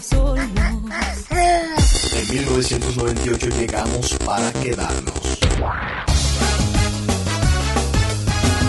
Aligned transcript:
solos. 0.00 0.38
En 2.12 2.28
1998 2.28 3.48
llegamos 3.50 4.14
para 4.24 4.52
quedarnos. 4.52 5.38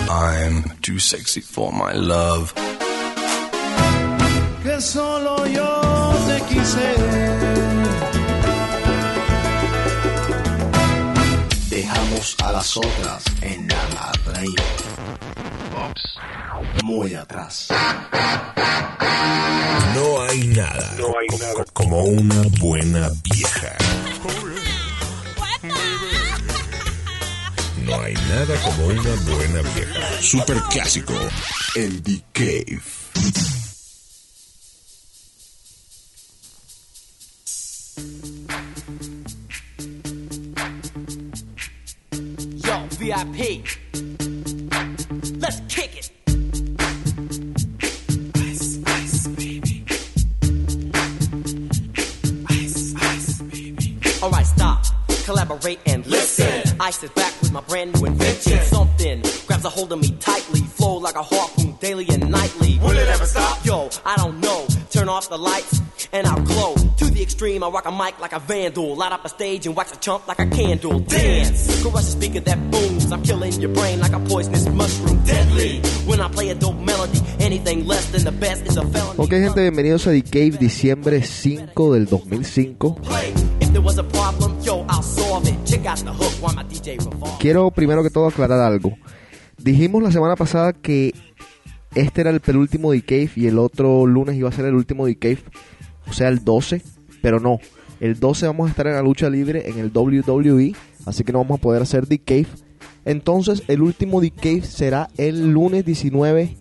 I'm 0.09 0.63
too 0.81 0.99
sexy 0.99 1.41
for 1.41 1.71
my 1.71 1.93
love. 1.93 2.53
que 4.63 4.79
solo 4.79 5.45
yo 5.47 6.13
te 6.27 6.41
quise. 6.53 6.95
Dejamos 11.69 12.35
a 12.43 12.51
las 12.51 12.77
otras 12.77 13.23
en 13.41 13.67
la 13.67 14.11
reina. 14.33 14.63
Muy 16.83 17.15
atrás. 17.15 17.67
No 19.95 20.21
hay 20.23 20.47
nada, 20.47 20.95
co- 20.97 21.65
como 21.73 22.03
una 22.05 22.41
buena 22.59 23.09
vieja. 23.23 23.75
No 27.85 28.01
hay 28.01 28.13
nada 28.13 28.55
como 28.63 28.85
una 28.87 29.15
buena 29.27 29.61
vieja. 29.75 30.21
Super 30.21 30.57
clásico. 30.71 31.13
En 31.75 32.01
The 32.03 32.21
Cave. 32.33 32.81
Yo, 42.63 42.87
VIP. 42.99 43.63
Off 65.21 65.29
the 65.29 65.37
lights 65.37 65.81
and 66.13 66.25
I'll 66.25 66.41
glow. 66.41 66.73
To 66.97 67.05
the 67.05 67.21
extreme, 67.21 67.63
I 67.63 67.69
rock 67.69 67.85
a 67.85 67.91
mic 67.91 68.19
like 68.19 68.33
a 68.33 68.39
vandal. 68.39 68.95
Light 68.95 69.11
up 69.11 69.23
a 69.25 69.29
stage 69.29 69.67
and 69.67 69.75
wax 69.75 69.91
a 69.91 69.97
chump 69.97 70.27
like 70.27 70.39
a 70.39 70.47
candle. 70.47 70.99
Dance! 70.99 71.83
Caress 71.83 72.07
a 72.07 72.11
speaker 72.11 72.39
that 72.39 72.57
booms. 72.71 73.11
I'm 73.11 73.21
killing 73.21 73.53
your 73.61 73.73
brain 73.73 73.99
like 73.99 74.13
a 74.13 74.19
poisonous 74.19 74.67
mushroom. 74.69 75.23
Deadly! 75.23 75.81
When 76.07 76.19
I 76.19 76.29
play 76.29 76.49
a 76.49 76.55
dope 76.55 76.79
melody, 76.79 77.19
anything 77.39 77.85
less 77.85 78.11
than 78.11 78.23
the 78.23 78.31
best 78.31 78.65
is 78.65 78.77
a 78.77 78.83
felony. 78.83 79.19
Ok 79.19 79.29
gente, 79.29 79.61
bienvenidos 79.61 80.07
a 80.07 80.11
The 80.11 80.23
Cave, 80.23 80.57
diciembre 80.57 81.21
5 81.21 81.93
del 81.93 82.05
2005. 82.07 82.95
Play. 83.01 83.33
If 83.59 83.71
there 83.71 83.81
was 83.81 83.97
a 83.97 84.03
problem, 84.03 84.59
yo, 84.63 84.85
I'll 84.89 85.03
solve 85.03 85.47
it. 85.47 85.55
Check 85.65 85.85
out 85.85 85.99
the 85.99 86.13
hook 86.13 86.33
while 86.41 86.55
my 86.55 86.63
DJ 86.63 86.97
revolves. 86.97 87.37
Quiero 87.39 87.69
primero 87.71 88.01
que 88.03 88.09
todo 88.09 88.27
aclarar 88.27 88.59
algo. 88.61 88.97
Dijimos 89.57 90.01
la 90.01 90.11
semana 90.11 90.35
pasada 90.35 90.73
que 90.73 91.13
este 91.95 92.21
era 92.21 92.29
el 92.29 92.39
penúltimo 92.39 92.91
The 92.91 93.01
Cave 93.01 93.31
y 93.35 93.47
el 93.47 93.59
otro 93.59 94.05
lunes 94.05 94.35
iba 94.35 94.49
a 94.49 94.53
ser 94.53 94.65
el 94.65 94.75
último 94.75 95.05
The 95.05 95.17
Cave, 95.17 95.39
o 96.07 96.13
sea 96.13 96.29
el 96.29 96.43
12, 96.43 96.81
pero 97.21 97.39
no. 97.39 97.59
El 97.99 98.19
12 98.19 98.47
vamos 98.47 98.67
a 98.67 98.71
estar 98.71 98.87
en 98.87 98.93
la 98.93 99.01
lucha 99.01 99.29
libre 99.29 99.69
en 99.69 99.77
el 99.77 99.91
WWE, 99.93 100.73
así 101.05 101.23
que 101.23 101.31
no 101.31 101.39
vamos 101.39 101.59
a 101.59 101.61
poder 101.61 101.81
hacer 101.81 102.07
The 102.07 102.19
Cave. 102.19 102.47
Entonces 103.05 103.63
el 103.67 103.81
último 103.81 104.21
The 104.21 104.31
Cave 104.31 104.63
será 104.63 105.09
el 105.17 105.51
lunes 105.51 105.85
19 105.85 106.57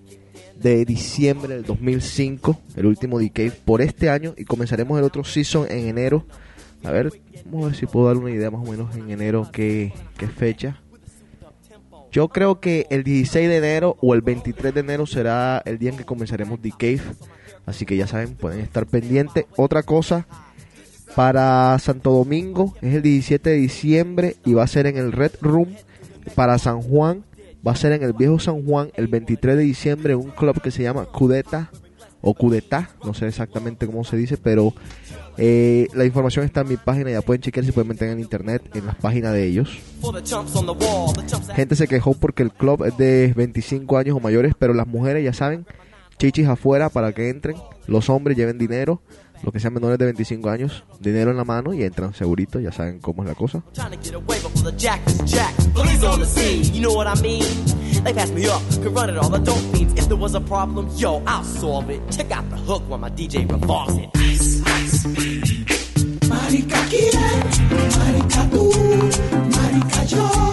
de 0.60 0.84
diciembre 0.84 1.54
del 1.54 1.64
2005, 1.64 2.60
el 2.76 2.86
último 2.86 3.18
The 3.18 3.30
Cave 3.30 3.52
por 3.64 3.80
este 3.80 4.10
año 4.10 4.34
y 4.36 4.44
comenzaremos 4.44 4.98
el 4.98 5.04
otro 5.04 5.24
season 5.24 5.66
en 5.70 5.88
enero. 5.88 6.26
A 6.82 6.90
ver, 6.90 7.10
vamos 7.46 7.64
a 7.64 7.66
ver 7.68 7.76
si 7.76 7.86
puedo 7.86 8.06
dar 8.06 8.16
una 8.16 8.30
idea 8.30 8.50
más 8.50 8.66
o 8.66 8.70
menos 8.70 8.94
en 8.96 9.10
enero 9.10 9.48
qué, 9.52 9.92
qué 10.18 10.26
fecha. 10.26 10.80
Yo 12.12 12.28
creo 12.28 12.60
que 12.60 12.86
el 12.90 13.04
16 13.04 13.48
de 13.48 13.56
enero 13.56 13.96
o 14.00 14.14
el 14.14 14.20
23 14.20 14.74
de 14.74 14.80
enero 14.80 15.06
será 15.06 15.62
el 15.64 15.78
día 15.78 15.90
en 15.90 15.96
que 15.96 16.04
comenzaremos 16.04 16.60
The 16.60 16.70
Cave. 16.70 17.02
Así 17.66 17.86
que 17.86 17.96
ya 17.96 18.06
saben, 18.06 18.34
pueden 18.34 18.60
estar 18.60 18.86
pendientes. 18.86 19.46
Otra 19.56 19.82
cosa, 19.82 20.26
para 21.14 21.78
Santo 21.78 22.10
Domingo 22.10 22.74
es 22.80 22.94
el 22.94 23.02
17 23.02 23.50
de 23.50 23.56
diciembre 23.56 24.36
y 24.44 24.54
va 24.54 24.64
a 24.64 24.68
ser 24.68 24.86
en 24.86 24.96
el 24.96 25.12
Red 25.12 25.32
Room. 25.40 25.68
Para 26.34 26.58
San 26.58 26.82
Juan 26.82 27.24
va 27.66 27.72
a 27.72 27.76
ser 27.76 27.92
en 27.92 28.02
el 28.02 28.12
Viejo 28.12 28.38
San 28.38 28.64
Juan 28.64 28.90
el 28.94 29.08
23 29.08 29.56
de 29.56 29.62
diciembre 29.62 30.14
un 30.14 30.30
club 30.30 30.60
que 30.60 30.70
se 30.70 30.82
llama 30.82 31.06
Cudeta 31.06 31.70
o 32.22 32.34
Cudeta, 32.34 32.90
no 33.04 33.14
sé 33.14 33.28
exactamente 33.28 33.86
cómo 33.86 34.04
se 34.04 34.16
dice, 34.16 34.36
pero 34.36 34.74
eh, 35.42 35.88
la 35.94 36.04
información 36.04 36.44
está 36.44 36.60
en 36.60 36.68
mi 36.68 36.76
página, 36.76 37.10
ya 37.10 37.22
pueden 37.22 37.40
chequear 37.40 37.64
si 37.64 37.72
pueden 37.72 37.88
meter 37.88 38.10
en 38.10 38.20
internet 38.20 38.62
en 38.74 38.84
las 38.84 38.94
páginas 38.96 39.32
de 39.32 39.46
ellos. 39.46 39.78
Gente 41.54 41.76
se 41.76 41.88
quejó 41.88 42.12
porque 42.12 42.42
el 42.42 42.52
club 42.52 42.84
es 42.84 42.96
de 42.98 43.32
25 43.34 43.96
años 43.96 44.16
o 44.16 44.20
mayores, 44.20 44.52
pero 44.58 44.74
las 44.74 44.86
mujeres 44.86 45.24
ya 45.24 45.32
saben, 45.32 45.64
chichis 46.18 46.46
afuera 46.46 46.90
para 46.90 47.12
que 47.12 47.30
entren, 47.30 47.56
los 47.86 48.10
hombres 48.10 48.36
lleven 48.36 48.58
dinero, 48.58 49.00
los 49.42 49.50
que 49.50 49.60
sean 49.60 49.72
menores 49.72 49.96
de 49.98 50.04
25 50.04 50.50
años, 50.50 50.84
dinero 51.00 51.30
en 51.30 51.38
la 51.38 51.44
mano 51.44 51.72
y 51.72 51.84
entran 51.84 52.12
segurito, 52.12 52.60
ya 52.60 52.70
saben 52.70 52.98
cómo 53.00 53.22
es 53.22 53.28
la 53.30 53.34
cosa. 53.34 53.62
I 57.06 57.14
mean? 57.22 57.80
They 58.04 58.14
pass 58.14 58.30
me 58.30 58.46
up, 58.46 58.62
could 58.82 58.94
run 58.94 59.10
it 59.10 59.16
all, 59.18 59.28
the 59.28 59.38
dope 59.38 59.58
fiends. 59.74 59.94
If 59.94 60.08
there 60.08 60.16
was 60.16 60.34
a 60.34 60.40
problem, 60.40 60.88
yo, 60.96 61.22
I'll 61.26 61.44
solve 61.44 61.90
it. 61.90 62.00
Check 62.10 62.30
out 62.30 62.48
the 62.50 62.56
hook 62.56 62.82
my 62.88 63.10
DJ 63.10 63.50
revolves 63.50 63.96
it. 63.96 64.08
Ice, 64.16 64.62
ice. 64.64 65.29
Marica 66.50 66.84
quién, 66.88 67.12
marica 67.96 68.50
tú, 68.50 68.72
marica 69.54 70.04
yo, 70.04 70.49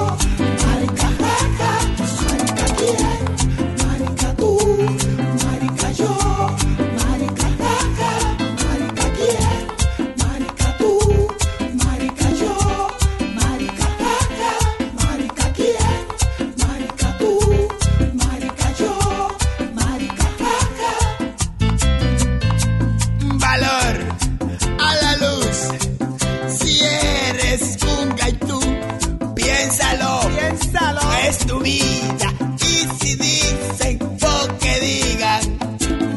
tu 31.57 31.63
vida. 31.63 32.33
Y 32.59 32.87
si 32.99 33.15
dicen 33.15 33.99
lo 33.99 34.57
que 34.59 34.79
digan, 34.79 35.57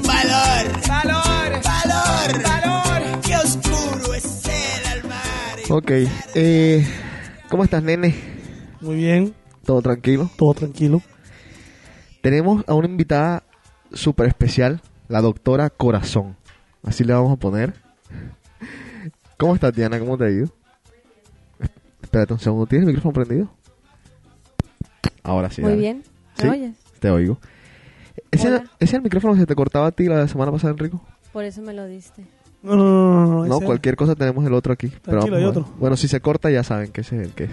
valor, 0.06 0.88
valor, 0.88 1.62
valor, 1.62 2.42
valor. 2.42 3.20
Qué 3.22 3.36
oscuro 3.36 4.14
es 4.14 4.44
el. 4.46 5.72
Ok, 5.72 5.90
eh, 6.34 6.86
¿cómo 7.48 7.64
estás, 7.64 7.82
nene? 7.82 8.14
Muy 8.80 8.96
bien, 8.96 9.34
¿Todo 9.64 9.82
tranquilo? 9.82 10.30
todo 10.36 10.54
tranquilo. 10.54 11.02
Tenemos 12.22 12.64
a 12.66 12.74
una 12.74 12.88
invitada 12.88 13.42
súper 13.92 14.26
especial, 14.26 14.80
la 15.08 15.20
doctora 15.20 15.70
Corazón. 15.70 16.36
Así 16.82 17.04
le 17.04 17.12
vamos 17.12 17.32
a 17.32 17.36
poner. 17.36 17.74
¿Cómo 19.36 19.54
estás, 19.54 19.72
Diana? 19.74 19.98
¿Cómo 19.98 20.18
te 20.18 20.24
ha 20.24 20.30
ido? 20.30 20.48
Espérate 22.02 22.32
un 22.32 22.40
segundo, 22.40 22.66
¿tienes 22.66 22.86
el 22.88 22.94
micrófono 22.94 23.12
prendido? 23.24 23.59
Ahora 25.22 25.50
sí. 25.50 25.60
Muy 25.62 25.70
dale. 25.72 25.80
bien. 25.82 26.02
¿Me 26.38 26.42
¿Sí? 26.42 26.48
oyes? 26.48 26.74
Te 26.98 27.10
oigo. 27.10 27.38
¿Ese, 28.30 28.48
era- 28.48 28.64
ese 28.78 28.92
era 28.92 28.98
el 28.98 29.02
micrófono 29.04 29.34
que 29.34 29.40
se 29.40 29.46
te 29.46 29.54
cortaba 29.54 29.86
a 29.88 29.92
ti 29.92 30.04
la 30.04 30.26
semana 30.28 30.52
pasada, 30.52 30.72
Enrico? 30.72 31.02
Por 31.32 31.44
eso 31.44 31.62
me 31.62 31.72
lo 31.72 31.86
diste. 31.86 32.24
No, 32.62 32.76
no, 32.76 32.84
no, 32.84 33.26
no. 33.26 33.26
no, 33.26 33.46
No, 33.46 33.60
cualquier 33.60 33.96
cosa 33.96 34.14
tenemos 34.14 34.44
el 34.46 34.52
otro 34.54 34.72
aquí. 34.72 34.88
pero 34.88 35.18
Tranquilo, 35.18 35.36
hay 35.36 35.44
otro. 35.44 35.66
Bueno, 35.78 35.96
si 35.96 36.08
se 36.08 36.20
corta 36.20 36.50
ya 36.50 36.62
saben 36.62 36.92
que 36.92 37.00
ese 37.00 37.16
es 37.20 37.22
el 37.28 37.32
que 37.32 37.44
es. 37.44 37.50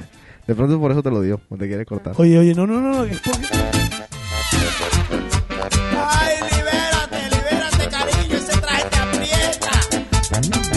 De 0.47 0.55
pronto 0.55 0.79
por 0.79 0.91
eso 0.91 1.01
te 1.03 1.11
lo 1.11 1.21
dio, 1.21 1.39
cuando 1.47 1.63
te 1.63 1.69
quiere 1.69 1.85
cortar. 1.85 2.13
Oye, 2.17 2.37
oye, 2.37 2.53
no, 2.53 2.65
no, 2.67 2.79
no, 2.81 2.91
no. 2.93 3.03
es 3.05 3.19
porque- 3.21 3.47
Ay, 5.97 6.35
libérate, 6.57 7.17
libérate, 7.35 7.89
cariño. 7.89 8.37
Ese 8.37 8.61
traje 8.61 8.89
te 8.89 8.97
aprieta. 8.97 10.76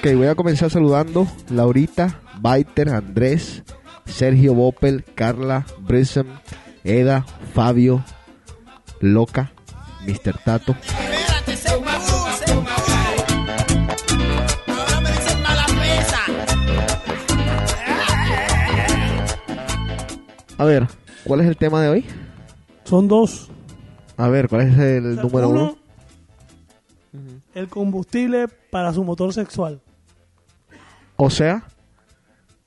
Ok, 0.00 0.14
voy 0.16 0.28
a 0.28 0.34
comenzar 0.34 0.70
saludando 0.70 1.26
Laurita, 1.50 2.22
Baiter, 2.40 2.88
Andrés, 2.88 3.62
Sergio 4.06 4.54
Bopel, 4.54 5.04
Carla, 5.04 5.66
Brissom, 5.80 6.26
Eda, 6.84 7.26
Fabio, 7.52 8.02
Loca, 9.00 9.52
Mr. 10.06 10.38
Tato. 10.42 10.74
A 20.56 20.64
ver, 20.64 20.88
¿cuál 21.24 21.42
es 21.42 21.46
el 21.46 21.58
tema 21.58 21.82
de 21.82 21.88
hoy? 21.90 22.06
Son 22.84 23.06
dos. 23.06 23.50
A 24.16 24.28
ver, 24.28 24.48
¿cuál 24.48 24.62
es 24.62 24.78
el 24.78 25.06
O 25.10 25.12
sea, 25.12 25.22
número 25.24 25.48
uno? 25.50 25.76
El 27.54 27.68
combustible 27.68 28.48
para 28.70 28.94
su 28.94 29.04
motor 29.04 29.34
sexual. 29.34 29.82
O 31.22 31.28
sea, 31.30 31.64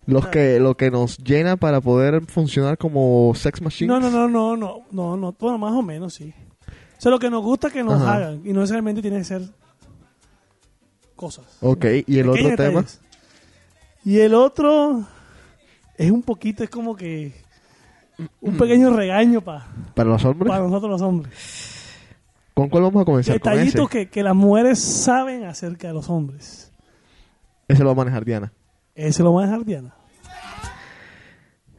los 0.05 0.27
que, 0.27 0.59
lo 0.59 0.75
que 0.77 0.91
nos 0.91 1.17
llena 1.17 1.57
para 1.57 1.81
poder 1.81 2.23
funcionar 2.25 2.77
como 2.77 3.33
sex 3.35 3.61
machines. 3.61 3.87
No, 3.89 3.99
no, 3.99 4.09
no, 4.11 4.27
no, 4.27 4.55
no, 4.57 4.85
no, 4.91 5.17
no, 5.17 5.35
bueno, 5.39 5.57
más 5.57 5.73
o 5.73 5.81
menos 5.81 6.13
sí. 6.13 6.33
Eso 6.97 7.09
es 7.09 7.11
lo 7.11 7.19
que 7.19 7.29
nos 7.29 7.41
gusta 7.43 7.69
que 7.69 7.83
nos 7.83 8.01
Ajá. 8.01 8.15
hagan 8.15 8.41
y 8.45 8.53
no 8.53 8.59
necesariamente 8.61 9.01
tiene 9.01 9.17
que 9.17 9.23
ser 9.23 9.41
cosas. 11.15 11.45
Ok, 11.61 11.85
¿y 12.07 12.19
el 12.19 12.29
otro 12.29 12.43
tema? 12.43 12.49
detalles. 12.81 12.99
Y 14.05 14.19
el 14.19 14.33
otro 14.33 15.03
es 15.97 16.11
un 16.11 16.21
poquito, 16.21 16.63
es 16.63 16.69
como 16.69 16.95
que 16.95 17.33
un 18.41 18.57
pequeño 18.57 18.91
regaño 18.93 19.41
pa- 19.41 19.65
Para 19.95 20.09
los 20.09 20.23
hombres. 20.25 20.49
para 20.49 20.63
nosotros 20.63 20.91
los 20.91 21.01
hombres. 21.01 21.33
¿Con 22.53 22.69
cuál 22.69 22.83
vamos 22.83 23.01
a 23.01 23.05
comenzar? 23.05 23.39
Con 23.39 23.51
ese. 23.53 23.59
Detallitos 23.61 23.89
que, 23.89 24.09
que 24.09 24.21
las 24.21 24.35
mujeres 24.35 24.79
saben 24.79 25.45
acerca 25.45 25.87
de 25.87 25.93
los 25.93 26.09
hombres. 26.09 26.71
Ese 27.67 27.79
lo 27.83 27.87
va 27.87 27.93
a 27.93 28.05
manejar 28.05 28.25
Diana. 28.25 28.51
Ese 28.95 29.23
lo 29.23 29.33
va 29.33 29.43
a 29.43 29.45
dejar 29.45 29.65
Diana. 29.65 29.95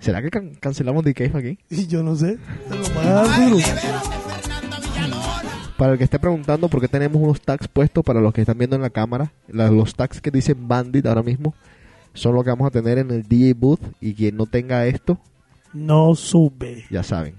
¿Será 0.00 0.20
que 0.22 0.31
can- 0.31 0.54
cancelamos 0.56 1.04
The 1.04 1.14
Cave 1.14 1.38
aquí? 1.38 1.58
Y 1.70 1.86
yo 1.88 2.02
no 2.02 2.14
sé. 2.16 2.38
Se 2.69 2.75
lo 2.76 2.94
va 2.94 3.22
a 3.22 3.48
duro. 3.48 3.64
Para 5.78 5.92
el 5.92 5.98
que 5.98 6.04
esté 6.04 6.19
preguntando 6.19 6.69
por 6.69 6.81
qué 6.81 6.88
tenemos 6.88 7.20
unos 7.20 7.40
tags 7.40 7.66
puestos, 7.69 8.04
para 8.04 8.20
los 8.20 8.32
que 8.32 8.42
están 8.42 8.56
viendo 8.58 8.76
en 8.76 8.82
la 8.82 8.90
cámara, 8.90 9.32
la- 9.48 9.70
los 9.70 9.94
tags 9.94 10.20
que 10.20 10.31
dicen 10.31 10.69
Bandit 10.69 11.06
ahora 11.06 11.22
mismo 11.22 11.54
son 12.12 12.34
lo 12.34 12.44
que 12.44 12.50
vamos 12.50 12.69
a 12.69 12.70
tener 12.70 12.98
en 12.98 13.10
el 13.10 13.25
DJ 13.25 13.54
booth 13.54 13.81
y 14.00 14.14
quien 14.14 14.36
no 14.36 14.46
tenga 14.46 14.86
esto, 14.86 15.19
No 15.72 16.14
sube. 16.14 16.84
ya 16.90 17.02
saben. 17.02 17.34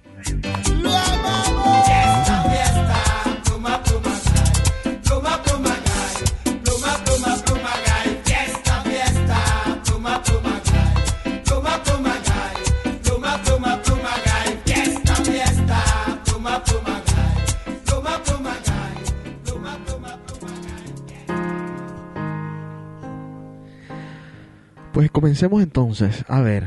Comencemos 25.25 25.63
entonces. 25.63 26.23
A 26.27 26.39
ver, 26.41 26.65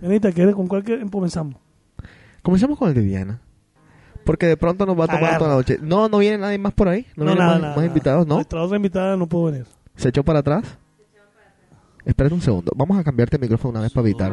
¿quieres- 0.00 0.54
¿con 0.54 0.66
cuál 0.66 0.82
que- 0.82 1.04
comenzamos? 1.10 1.56
comencemos 2.42 2.78
con 2.78 2.88
el 2.88 2.94
de 2.94 3.02
Diana. 3.02 3.40
Porque 4.24 4.46
de 4.46 4.56
pronto 4.56 4.86
nos 4.86 4.98
va 4.98 5.04
a 5.04 5.08
tomar 5.08 5.22
Agarra. 5.24 5.38
toda 5.38 5.50
la 5.50 5.56
noche. 5.56 5.78
No, 5.82 6.08
no 6.08 6.18
viene 6.18 6.38
nadie 6.38 6.56
más 6.58 6.72
por 6.72 6.88
ahí. 6.88 7.06
No, 7.16 7.24
vienen 7.26 7.44
más, 7.46 7.76
más 7.76 7.84
invitados, 7.84 8.26
¿no? 8.26 8.36
Nuestra 8.36 8.62
otra 8.62 8.76
invitada 8.76 9.16
no 9.18 9.26
pudo 9.26 9.50
venir. 9.50 9.66
¿Se 9.96 10.08
echó 10.08 10.22
para 10.24 10.38
atrás? 10.38 10.64
Espérate 12.06 12.34
un 12.34 12.40
segundo. 12.40 12.72
Vamos 12.74 12.98
a 12.98 13.04
cambiarte 13.04 13.36
el 13.36 13.42
micrófono 13.42 13.72
una 13.72 13.80
vez 13.82 13.92
para 13.92 14.06
evitar. 14.08 14.32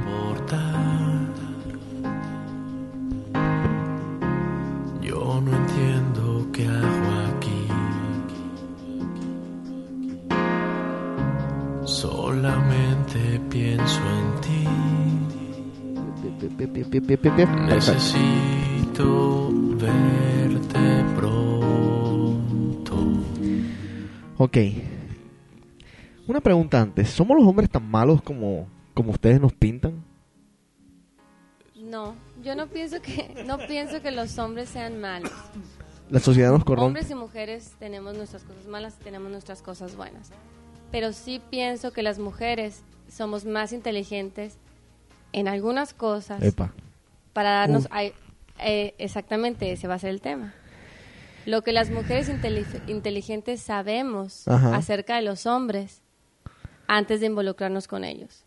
Necesito 17.68 19.50
verte 19.78 21.06
pronto. 21.16 22.96
Ok. 24.38 24.57
Una 26.28 26.40
pregunta 26.40 26.81
antes. 26.81 27.10
¿Somos 27.10 27.38
los 27.38 27.46
hombres 27.46 27.69
tan 27.69 27.90
malos 27.90 28.22
como, 28.22 28.68
como 28.94 29.12
ustedes 29.12 29.42
nos 29.42 29.54
pintan? 29.54 30.04
No, 31.75 32.16
yo 32.44 32.56
no 32.56 32.68
pienso 32.68 33.01
que 33.01 33.44
no 33.46 33.58
pienso 33.58 34.01
que 34.01 34.12
los 34.12 34.38
hombres 34.40 34.69
sean 34.69 35.00
malos. 35.00 35.31
La 36.10 36.19
sociedad 36.19 36.51
nos 36.51 36.63
corrompe. 36.63 36.88
Hombres 36.88 37.12
y 37.12 37.16
mujeres 37.16 37.75
tenemos 37.80 38.16
nuestras 38.16 38.44
cosas 38.44 38.66
malas 38.66 38.96
y 39.01 39.04
tenemos 39.04 39.30
nuestras 39.30 39.62
cosas 39.62 39.96
buenas. 39.96 40.31
Pero 40.92 41.13
sí 41.13 41.42
pienso 41.50 41.92
que 41.92 42.01
las 42.01 42.18
mujeres 42.18 42.84
somos 43.10 43.46
más 43.46 43.74
inteligentes 43.74 44.58
en 45.36 45.50
algunas 45.50 45.94
cosas 45.94 46.42
Epa. 46.42 46.74
para 47.34 47.50
darnos... 47.52 47.88
ay, 47.92 48.14
eh, 48.60 48.96
exactamente, 48.98 49.70
ese 49.72 49.88
va 49.88 49.96
a 49.96 50.00
ser 50.00 50.12
el 50.12 50.22
tema. 50.22 50.54
Lo 51.46 51.62
que 51.62 51.74
las 51.74 51.90
mujeres 51.92 52.30
inteli- 52.30 52.66
inteligentes 52.88 53.62
sabemos 53.62 54.48
Ajá. 54.48 54.76
acerca 54.76 55.18
de 55.18 55.24
los 55.24 55.46
hombres 55.46 56.02
antes 56.88 57.20
de 57.20 57.26
involucrarnos 57.26 57.88
con 57.90 58.06
ellos. 58.06 58.46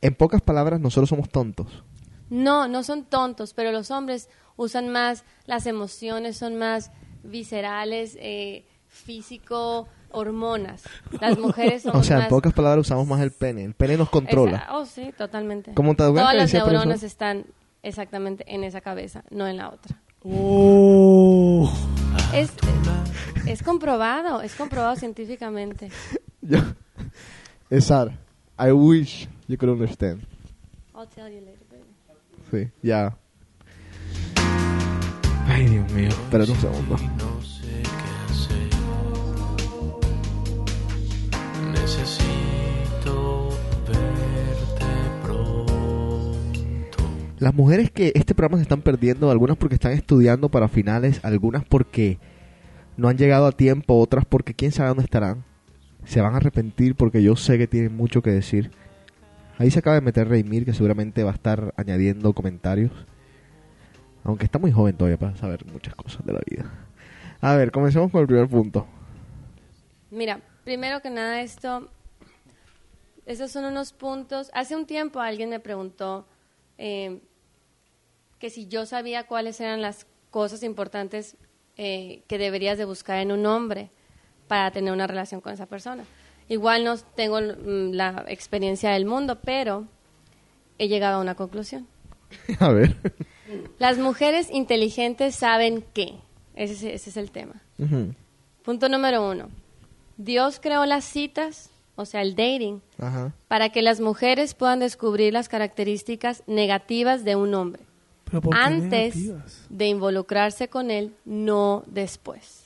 En 0.00 0.14
pocas 0.14 0.40
palabras, 0.40 0.78
nosotros 0.80 1.08
somos 1.08 1.28
tontos. 1.28 1.82
No, 2.30 2.68
no 2.68 2.84
son 2.84 3.04
tontos, 3.04 3.52
pero 3.52 3.72
los 3.72 3.90
hombres 3.90 4.28
usan 4.56 4.88
más 4.90 5.24
las 5.46 5.66
emociones, 5.66 6.36
son 6.36 6.56
más 6.56 6.92
viscerales, 7.24 8.16
eh, 8.20 8.64
físico, 8.86 9.88
hormonas. 10.12 10.82
Las 11.20 11.38
mujeres 11.38 11.82
somos 11.82 12.00
O 12.00 12.04
sea, 12.04 12.16
en 12.16 12.22
más... 12.22 12.28
pocas 12.30 12.52
palabras 12.52 12.86
usamos 12.86 13.06
más 13.06 13.20
el 13.20 13.30
pene. 13.30 13.64
El 13.64 13.74
pene 13.74 13.96
nos 13.96 14.10
controla. 14.10 14.58
Esa- 14.58 14.76
oh, 14.76 14.86
sí, 14.86 15.12
totalmente. 15.16 15.74
Como 15.74 15.94
te 15.94 16.04
Todas 16.04 16.32
que 16.32 16.36
las 16.38 16.52
neuronas 16.52 17.02
están 17.02 17.44
exactamente 17.82 18.44
en 18.46 18.64
esa 18.64 18.80
cabeza, 18.80 19.24
no 19.30 19.46
en 19.46 19.56
la 19.56 19.68
otra. 19.70 20.00
Oh. 20.22 21.72
Es, 22.34 22.52
es 23.46 23.62
comprobado, 23.62 24.42
es 24.42 24.54
comprobado 24.54 24.96
científicamente. 24.96 25.90
Yo, 26.42 26.58
Esar, 27.70 28.12
I 28.58 28.72
wish 28.72 29.28
you 29.48 29.56
could 29.56 29.70
understand. 29.72 30.22
I'll 30.94 31.06
tell 31.06 31.28
you 31.28 31.40
later, 31.40 31.64
baby. 31.70 32.66
Sí, 32.66 32.70
ya. 32.82 33.16
Ay, 35.46 35.66
Dios 35.66 35.90
mío. 35.92 36.08
Espérate 36.08 36.50
un 36.52 36.60
segundo. 36.60 36.96
Las 47.40 47.54
mujeres 47.54 47.90
que 47.90 48.12
este 48.16 48.34
programa 48.34 48.58
se 48.58 48.64
están 48.64 48.82
perdiendo, 48.82 49.30
algunas 49.30 49.56
porque 49.56 49.74
están 49.74 49.92
estudiando 49.92 50.50
para 50.50 50.68
finales, 50.68 51.24
algunas 51.24 51.64
porque 51.64 52.18
no 52.98 53.08
han 53.08 53.16
llegado 53.16 53.46
a 53.46 53.52
tiempo, 53.52 53.98
otras 53.98 54.26
porque 54.26 54.52
quién 54.52 54.72
sabe 54.72 54.90
dónde 54.90 55.04
estarán. 55.04 55.42
Se 56.04 56.20
van 56.20 56.34
a 56.34 56.36
arrepentir 56.36 56.96
porque 56.96 57.22
yo 57.22 57.36
sé 57.36 57.56
que 57.56 57.66
tienen 57.66 57.96
mucho 57.96 58.20
que 58.20 58.28
decir. 58.28 58.70
Ahí 59.56 59.70
se 59.70 59.78
acaba 59.78 59.94
de 59.94 60.02
meter 60.02 60.28
Reymir, 60.28 60.66
que 60.66 60.74
seguramente 60.74 61.24
va 61.24 61.30
a 61.30 61.34
estar 61.34 61.72
añadiendo 61.78 62.34
comentarios. 62.34 62.92
Aunque 64.22 64.44
está 64.44 64.58
muy 64.58 64.70
joven 64.70 64.98
todavía 64.98 65.18
para 65.18 65.34
saber 65.36 65.64
muchas 65.64 65.94
cosas 65.94 66.22
de 66.26 66.34
la 66.34 66.40
vida. 66.46 66.70
A 67.40 67.56
ver, 67.56 67.70
comencemos 67.70 68.10
con 68.10 68.20
el 68.20 68.26
primer 68.26 68.48
punto. 68.48 68.86
Mira, 70.10 70.42
primero 70.64 71.00
que 71.00 71.08
nada 71.08 71.40
esto, 71.40 71.88
esos 73.24 73.50
son 73.50 73.64
unos 73.64 73.94
puntos. 73.94 74.50
Hace 74.52 74.76
un 74.76 74.84
tiempo 74.84 75.20
alguien 75.20 75.48
me 75.48 75.58
preguntó 75.58 76.26
eh, 76.76 77.22
que 78.40 78.50
si 78.50 78.66
yo 78.66 78.86
sabía 78.86 79.24
cuáles 79.28 79.60
eran 79.60 79.80
las 79.82 80.06
cosas 80.30 80.62
importantes 80.64 81.36
eh, 81.76 82.22
que 82.26 82.38
deberías 82.38 82.78
de 82.78 82.84
buscar 82.84 83.18
en 83.20 83.30
un 83.30 83.46
hombre 83.46 83.90
para 84.48 84.70
tener 84.72 84.92
una 84.92 85.06
relación 85.06 85.40
con 85.40 85.52
esa 85.52 85.66
persona. 85.66 86.04
Igual 86.48 86.82
no 86.82 86.96
tengo 86.98 87.40
mm, 87.40 87.92
la 87.92 88.24
experiencia 88.26 88.90
del 88.90 89.04
mundo, 89.06 89.38
pero 89.40 89.86
he 90.78 90.88
llegado 90.88 91.18
a 91.18 91.20
una 91.20 91.36
conclusión. 91.36 91.86
a 92.58 92.70
ver. 92.70 92.96
Las 93.78 93.98
mujeres 93.98 94.48
inteligentes 94.50 95.34
saben 95.36 95.84
qué. 95.94 96.14
Ese, 96.56 96.72
es- 96.74 96.82
ese 97.02 97.10
es 97.10 97.16
el 97.16 97.30
tema. 97.30 97.62
Punto 98.64 98.88
número 98.88 99.28
uno. 99.30 99.48
Dios 100.16 100.60
creó 100.60 100.84
las 100.86 101.04
citas, 101.04 101.70
o 101.96 102.04
sea, 102.04 102.20
el 102.22 102.34
dating, 102.34 102.82
Ajá. 102.98 103.32
para 103.48 103.70
que 103.70 103.80
las 103.82 104.00
mujeres 104.00 104.54
puedan 104.54 104.80
descubrir 104.80 105.32
las 105.32 105.48
características 105.48 106.42
negativas 106.46 107.24
de 107.24 107.36
un 107.36 107.54
hombre 107.54 107.82
Pero 107.84 107.88
¿por 107.88 107.88
qué 107.88 107.89
antes 108.52 109.14
de 109.68 109.86
involucrarse 109.86 110.68
con 110.68 110.90
él, 110.90 111.14
no 111.24 111.84
después. 111.86 112.64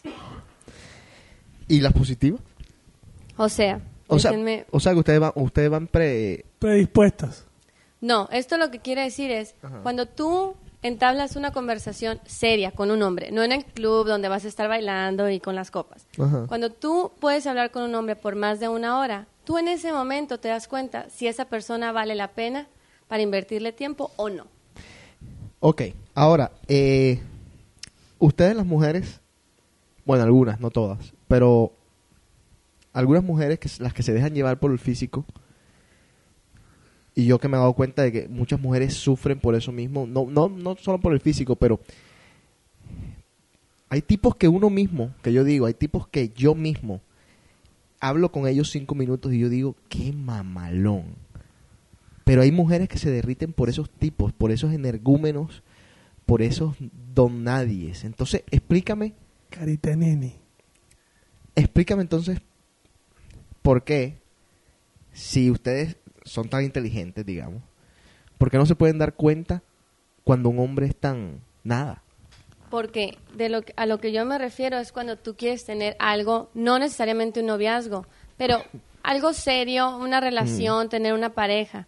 ¿Y 1.68 1.80
las 1.80 1.92
positivas? 1.92 2.40
O 3.36 3.48
sea, 3.48 3.80
O 4.06 4.18
sea, 4.18 4.32
déjenme- 4.32 4.66
o 4.70 4.78
sea 4.80 4.92
que 4.92 4.98
ustedes 4.98 5.20
van, 5.20 5.32
ustedes 5.34 5.70
van 5.70 5.86
pre... 5.86 6.44
Predispuestas. 6.58 7.44
No, 8.00 8.28
esto 8.32 8.58
lo 8.58 8.70
que 8.70 8.80
quiere 8.80 9.02
decir 9.02 9.30
es, 9.30 9.54
Ajá. 9.62 9.80
cuando 9.82 10.06
tú 10.06 10.54
entablas 10.82 11.36
una 11.36 11.52
conversación 11.52 12.20
seria 12.26 12.70
con 12.70 12.90
un 12.90 13.02
hombre, 13.02 13.30
no 13.32 13.42
en 13.42 13.52
el 13.52 13.64
club 13.64 14.06
donde 14.06 14.28
vas 14.28 14.44
a 14.44 14.48
estar 14.48 14.68
bailando 14.68 15.30
y 15.30 15.40
con 15.40 15.54
las 15.54 15.70
copas. 15.70 16.06
Ajá. 16.18 16.44
Cuando 16.46 16.70
tú 16.70 17.12
puedes 17.18 17.46
hablar 17.46 17.70
con 17.70 17.82
un 17.82 17.94
hombre 17.94 18.14
por 18.16 18.36
más 18.36 18.60
de 18.60 18.68
una 18.68 18.98
hora, 18.98 19.26
tú 19.44 19.56
en 19.56 19.68
ese 19.68 19.92
momento 19.92 20.38
te 20.38 20.48
das 20.48 20.68
cuenta 20.68 21.08
si 21.08 21.26
esa 21.26 21.46
persona 21.46 21.90
vale 21.92 22.14
la 22.14 22.28
pena 22.28 22.66
para 23.08 23.22
invertirle 23.22 23.72
tiempo 23.72 24.10
o 24.16 24.28
no. 24.28 24.46
Ok, 25.66 25.80
ahora, 26.14 26.52
eh, 26.68 27.22
ustedes 28.18 28.54
las 28.54 28.66
mujeres, 28.66 29.22
bueno, 30.04 30.22
algunas, 30.22 30.60
no 30.60 30.68
todas, 30.68 31.14
pero 31.26 31.72
algunas 32.92 33.24
mujeres, 33.24 33.58
que, 33.58 33.70
las 33.78 33.94
que 33.94 34.02
se 34.02 34.12
dejan 34.12 34.34
llevar 34.34 34.60
por 34.60 34.72
el 34.72 34.78
físico, 34.78 35.24
y 37.14 37.24
yo 37.24 37.38
que 37.38 37.48
me 37.48 37.56
he 37.56 37.60
dado 37.60 37.72
cuenta 37.72 38.02
de 38.02 38.12
que 38.12 38.28
muchas 38.28 38.60
mujeres 38.60 38.92
sufren 38.92 39.40
por 39.40 39.54
eso 39.54 39.72
mismo, 39.72 40.06
no, 40.06 40.26
no, 40.26 40.50
no 40.50 40.76
solo 40.76 41.00
por 41.00 41.14
el 41.14 41.20
físico, 41.20 41.56
pero 41.56 41.80
hay 43.88 44.02
tipos 44.02 44.36
que 44.36 44.48
uno 44.48 44.68
mismo, 44.68 45.14
que 45.22 45.32
yo 45.32 45.44
digo, 45.44 45.64
hay 45.64 45.72
tipos 45.72 46.06
que 46.08 46.28
yo 46.28 46.54
mismo 46.54 47.00
hablo 48.00 48.30
con 48.30 48.46
ellos 48.46 48.70
cinco 48.70 48.94
minutos 48.94 49.32
y 49.32 49.38
yo 49.38 49.48
digo, 49.48 49.76
qué 49.88 50.12
mamalón. 50.12 51.23
Pero 52.24 52.42
hay 52.42 52.50
mujeres 52.50 52.88
que 52.88 52.98
se 52.98 53.10
derriten 53.10 53.52
por 53.52 53.68
esos 53.68 53.90
tipos, 53.90 54.32
por 54.32 54.50
esos 54.50 54.72
energúmenos, 54.72 55.62
por 56.26 56.40
esos 56.42 56.74
don 57.14 57.44
nadies. 57.44 58.04
Entonces, 58.04 58.42
explícame, 58.50 59.14
Carita 59.50 59.94
nene. 59.94 60.36
explícame 61.54 62.02
entonces 62.02 62.40
por 63.62 63.84
qué, 63.84 64.18
si 65.12 65.50
ustedes 65.50 65.96
son 66.24 66.48
tan 66.48 66.64
inteligentes, 66.64 67.24
digamos, 67.24 67.62
por 68.38 68.50
qué 68.50 68.58
no 68.58 68.66
se 68.66 68.74
pueden 68.74 68.98
dar 68.98 69.14
cuenta 69.14 69.62
cuando 70.24 70.48
un 70.48 70.58
hombre 70.58 70.86
es 70.86 70.96
tan 70.96 71.40
nada. 71.62 72.02
Porque 72.70 73.18
de 73.36 73.48
lo 73.48 73.62
que- 73.62 73.72
a 73.76 73.86
lo 73.86 73.98
que 74.00 74.10
yo 74.12 74.24
me 74.24 74.36
refiero 74.38 74.78
es 74.78 74.90
cuando 74.90 75.16
tú 75.16 75.36
quieres 75.36 75.64
tener 75.64 75.94
algo, 76.00 76.50
no 76.54 76.78
necesariamente 76.78 77.40
un 77.40 77.46
noviazgo, 77.46 78.06
pero 78.36 78.64
algo 79.02 79.32
serio, 79.32 79.96
una 79.98 80.18
relación, 80.20 80.88
tener 80.88 81.12
una 81.12 81.34
pareja. 81.34 81.86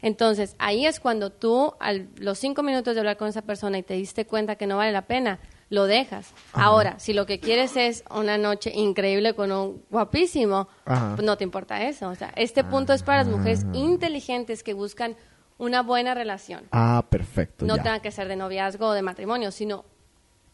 Entonces, 0.00 0.54
ahí 0.58 0.86
es 0.86 1.00
cuando 1.00 1.30
tú, 1.30 1.74
a 1.80 1.92
los 1.92 2.38
cinco 2.38 2.62
minutos 2.62 2.94
de 2.94 3.00
hablar 3.00 3.16
con 3.16 3.28
esa 3.28 3.42
persona 3.42 3.78
y 3.78 3.82
te 3.82 3.94
diste 3.94 4.26
cuenta 4.26 4.56
que 4.56 4.66
no 4.66 4.76
vale 4.76 4.92
la 4.92 5.06
pena, 5.06 5.40
lo 5.70 5.84
dejas. 5.86 6.32
Ahora, 6.52 6.98
si 6.98 7.12
lo 7.12 7.26
que 7.26 7.40
quieres 7.40 7.76
es 7.76 8.04
una 8.10 8.38
noche 8.38 8.72
increíble 8.74 9.34
con 9.34 9.50
un 9.52 9.82
guapísimo, 9.90 10.68
Ajá. 10.84 11.14
pues 11.16 11.26
no 11.26 11.36
te 11.36 11.44
importa 11.44 11.82
eso. 11.88 12.08
O 12.08 12.14
sea, 12.14 12.32
este 12.36 12.64
punto 12.64 12.92
es 12.92 13.02
para 13.02 13.18
las 13.18 13.28
mujeres 13.28 13.66
inteligentes 13.74 14.62
que 14.62 14.72
buscan 14.72 15.16
una 15.58 15.82
buena 15.82 16.14
relación. 16.14 16.62
Ah, 16.70 17.04
perfecto. 17.10 17.66
No 17.66 17.76
ya. 17.76 17.82
tenga 17.82 17.98
que 18.00 18.12
ser 18.12 18.28
de 18.28 18.36
noviazgo 18.36 18.86
o 18.86 18.92
de 18.92 19.02
matrimonio, 19.02 19.50
sino 19.50 19.84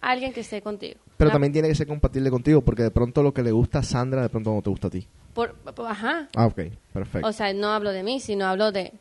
alguien 0.01 0.33
que 0.33 0.41
esté 0.41 0.63
contigo. 0.63 0.99
Pero 1.19 1.29
Una- 1.29 1.35
también 1.35 1.53
tiene 1.53 1.69
que 1.69 1.75
ser 1.75 1.87
compatible 1.87 2.31
contigo, 2.31 2.63
porque 2.63 2.83
de 2.83 2.91
pronto 2.91 3.23
lo 3.23 3.33
que 3.35 3.43
le 3.43 3.53
gusta 3.53 3.81
a 3.81 3.83
Sandra, 3.83 4.23
de 4.23 4.31
pronto 4.31 4.53
no 4.55 4.63
te 4.63 4.71
gusta 4.71 4.89
a 4.89 4.91
ti. 4.91 5.07
por- 5.35 5.55
por- 5.55 5.87
ajá. 5.87 6.29
Ah, 6.35 6.47
ok, 6.47 6.61
perfecto. 6.93 7.29
O 7.29 7.33
sea, 7.33 7.53
no 7.53 7.69
hablo 7.69 7.91
de 7.93 8.03
mí, 8.03 8.19
sino 8.21 8.47
hablo 8.47 8.73
de... 8.73 8.93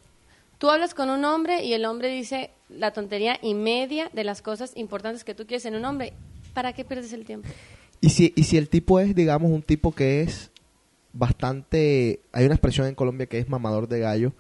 Tú 0.63 0.70
hablas 0.70 0.93
con 0.93 1.10
un 1.10 1.25
hombre 1.25 1.65
y 1.65 1.74
el 1.74 1.84
hombre 1.84 2.08
dice 2.08 2.51
la 2.70 2.93
tontería 2.93 3.38
y 3.41 3.53
media 3.53 4.10
de 4.13 4.24
las 4.24 4.41
cosas 4.41 4.72
importantes 4.77 5.25
que 5.25 5.36
tú 5.36 5.46
quieres 5.46 5.65
en 5.65 5.75
un 5.75 5.84
hombre. 5.84 6.13
¿Para 6.53 6.72
qué 6.72 6.86
pierdes 6.86 7.12
el 7.12 7.25
tiempo? 7.25 7.50
Y 8.00 8.12
si, 8.12 8.32
y 8.38 8.46
si 8.46 8.55
el 8.55 8.70
tipo 8.70 9.01
es, 9.01 9.13
digamos, 9.13 9.51
un 9.51 9.62
tipo 9.62 9.91
que 9.91 10.22
es 10.22 10.51
bastante... 11.12 12.22
Hay 12.32 12.46
una 12.46 12.53
expresión 12.53 12.88
en 12.88 12.96
Colombia 12.96 13.25
que 13.25 13.39
es 13.39 13.50
mamador 13.50 13.89
de 13.89 14.00
gallo. 14.00 14.32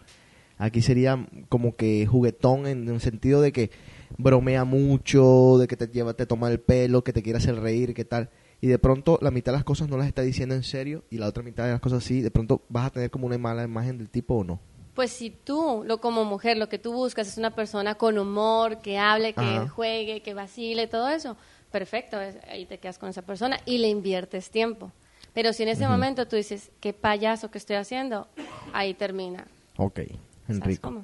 Aquí 0.57 0.81
sería 0.81 1.27
como 1.49 1.75
que 1.75 2.07
juguetón 2.07 2.67
en 2.67 2.87
el 2.87 3.01
sentido 3.01 3.41
de 3.41 3.51
que 3.51 3.69
bromea 4.17 4.63
mucho, 4.63 5.57
de 5.59 5.67
que 5.67 5.75
te 5.75 5.87
lleva, 5.87 6.13
te 6.13 6.25
toma 6.25 6.49
el 6.49 6.61
pelo, 6.61 7.03
que 7.03 7.11
te 7.11 7.21
quiere 7.21 7.39
hacer 7.39 7.59
reír, 7.59 7.93
qué 7.93 8.05
tal. 8.05 8.29
Y 8.61 8.67
de 8.67 8.79
pronto 8.79 9.19
la 9.21 9.31
mitad 9.31 9.51
de 9.51 9.57
las 9.57 9.65
cosas 9.65 9.89
no 9.89 9.97
las 9.97 10.07
está 10.07 10.21
diciendo 10.21 10.55
en 10.55 10.63
serio 10.63 11.03
y 11.09 11.17
la 11.17 11.27
otra 11.27 11.43
mitad 11.43 11.65
de 11.65 11.71
las 11.71 11.81
cosas 11.81 12.01
sí. 12.01 12.21
De 12.21 12.31
pronto 12.31 12.61
vas 12.69 12.85
a 12.85 12.91
tener 12.91 13.11
como 13.11 13.27
una 13.27 13.37
mala 13.37 13.65
imagen 13.65 13.97
del 13.97 14.07
tipo 14.07 14.35
o 14.35 14.45
no. 14.45 14.61
Pues 14.95 15.11
si 15.11 15.31
tú, 15.31 15.83
lo 15.85 15.99
como 15.99 16.23
mujer, 16.23 16.57
lo 16.57 16.69
que 16.69 16.77
tú 16.77 16.93
buscas 16.93 17.27
es 17.27 17.37
una 17.37 17.51
persona 17.51 17.95
con 17.95 18.17
humor, 18.19 18.79
que 18.81 18.97
hable, 18.99 19.33
que 19.33 19.41
Ajá. 19.41 19.67
juegue, 19.69 20.21
que 20.21 20.33
vacile, 20.35 20.85
todo 20.87 21.09
eso, 21.09 21.35
perfecto, 21.71 22.21
es- 22.21 22.37
ahí 22.47 22.65
te 22.65 22.77
quedas 22.77 22.99
con 22.99 23.09
esa 23.09 23.23
persona 23.23 23.59
y 23.65 23.79
le 23.79 23.89
inviertes 23.89 24.51
tiempo. 24.51 24.91
Pero 25.33 25.51
si 25.51 25.63
en 25.63 25.69
ese 25.69 25.87
momento 25.87 26.27
tú 26.27 26.35
dices, 26.35 26.69
qué 26.79 26.93
payaso 26.93 27.49
que 27.49 27.57
estoy 27.57 27.77
haciendo, 27.77 28.27
ahí 28.71 28.93
termina. 28.93 29.47
Ok, 29.77 29.95
¿Sabes 29.95 30.17
Enrico. 30.61 31.03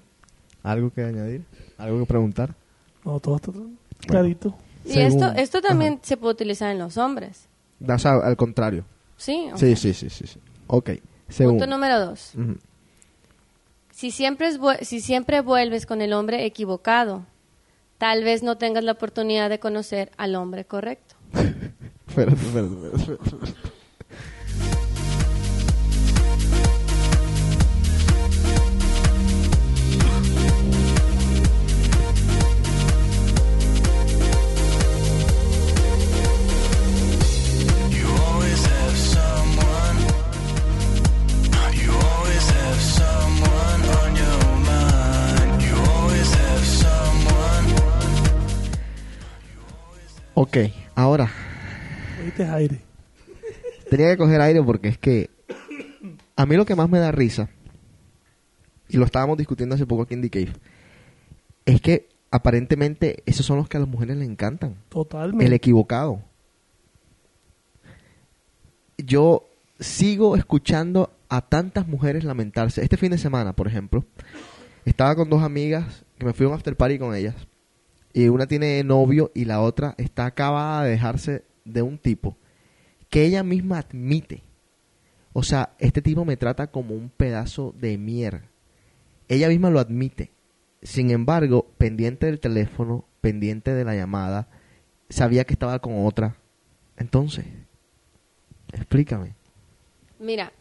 ¿Algo 0.62 0.92
que 0.94 1.02
añadir? 1.04 1.44
¿Algo 1.80 2.00
que 2.02 2.06
preguntar? 2.06 2.54
No, 3.04 3.20
todo 3.20 3.38
está 3.38 3.52
clarito. 4.06 4.56
Y 4.86 4.92
Según- 4.94 5.24
esto, 5.24 5.32
esto 5.42 5.62
también 5.62 6.00
se 6.04 6.16
puede 6.16 6.34
utilizar 6.34 6.70
en 6.72 6.78
los 6.78 6.98
hombres. 6.98 7.48
O 7.88 7.98
sea, 7.98 8.18
al 8.18 8.38
contrario. 8.38 8.86
Sí. 9.18 9.50
Sí, 9.56 9.76
sí, 9.76 9.94
sí, 9.96 10.10
sí, 10.12 10.28
sí. 10.28 10.40
Ok, 10.68 10.92
según. 11.28 11.54
Punto 11.58 11.66
número 11.68 12.00
dos. 12.06 12.34
Si 14.00 14.12
siempre, 14.12 14.52
si 14.84 15.02
siempre 15.02 15.42
vuelves 15.42 15.86
con 15.86 16.02
el 16.02 16.14
hombre 16.14 16.46
equivocado, 16.46 17.26
tal 17.98 18.24
vez 18.24 18.44
no 18.44 18.58
tengas 18.58 18.86
la 18.86 18.94
oportunidad 18.94 19.50
de 19.50 19.60
conocer 19.60 20.10
al 20.16 20.36
hombre 20.36 20.64
correcto. 20.64 21.16
Ok, 50.42 50.56
ahora, 50.96 51.30
Oíste 52.24 52.46
aire. 52.46 52.80
tenía 53.90 54.12
que 54.12 54.18
coger 54.18 54.40
aire 54.40 54.64
porque 54.64 54.88
es 54.88 54.98
que 54.98 55.30
a 56.38 56.46
mí 56.46 56.56
lo 56.56 56.66
que 56.66 56.76
más 56.76 56.90
me 56.90 56.98
da 56.98 57.12
risa, 57.12 57.50
y 58.88 58.96
lo 58.96 59.04
estábamos 59.04 59.38
discutiendo 59.38 59.76
hace 59.76 59.86
poco 59.86 60.04
aquí 60.04 60.14
en 60.14 60.22
The 60.22 60.30
Cave, 60.30 60.54
es 61.66 61.82
que 61.82 62.08
aparentemente 62.32 63.22
esos 63.26 63.46
son 63.46 63.58
los 63.58 63.68
que 63.68 63.76
a 63.76 63.82
las 63.82 63.90
mujeres 63.90 64.16
les 64.16 64.30
encantan. 64.30 64.78
Totalmente. 64.88 65.46
El 65.46 65.52
equivocado. 65.52 66.22
Yo 68.98 69.46
sigo 69.78 70.38
escuchando 70.38 71.12
a 71.28 71.42
tantas 71.42 71.86
mujeres 71.86 72.24
lamentarse. 72.24 72.82
Este 72.82 72.96
fin 72.96 73.12
de 73.12 73.18
semana, 73.18 73.58
por 73.58 73.68
ejemplo, 73.68 74.06
estaba 74.86 75.18
con 75.18 75.30
dos 75.30 75.44
amigas 75.44 76.06
que 76.18 76.26
me 76.26 76.32
fui 76.32 76.46
a 76.46 76.50
un 76.50 76.56
after 76.56 76.78
party 76.78 76.98
con 76.98 77.14
ellas. 77.14 77.36
Y 78.14 78.28
una 78.28 78.48
tiene 78.48 78.84
novio 78.84 79.32
y 79.36 79.46
la 79.46 79.62
otra 79.62 79.96
está 79.98 80.26
acabada 80.26 80.84
de 80.84 80.92
dejarse 80.92 81.44
de 81.66 81.82
un 81.82 81.98
tipo 81.98 82.38
que 83.10 83.26
ella 83.26 83.44
misma 83.44 83.80
admite. 83.80 84.44
O 85.34 85.44
sea, 85.44 85.74
este 85.80 86.02
tipo 86.02 86.26
me 86.26 86.38
trata 86.38 86.68
como 86.68 86.96
un 86.96 87.10
pedazo 87.10 87.74
de 87.78 87.98
mierda. 87.98 88.44
Ella 89.28 89.48
misma 89.48 89.70
lo 89.70 89.80
admite. 89.80 90.32
Sin 90.82 91.12
embargo, 91.12 91.68
pendiente 91.78 92.26
del 92.26 92.40
teléfono, 92.40 93.06
pendiente 93.22 93.74
de 93.74 93.84
la 93.86 93.96
llamada, 93.96 94.48
sabía 95.10 95.44
que 95.46 95.54
estaba 95.54 95.80
con 95.80 96.06
otra. 96.06 96.36
Entonces, 96.98 97.46
explícame. 98.74 99.36
Mira, 100.20 100.52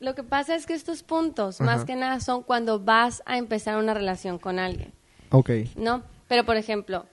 lo 0.00 0.14
que 0.14 0.22
pasa 0.22 0.54
es 0.54 0.66
que 0.66 0.74
estos 0.74 1.02
puntos, 1.02 1.60
Ajá. 1.60 1.70
más 1.76 1.84
que 1.84 1.96
nada, 1.96 2.20
son 2.20 2.42
cuando 2.42 2.80
vas 2.80 3.22
a 3.26 3.38
empezar 3.38 3.78
una 3.78 3.94
relación 3.94 4.38
con 4.38 4.58
alguien, 4.58 4.92
Ok. 5.30 5.50
¿no? 5.76 6.02
Pero, 6.28 6.44
por 6.44 6.56
ejemplo, 6.56 7.06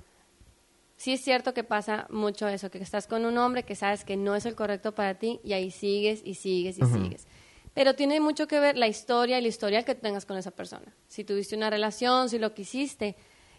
sí 0.96 1.14
es 1.14 1.22
cierto 1.22 1.54
que 1.54 1.64
pasa 1.64 2.08
mucho 2.10 2.48
eso, 2.48 2.70
que 2.70 2.78
estás 2.78 3.08
con 3.08 3.26
un 3.26 3.38
hombre 3.38 3.64
que 3.64 3.76
sabes 3.76 4.06
que 4.06 4.18
no 4.18 4.36
es 4.36 4.46
el 4.46 4.56
correcto 4.56 4.94
para 4.94 5.16
ti 5.16 5.40
y 5.44 5.54
ahí 5.54 5.72
sigues 5.72 6.22
y 6.24 6.36
sigues 6.36 6.78
y 6.78 6.86
sigues. 6.86 7.28
Pero 7.74 7.96
tiene 7.96 8.20
mucho 8.20 8.48
que 8.48 8.60
ver 8.60 8.78
la 8.78 8.88
historia 8.88 9.40
y 9.40 9.42
la 9.42 9.48
historia 9.48 9.84
que 9.84 9.96
tengas 9.96 10.26
con 10.26 10.38
esa 10.38 10.52
persona. 10.52 10.94
Si 11.08 11.24
tuviste 11.24 11.56
una 11.56 11.70
relación, 11.70 12.30
si 12.30 12.38
lo 12.38 12.54
quisiste, 12.54 13.16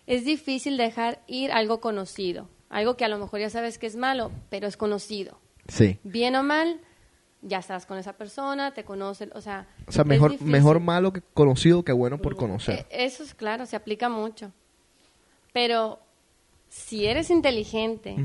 es 0.06 0.25
difícil 0.25 0.76
dejar 0.76 1.23
ir 1.26 1.50
algo 1.52 1.80
conocido, 1.80 2.49
algo 2.68 2.97
que 2.97 3.04
a 3.04 3.09
lo 3.09 3.18
mejor 3.18 3.40
ya 3.40 3.50
sabes 3.50 3.78
que 3.78 3.87
es 3.87 3.97
malo, 3.97 4.30
pero 4.50 4.66
es 4.66 4.76
conocido. 4.76 5.38
Sí. 5.68 5.99
Bien 6.02 6.37
o 6.37 6.42
mal, 6.42 6.80
ya 7.40 7.59
estás 7.59 7.87
con 7.87 7.99
esa 7.99 8.12
persona, 8.12 8.75
te 8.75 8.85
conoce, 8.85 9.30
o 9.35 9.40
sea... 9.40 9.66
O 9.87 9.92
sea, 9.92 10.04
mejor, 10.04 10.40
mejor 10.42 10.80
malo 10.80 11.12
que 11.12 11.23
conocido 11.23 11.82
que 11.85 11.92
bueno 11.92 12.18
por 12.18 12.37
conocer. 12.37 12.80
Eh, 12.90 13.04
Eso 13.04 13.23
es 13.23 13.35
claro, 13.35 13.66
se 13.66 13.76
aplica 13.76 14.09
mucho. 14.09 14.52
Pero 15.52 16.00
si 16.68 17.06
eres 17.06 17.30
inteligente 17.30 18.16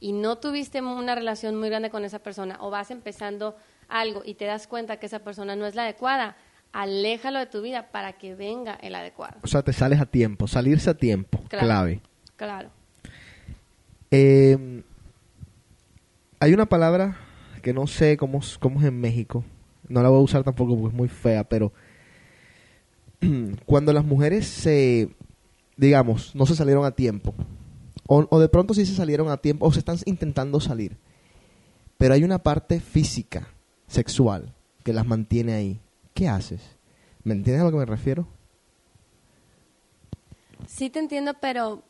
y 0.00 0.12
no 0.12 0.36
tuviste 0.38 0.80
una 0.82 1.14
relación 1.14 1.56
muy 1.56 1.68
grande 1.68 1.90
con 1.90 2.04
esa 2.04 2.18
persona 2.18 2.58
o 2.60 2.70
vas 2.70 2.90
empezando 2.90 3.56
algo 3.88 4.22
y 4.24 4.34
te 4.34 4.44
das 4.44 4.66
cuenta 4.66 4.98
que 4.98 5.06
esa 5.06 5.20
persona 5.20 5.56
no 5.56 5.66
es 5.66 5.74
la 5.74 5.84
adecuada, 5.84 6.36
aléjalo 6.72 7.38
de 7.38 7.46
tu 7.46 7.62
vida 7.62 7.90
para 7.90 8.14
que 8.14 8.34
venga 8.34 8.74
el 8.74 8.94
adecuado. 8.94 9.38
O 9.42 9.46
sea, 9.46 9.62
te 9.62 9.72
sales 9.72 10.00
a 10.00 10.06
tiempo. 10.06 10.46
Salirse 10.46 10.90
a 10.90 10.94
tiempo. 10.94 11.42
Claro. 11.48 11.66
Clave. 11.66 12.00
Claro. 12.36 12.70
Eh, 14.10 14.82
hay 16.38 16.52
una 16.52 16.66
palabra 16.66 17.16
que 17.62 17.72
no 17.72 17.86
sé 17.86 18.16
cómo, 18.16 18.40
cómo 18.60 18.80
es 18.80 18.86
en 18.86 19.00
México. 19.00 19.44
No 19.88 20.02
la 20.02 20.08
voy 20.08 20.18
a 20.18 20.22
usar 20.22 20.44
tampoco 20.44 20.76
porque 20.76 20.88
es 20.88 20.94
muy 20.94 21.08
fea, 21.08 21.44
pero 21.44 21.72
cuando 23.66 23.92
las 23.92 24.04
mujeres 24.04 24.46
se, 24.46 25.08
digamos, 25.76 26.34
no 26.34 26.46
se 26.46 26.56
salieron 26.56 26.84
a 26.84 26.90
tiempo, 26.92 27.34
o, 28.06 28.26
o 28.30 28.38
de 28.40 28.48
pronto 28.48 28.72
sí 28.74 28.86
se 28.86 28.94
salieron 28.94 29.28
a 29.30 29.36
tiempo, 29.38 29.66
o 29.66 29.72
se 29.72 29.78
están 29.80 29.98
intentando 30.06 30.60
salir, 30.60 30.96
pero 31.98 32.14
hay 32.14 32.24
una 32.24 32.38
parte 32.38 32.80
física, 32.80 33.48
sexual, 33.86 34.54
que 34.84 34.92
las 34.92 35.06
mantiene 35.06 35.54
ahí. 35.54 35.80
¿Qué 36.14 36.28
haces? 36.28 36.60
¿Me 37.24 37.34
entiendes 37.34 37.62
a 37.62 37.64
lo 37.66 37.70
que 37.72 37.76
me 37.78 37.84
refiero? 37.86 38.26
Sí 40.66 40.90
te 40.90 40.98
entiendo, 40.98 41.34
pero 41.40 41.82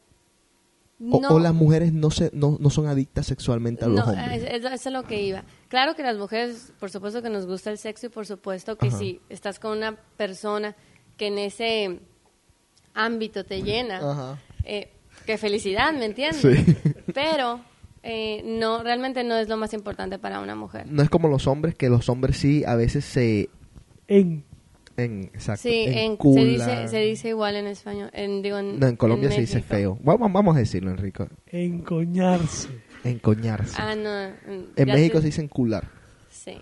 O, 1.11 1.21
no. 1.21 1.29
o 1.29 1.39
las 1.39 1.55
mujeres 1.55 1.93
no, 1.93 2.11
se, 2.11 2.31
no, 2.33 2.57
no 2.59 2.71
son 2.71 2.87
adictas 2.87 3.27
sexualmente 3.27 3.85
a 3.85 3.89
los 3.89 3.99
No, 3.99 4.05
hombres. 4.13 4.43
es, 4.43 4.65
es- 4.65 4.65
eso 4.73 4.89
es 4.89 4.93
lo 4.93 5.05
que 5.05 5.23
iba. 5.23 5.45
Claro 5.69 5.95
que 5.95 6.03
las 6.03 6.17
mujeres, 6.17 6.73
por 6.81 6.91
supuesto 6.91 7.23
que 7.23 7.31
nos 7.31 7.47
gusta 7.47 7.71
el 7.71 7.79
sexo 7.79 8.07
y 8.07 8.09
por 8.09 8.27
supuesto 8.27 8.77
que 8.77 8.89
Ajá. 8.89 8.99
si 8.99 9.21
estás 9.29 9.59
con 9.59 9.77
una 9.77 9.97
persona 10.17 10.75
que 11.17 11.29
en 11.29 11.39
ese 11.39 12.01
ámbito 12.97 13.45
te 13.45 13.63
llena, 13.63 13.99
Ajá. 13.99 14.39
eh, 14.65 14.89
qué 15.27 15.39
felicidad, 15.39 15.93
¿me 15.93 16.07
entiendes? 16.07 16.41
Sí. 16.43 16.77
Pero 17.15 17.61
eh, 18.03 18.43
no, 18.45 18.83
realmente 18.83 19.23
no 19.25 19.37
es 19.37 19.49
lo 19.49 19.57
más 19.57 19.73
importante 19.73 20.19
para 20.19 20.41
una 20.41 20.55
mujer. 20.57 20.87
No 20.89 21.03
es 21.03 21.11
como 21.11 21.29
los 21.29 21.47
hombres, 21.47 21.75
que 21.75 21.89
los 21.89 22.09
hombres 22.09 22.37
sí 22.39 22.65
a 22.67 22.75
veces 22.75 23.05
se... 23.05 23.49
En, 24.09 24.45
En, 24.97 25.25
exacto, 25.35 25.63
Sí, 25.63 25.85
en- 25.89 26.17
se, 26.19 26.45
dice, 26.45 26.89
se 26.89 26.99
dice 27.01 27.29
igual 27.29 27.57
en 27.57 27.67
español. 27.67 28.09
En, 28.15 28.41
digo, 28.43 28.59
en, 28.59 28.79
No, 28.81 28.87
en 28.87 28.97
Colombia 28.97 29.31
se 29.31 29.41
dice 29.43 29.61
feo. 29.61 29.99
Vamos, 30.03 30.33
vamos 30.33 30.57
a 30.57 30.61
decirlo, 30.61 30.91
Enrico. 30.91 31.29
encoñarse. 31.49 32.69
Encoñarse. 33.05 33.77
Ah, 33.79 33.95
no. 33.95 34.11
En, 34.25 34.69
en 34.75 34.87
México 34.89 35.19
sé- 35.19 35.23
se 35.23 35.27
dice 35.27 35.43
encular. 35.43 35.89
Sí. 36.31 36.59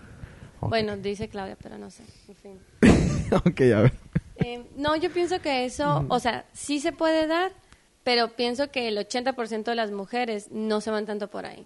Ok. 0.59 0.69
Bueno, 0.69 0.97
dice 0.97 1.27
Claudia, 1.29 1.57
pero 1.61 1.77
no 1.77 1.89
sé. 1.89 2.03
En 2.27 2.35
fin. 2.35 2.59
ok, 3.31 3.61
a 3.75 3.81
ver. 3.83 3.93
Eh, 4.37 4.65
no, 4.75 4.95
yo 4.95 5.11
pienso 5.11 5.39
que 5.39 5.65
eso, 5.65 6.05
o 6.09 6.19
sea, 6.19 6.45
sí 6.53 6.79
se 6.79 6.91
puede 6.91 7.25
dar, 7.27 7.51
pero 8.03 8.29
pienso 8.35 8.69
que 8.69 8.87
el 8.87 8.97
80% 8.97 9.63
de 9.63 9.75
las 9.75 9.91
mujeres 9.91 10.51
no 10.51 10.81
se 10.81 10.91
van 10.91 11.05
tanto 11.05 11.29
por 11.29 11.45
ahí. 11.45 11.65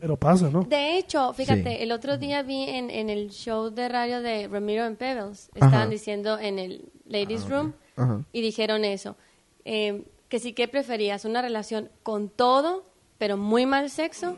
Pero 0.00 0.16
pasa, 0.16 0.50
¿no? 0.50 0.62
De 0.64 0.98
hecho, 0.98 1.32
fíjate, 1.32 1.76
Sí. 1.76 1.82
el 1.82 1.92
otro 1.92 2.18
día 2.18 2.42
vi 2.42 2.64
en, 2.64 2.90
en 2.90 3.08
el 3.08 3.30
show 3.30 3.70
de 3.70 3.88
radio 3.88 4.20
de 4.20 4.48
Ramiro 4.48 4.84
en 4.84 4.96
Pebbles, 4.96 5.48
estaban 5.54 5.74
Ajá. 5.74 5.86
diciendo 5.86 6.38
en 6.40 6.58
el 6.58 6.90
Ladies 7.06 7.48
Room 7.48 7.74
Ajá. 7.96 8.20
y 8.32 8.40
dijeron 8.40 8.84
eso, 8.84 9.16
eh, 9.64 10.02
que 10.28 10.40
si 10.40 10.54
que 10.54 10.66
preferías 10.66 11.24
una 11.24 11.40
relación 11.42 11.88
con 12.02 12.28
todo, 12.30 12.84
pero 13.18 13.36
muy 13.36 13.64
mal 13.64 13.90
sexo, 13.90 14.36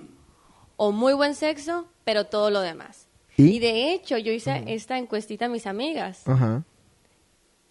o 0.76 0.92
muy 0.92 1.14
buen 1.14 1.34
sexo, 1.34 1.86
pero 2.04 2.26
todo 2.26 2.50
lo 2.50 2.60
demás. 2.60 3.06
¿Y? 3.38 3.56
Y, 3.56 3.58
de 3.58 3.92
hecho, 3.94 4.18
yo 4.18 4.32
hice 4.32 4.64
esta 4.66 4.98
encuestita 4.98 5.46
a 5.46 5.48
mis 5.48 5.66
amigas 5.66 6.28
Ajá. 6.28 6.62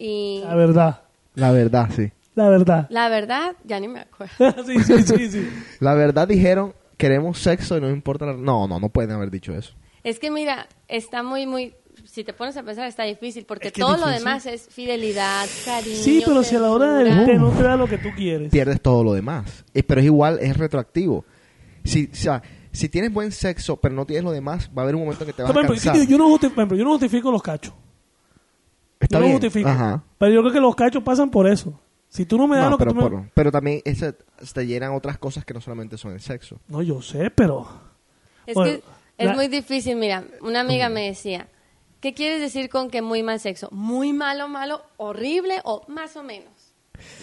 Y 0.04 0.40
La 0.40 0.54
verdad. 0.54 1.02
La 1.34 1.50
verdad, 1.50 1.88
sí. 1.94 2.12
La 2.34 2.48
verdad. 2.48 2.86
la 2.90 3.08
verdad, 3.08 3.56
ya 3.64 3.78
ni 3.78 3.88
me 3.88 4.00
acuerdo. 4.00 4.64
sí, 4.66 4.82
sí, 4.82 5.02
sí, 5.02 5.30
sí. 5.30 5.48
La 5.80 5.94
verdad 5.94 6.26
dijeron, 6.26 6.74
queremos 6.96 7.38
sexo 7.38 7.78
y 7.78 7.80
no 7.80 7.88
importa 7.90 8.26
la... 8.26 8.34
No, 8.34 8.66
no, 8.66 8.80
no 8.80 8.88
pueden 8.88 9.12
haber 9.12 9.30
dicho 9.30 9.54
eso. 9.54 9.72
Es 10.02 10.18
que 10.18 10.30
mira, 10.30 10.66
está 10.88 11.22
muy, 11.22 11.46
muy, 11.46 11.74
si 12.04 12.24
te 12.24 12.32
pones 12.32 12.56
a 12.56 12.62
pensar, 12.62 12.86
está 12.88 13.04
difícil, 13.04 13.44
porque 13.46 13.68
Es 13.68 13.72
que 13.72 13.80
es 13.80 13.86
todo 13.86 13.96
lo 13.96 14.08
demás 14.08 14.46
es 14.46 14.66
fidelidad, 14.68 15.46
cariño. 15.64 15.96
Sí, 15.96 16.22
pero 16.26 16.42
si 16.42 16.56
a 16.56 16.60
la 16.60 16.70
hora 16.70 16.94
del 16.94 17.24
té 17.24 17.34
no 17.34 17.50
te 17.50 17.62
da 17.62 17.76
lo 17.76 17.86
que 17.86 17.98
tú 17.98 18.08
quieres. 18.16 18.50
Pierdes 18.50 18.80
todo 18.80 19.04
lo 19.04 19.14
demás. 19.14 19.64
Eh, 19.72 19.82
Pero 19.82 20.00
es 20.00 20.06
igual, 20.06 20.38
es 20.40 20.56
retroactivo. 20.56 21.24
Si, 21.84 22.10
o 22.12 22.16
sea, 22.16 22.42
si 22.72 22.88
tienes 22.88 23.12
buen 23.12 23.30
sexo, 23.30 23.76
pero 23.76 23.94
no 23.94 24.04
tienes 24.04 24.24
lo 24.24 24.32
demás, 24.32 24.68
va 24.76 24.82
a 24.82 24.84
haber 24.84 24.96
un 24.96 25.02
momento 25.02 25.22
en 25.22 25.30
que 25.30 25.32
te 25.34 25.42
vas 25.42 25.50
a 25.50 25.54
cansar. 25.54 25.96
no 25.96 26.04
yo 26.04 26.84
no 26.84 26.90
justifico 26.90 27.30
los 27.30 27.42
cachos. 27.42 27.72
Está 29.00 29.18
no 29.18 29.24
bien. 29.26 29.32
justifico. 29.38 29.68
Ajá. 29.68 30.02
Pero 30.18 30.32
yo 30.32 30.40
creo 30.42 30.52
que 30.52 30.60
los 30.60 30.74
cachos 30.74 31.02
pasan 31.02 31.30
por 31.30 31.46
eso. 31.48 31.78
Si 32.08 32.24
tú 32.26 32.38
no 32.38 32.46
me 32.46 32.56
das 32.56 32.66
No, 32.66 32.70
lo 32.72 32.78
que 32.78 32.84
pero, 32.84 32.94
tú 32.94 32.96
me... 33.02 33.10
por- 33.10 33.30
pero 33.34 33.50
también 33.52 33.80
ese, 33.84 34.12
te 34.12 34.66
llenan 34.66 34.92
otras 34.94 35.18
cosas 35.18 35.44
que 35.44 35.52
no 35.52 35.60
solamente 35.60 35.98
son 35.98 36.12
el 36.12 36.20
sexo. 36.20 36.60
No, 36.68 36.80
yo 36.82 37.02
sé, 37.02 37.30
pero... 37.30 37.66
Es 38.46 38.54
Bueno, 38.54 38.72
que 38.78 38.82
es 39.18 39.26
la- 39.26 39.34
muy 39.34 39.48
difícil, 39.48 39.96
mira, 39.96 40.24
una 40.40 40.60
amiga 40.60 40.88
me 40.88 41.06
decía, 41.06 41.48
¿qué 42.00 42.14
quieres 42.14 42.40
decir 42.40 42.68
con 42.68 42.88
que 42.90 43.02
muy 43.02 43.22
mal 43.22 43.40
sexo? 43.40 43.68
¿Muy 43.72 44.12
malo, 44.12 44.46
malo, 44.48 44.82
horrible 44.96 45.60
o 45.64 45.82
más 45.88 46.16
o 46.16 46.22
menos? 46.22 46.52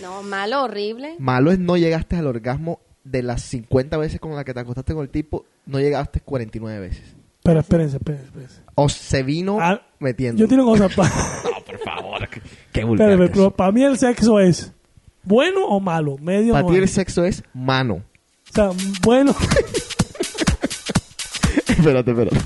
No, 0.02 0.24
malo, 0.24 0.64
horrible. 0.64 1.16
Malo 1.20 1.52
es 1.52 1.60
no 1.60 1.78
llegaste 1.78 2.18
al 2.18 2.28
orgasmo 2.28 2.80
de 3.06 3.24
las 3.24 3.42
50 3.44 3.98
veces 3.98 4.20
con 4.20 4.36
la 4.36 4.44
que 4.44 4.54
te 4.54 4.60
acostaste 4.60 4.94
con 4.94 5.04
el 5.04 5.10
tipo, 5.10 5.46
no 5.66 5.80
llegaste 5.80 6.20
49 6.20 6.80
veces. 6.80 7.16
Pero 7.44 7.60
espérense, 7.62 7.98
espérense, 7.98 8.26
espérense. 8.28 8.62
O 8.84 8.90
se 8.90 9.22
vino 9.22 9.60
Ah, 9.62 9.80
metiendo. 10.00 10.40
Yo 10.42 10.48
tengo 10.48 10.66
cosas 10.66 10.94
para... 10.96 11.10
No, 11.10 11.64
por 11.66 11.80
favor. 11.80 12.28
qué- 12.74 12.84
vulgar. 12.84 13.18
pero 13.32 13.52
para 13.52 13.72
mí 13.72 13.84
el 13.84 13.98
sexo 13.98 14.40
es 14.40 14.72
bueno 15.24 15.66
o 15.68 15.80
malo, 15.80 16.18
medio 16.20 16.54
Para 16.54 16.68
ti 16.68 16.76
el 16.78 16.90
sexo 16.90 17.24
es 17.24 17.44
mano. 17.54 18.02
O 18.50 18.54
sea, 18.54 18.72
bueno... 19.04 19.32
espérate, 21.68 22.12
espérate. 22.12 22.38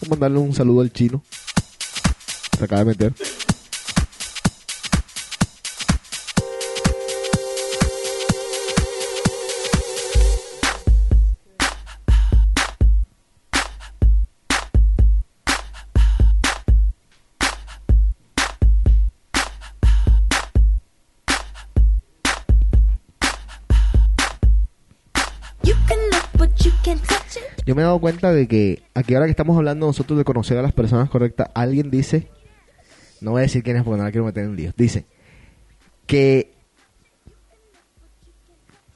Vamos 0.00 0.02
a 0.02 0.08
mandarle 0.10 0.38
un 0.38 0.54
saludo 0.54 0.80
al 0.82 0.92
chino. 0.92 1.22
Se 2.56 2.64
acaba 2.64 2.80
de 2.80 2.84
meter. 2.86 3.12
Me 27.78 27.82
he 27.82 27.84
dado 27.84 28.00
cuenta 28.00 28.32
de 28.32 28.48
que 28.48 28.82
aquí 28.92 29.14
ahora 29.14 29.26
que 29.26 29.30
estamos 29.30 29.56
hablando 29.56 29.86
nosotros 29.86 30.18
de 30.18 30.24
conocer 30.24 30.58
a 30.58 30.62
las 30.62 30.72
personas 30.72 31.08
correctas, 31.08 31.48
alguien 31.54 31.92
dice, 31.92 32.26
no 33.20 33.30
voy 33.30 33.38
a 33.38 33.42
decir 33.42 33.62
quién 33.62 33.76
es 33.76 33.84
porque 33.84 33.98
no 33.98 34.04
la 34.04 34.10
quiero 34.10 34.24
meter 34.26 34.42
en 34.44 34.56
líos, 34.56 34.74
dice 34.76 35.06
que 36.08 36.52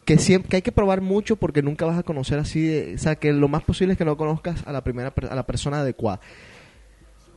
que 0.04 0.18
siempre 0.18 0.48
que 0.48 0.56
hay 0.56 0.62
que 0.62 0.72
probar 0.72 1.00
mucho 1.00 1.36
porque 1.36 1.62
nunca 1.62 1.84
vas 1.86 1.96
a 1.96 2.02
conocer 2.02 2.40
así, 2.40 2.66
de- 2.66 2.94
o 2.96 2.98
sea, 2.98 3.14
que 3.14 3.32
lo 3.32 3.46
más 3.46 3.62
posible 3.62 3.92
es 3.92 3.98
que 3.98 4.04
no 4.04 4.16
conozcas 4.16 4.66
a 4.66 4.72
la 4.72 4.82
primera 4.82 5.12
a 5.30 5.34
la 5.36 5.46
persona 5.46 5.78
adecuada. 5.78 6.20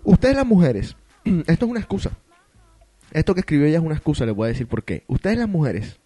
Ustedes 0.03 0.35
las 0.35 0.47
mujeres, 0.47 0.95
esto 1.25 1.65
es 1.65 1.71
una 1.71 1.79
excusa. 1.79 2.09
Esto 3.11 3.35
que 3.35 3.41
escribió 3.41 3.67
ella 3.67 3.77
es 3.77 3.83
una 3.83 3.93
excusa, 3.93 4.25
les 4.25 4.33
voy 4.35 4.45
a 4.45 4.47
decir 4.49 4.65
por 4.67 4.83
qué. 4.83 5.03
Ustedes 5.07 5.37
las 5.37 5.47
mujeres 5.47 5.99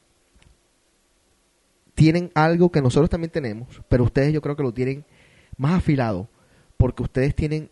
tienen 1.96 2.30
algo 2.36 2.72
que 2.72 2.82
nosotros 2.82 3.10
también 3.10 3.32
tenemos, 3.32 3.82
pero 3.88 4.04
ustedes 4.04 4.34
yo 4.34 4.42
creo 4.42 4.58
que 4.58 4.64
lo 4.64 4.74
tienen 4.74 5.06
más 5.60 5.74
afilado, 5.74 6.30
porque 6.78 7.04
ustedes 7.04 7.36
tienen 7.36 7.70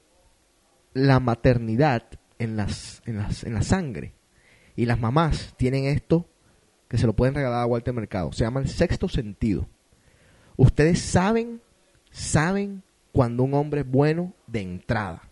la 0.93 1.19
maternidad 1.19 2.03
en 2.37 2.57
las, 2.57 3.01
en 3.05 3.17
las, 3.17 3.43
en 3.43 3.53
la 3.53 3.63
sangre. 3.63 4.13
Y 4.75 4.85
las 4.85 4.99
mamás 4.99 5.53
tienen 5.57 5.85
esto 5.85 6.27
que 6.87 6.97
se 6.97 7.07
lo 7.07 7.13
pueden 7.13 7.33
regalar 7.33 7.63
a 7.63 7.65
Walter 7.65 7.93
Mercado. 7.93 8.31
Se 8.33 8.43
llama 8.43 8.59
el 8.59 8.67
sexto 8.67 9.07
sentido. 9.07 9.67
Ustedes 10.57 10.99
saben, 10.99 11.61
saben 12.11 12.83
cuando 13.13 13.43
un 13.43 13.53
hombre 13.53 13.81
es 13.81 13.89
bueno 13.89 14.33
de 14.45 14.61
entrada. 14.61 15.23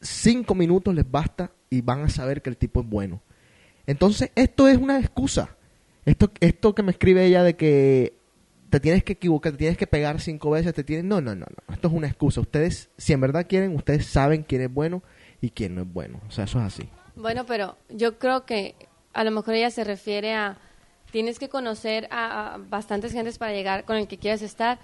Cinco 0.00 0.54
minutos 0.54 0.94
les 0.94 1.10
basta 1.10 1.50
y 1.70 1.80
van 1.80 2.02
a 2.02 2.08
saber 2.10 2.42
que 2.42 2.50
el 2.50 2.58
tipo 2.58 2.80
es 2.80 2.86
bueno. 2.86 3.22
Entonces, 3.86 4.30
esto 4.34 4.68
es 4.68 4.76
una 4.76 4.98
excusa. 4.98 5.56
Esto, 6.04 6.30
esto 6.40 6.74
que 6.74 6.82
me 6.82 6.92
escribe 6.92 7.24
ella 7.24 7.42
de 7.42 7.56
que 7.56 8.15
te 8.76 8.80
tienes 8.80 9.04
que 9.04 9.14
equivocar, 9.14 9.52
te 9.52 9.58
tienes 9.58 9.78
que 9.78 9.86
pegar 9.86 10.20
cinco 10.20 10.50
veces, 10.50 10.74
te 10.74 10.84
tienes... 10.84 11.06
No, 11.06 11.22
no, 11.22 11.34
no, 11.34 11.46
no. 11.46 11.74
Esto 11.74 11.88
es 11.88 11.94
una 11.94 12.08
excusa. 12.08 12.42
Ustedes, 12.42 12.90
si 12.98 13.14
en 13.14 13.22
verdad 13.22 13.46
quieren, 13.48 13.74
ustedes 13.74 14.04
saben 14.04 14.42
quién 14.42 14.60
es 14.60 14.70
bueno 14.70 15.02
y 15.40 15.48
quién 15.48 15.74
no 15.74 15.80
es 15.80 15.90
bueno. 15.90 16.20
O 16.28 16.30
sea, 16.30 16.44
eso 16.44 16.58
es 16.58 16.66
así. 16.66 16.90
Bueno, 17.14 17.46
pero 17.46 17.78
yo 17.88 18.18
creo 18.18 18.44
que 18.44 18.74
a 19.14 19.24
lo 19.24 19.30
mejor 19.30 19.54
ella 19.54 19.70
se 19.70 19.82
refiere 19.82 20.34
a 20.34 20.58
tienes 21.10 21.38
que 21.38 21.48
conocer 21.48 22.06
a, 22.10 22.56
a 22.56 22.58
bastantes 22.58 23.12
gentes 23.12 23.38
para 23.38 23.54
llegar 23.54 23.86
con 23.86 23.96
el 23.96 24.08
que 24.08 24.18
quieres 24.18 24.42
estar, 24.42 24.78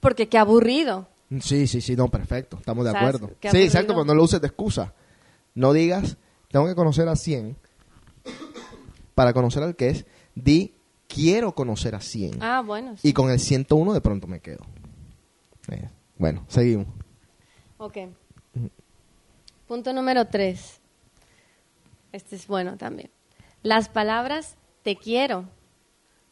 porque 0.00 0.28
qué 0.28 0.38
aburrido. 0.38 1.06
Sí, 1.40 1.68
sí, 1.68 1.80
sí, 1.80 1.94
no, 1.94 2.08
perfecto. 2.08 2.56
Estamos 2.58 2.84
de 2.84 2.90
¿Sabes? 2.90 3.14
acuerdo. 3.14 3.36
Qué 3.38 3.50
Sí, 3.50 3.62
exacto, 3.62 3.92
pero 3.92 4.04
no 4.04 4.14
lo 4.16 4.24
uses 4.24 4.40
de 4.40 4.48
excusa. 4.48 4.92
No 5.54 5.72
digas, 5.72 6.16
tengo 6.50 6.66
que 6.66 6.74
conocer 6.74 7.06
a 7.08 7.14
100 7.14 7.56
para 9.14 9.32
conocer 9.32 9.62
al 9.62 9.76
que 9.76 9.90
es, 9.90 10.04
di 10.34 10.74
quiero 11.12 11.54
conocer 11.54 11.94
a 11.94 12.00
100. 12.00 12.42
Ah, 12.42 12.62
bueno. 12.64 12.96
sí. 12.96 13.08
Y 13.08 13.12
con 13.12 13.30
el 13.30 13.38
101 13.38 13.92
de 13.92 14.00
pronto 14.00 14.26
me 14.26 14.40
quedo. 14.40 14.64
Eh, 15.68 15.88
bueno, 16.18 16.44
seguimos. 16.48 16.86
Ok. 17.78 17.98
Punto 19.66 19.92
número 19.92 20.26
tres. 20.26 20.80
Este 22.12 22.36
es 22.36 22.46
bueno 22.46 22.76
también. 22.76 23.10
Las 23.62 23.88
palabras 23.88 24.56
te 24.82 24.96
quiero 24.96 25.48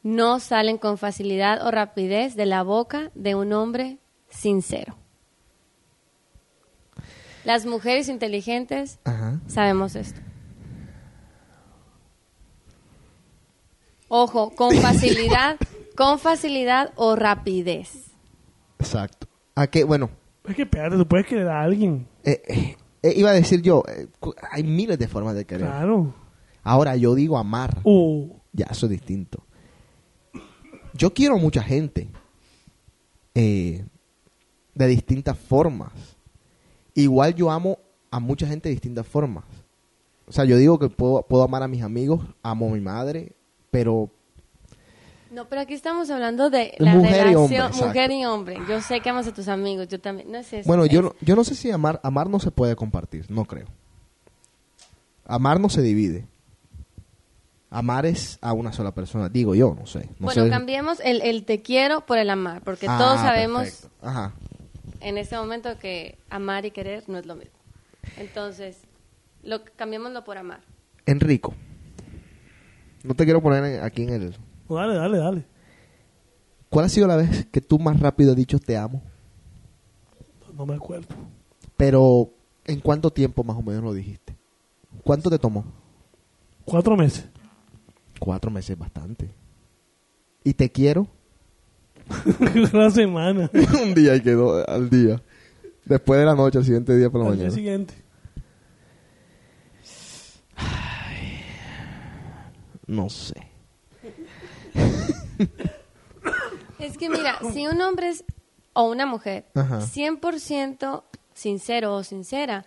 no 0.03 0.41
salen 0.41 0.79
con 0.79 0.99
facilidad 0.99 1.67
o 1.67 1.71
rapidez 1.71 2.35
de 2.35 2.47
la 2.47 2.63
boca 2.63 3.11
de 3.15 3.35
un 3.35 3.53
hombre 3.53 3.99
sincero. 4.29 4.97
Las 7.45 7.67
mujeres 7.67 8.09
inteligentes 8.09 8.99
Ajá. 9.05 9.41
sabemos 9.47 9.97
esto. 9.97 10.21
Ojo, 14.13 14.51
con 14.57 14.75
facilidad, 14.77 15.57
con 15.97 16.19
facilidad 16.19 16.93
o 16.97 17.15
rapidez. 17.15 18.11
Exacto. 18.81 19.29
¿A 19.55 19.69
qué? 19.69 19.85
Bueno, 19.85 20.11
Es 20.45 20.57
que 20.57 20.63
espérate, 20.63 20.97
tú 20.97 21.07
puedes 21.07 21.27
querer 21.27 21.47
a 21.49 21.63
alguien. 21.63 22.09
eh, 22.25 22.43
eh, 22.49 22.77
eh, 23.03 23.13
iba 23.17 23.31
a 23.31 23.35
decir 23.35 23.63
yo, 23.63 23.85
eh, 23.89 24.09
hay 24.51 24.65
miles 24.65 24.99
de 24.99 25.07
formas 25.07 25.35
de 25.37 25.45
querer. 25.45 25.69
Claro. 25.69 26.13
Ahora 26.65 26.97
yo 26.97 27.15
digo 27.15 27.39
amar. 27.39 27.79
Uh, 27.85 28.29
Ya, 28.53 28.67
eso 28.71 28.87
es 28.87 28.91
distinto. 28.91 29.45
Yo 30.93 31.15
quiero 31.15 31.39
mucha 31.39 31.63
gente 31.63 32.09
eh, 33.35 33.85
de 34.75 34.87
distintas 34.89 35.39
formas. 35.39 35.93
Igual 36.95 37.35
yo 37.37 37.49
amo 37.51 37.79
a 38.11 38.19
mucha 38.19 38.47
gente 38.47 38.69
de 38.69 38.75
distintas 38.75 39.07
formas. 39.07 39.45
O 40.27 40.33
sea, 40.33 40.45
yo 40.45 40.57
digo 40.57 40.79
que 40.81 40.89
puedo, 40.89 41.23
puedo 41.23 41.45
amar 41.45 41.63
a 41.63 41.69
mis 41.69 41.83
amigos, 41.83 42.21
amo 42.43 42.69
a 42.69 42.73
mi 42.73 42.81
madre, 42.81 43.33
pero 43.71 44.11
No, 45.31 45.45
pero 45.49 45.61
aquí 45.61 45.75
estamos 45.75 46.11
hablando 46.11 46.51
de 46.51 46.75
la 46.79 46.95
Mujer 46.95 47.11
y 47.13 47.15
relación 47.35 47.37
hombre, 47.43 47.57
exacto. 47.59 47.87
mujer 47.87 48.11
y 48.11 48.25
hombre. 48.25 48.57
Yo 48.69 48.81
sé 48.81 49.01
que 49.01 49.11
amas 49.11 49.27
a 49.29 49.33
tus 49.33 49.49
amigos, 49.49 49.89
yo 49.89 50.01
también. 50.01 50.31
No 50.31 50.39
es 50.39 50.53
eso. 50.53 50.67
bueno, 50.67 50.87
yo 50.87 51.03
no, 51.03 51.15
yo 51.21 51.37
no 51.37 51.45
sé 51.45 51.55
si 51.55 51.71
amar, 51.71 52.01
amar 52.03 52.29
no 52.29 52.41
se 52.41 52.51
puede 52.51 52.75
compartir, 52.77 53.31
no 53.31 53.45
creo. 53.45 53.67
Amar 55.25 55.61
no 55.61 55.69
se 55.69 55.83
divide. 55.83 56.27
Amar 57.73 58.05
es 58.05 58.37
a 58.41 58.53
una 58.53 58.73
sola 58.73 58.93
persona, 58.93 59.29
digo 59.29 59.55
yo, 59.55 59.77
no 59.79 59.87
sé. 59.87 60.09
No 60.19 60.27
bueno, 60.27 60.43
sé. 60.45 60.51
cambiemos 60.51 60.99
el, 61.05 61.23
el 61.23 61.45
te 61.45 61.63
quiero 61.63 62.05
por 62.05 62.19
el 62.19 62.29
amar, 62.29 62.63
porque 62.63 62.87
Ah, 62.89 62.99
todos 62.99 63.21
sabemos. 63.21 63.87
Ajá. 64.03 64.33
en 65.01 65.17
este 65.19 65.37
momento 65.37 65.79
que 65.79 66.19
amar 66.31 66.67
y 66.67 66.73
querer 66.73 67.05
no 67.09 67.17
es 67.19 67.27
lo 67.27 67.37
mismo. 67.37 67.53
Entonces, 68.17 68.79
lo 69.45 69.63
cambiémoslo 69.77 70.25
por 70.25 70.37
amar. 70.37 70.61
Enrico. 71.07 71.55
No 73.05 73.15
te 73.15 73.25
quiero 73.25 73.43
poner 73.43 73.83
aquí 73.83 74.03
en 74.03 74.11
el... 74.11 74.37
dale, 74.69 74.95
dale, 74.95 75.19
dale. 75.19 75.45
¿Cuál 76.69 76.85
ha 76.85 76.89
sido 76.89 77.07
la 77.07 77.17
vez 77.17 77.47
que 77.51 77.61
tú 77.61 77.79
más 77.79 77.99
rápido 77.99 78.31
has 78.31 78.37
dicho 78.37 78.59
te 78.59 78.77
amo? 78.77 79.03
No 80.55 80.67
me 80.67 80.75
acuerdo. 80.75 81.09
Pero, 81.77 82.31
¿en 82.67 82.81
cuánto 82.81 83.11
tiempo 83.11 83.43
más 83.43 83.57
o 83.57 83.63
menos 83.63 83.83
lo 83.83 83.93
dijiste? 83.95 84.37
¿Cuánto 85.03 85.31
te 85.31 85.39
tomó? 85.39 85.65
Cuatro 86.65 86.97
meses. 86.97 87.27
Cuatro 88.19 88.51
meses, 88.51 88.77
bastante. 88.79 89.31
¿Y 90.45 90.53
te 90.55 90.71
quiero? 90.71 91.07
Una 92.73 92.91
semana. 92.91 93.51
Un 93.83 93.95
día 93.95 94.15
y 94.17 94.21
quedó 94.21 94.69
al 94.69 94.91
día. 94.91 95.23
Después 95.87 96.21
de 96.21 96.27
la 96.27 96.35
noche, 96.35 96.59
al 96.59 96.65
siguiente 96.65 96.97
día 96.97 97.09
por 97.11 97.23
la 97.23 97.29
Al 97.29 97.33
día 97.35 97.45
mañana. 97.45 97.55
siguiente. 97.57 97.95
No 102.91 103.09
sé. 103.09 103.35
Es 106.81 106.97
que 106.97 107.09
mira, 107.11 107.39
si 107.53 107.67
un 107.67 107.81
hombre 107.83 108.09
es, 108.09 108.25
o 108.73 108.85
una 108.85 109.05
mujer, 109.05 109.47
Ajá. 109.55 109.81
100% 109.81 111.03
sincero 111.35 111.95
o 111.95 112.03
sincera, 112.03 112.65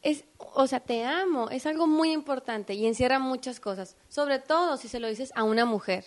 es, 0.00 0.24
o 0.38 0.66
sea, 0.66 0.80
te 0.80 1.04
amo, 1.04 1.50
es 1.50 1.66
algo 1.66 1.86
muy 1.86 2.12
importante 2.12 2.72
y 2.72 2.86
encierra 2.86 3.18
muchas 3.18 3.60
cosas, 3.60 3.96
sobre 4.08 4.38
todo 4.38 4.78
si 4.78 4.88
se 4.88 5.00
lo 5.00 5.06
dices 5.06 5.32
a 5.34 5.44
una 5.44 5.66
mujer. 5.66 6.06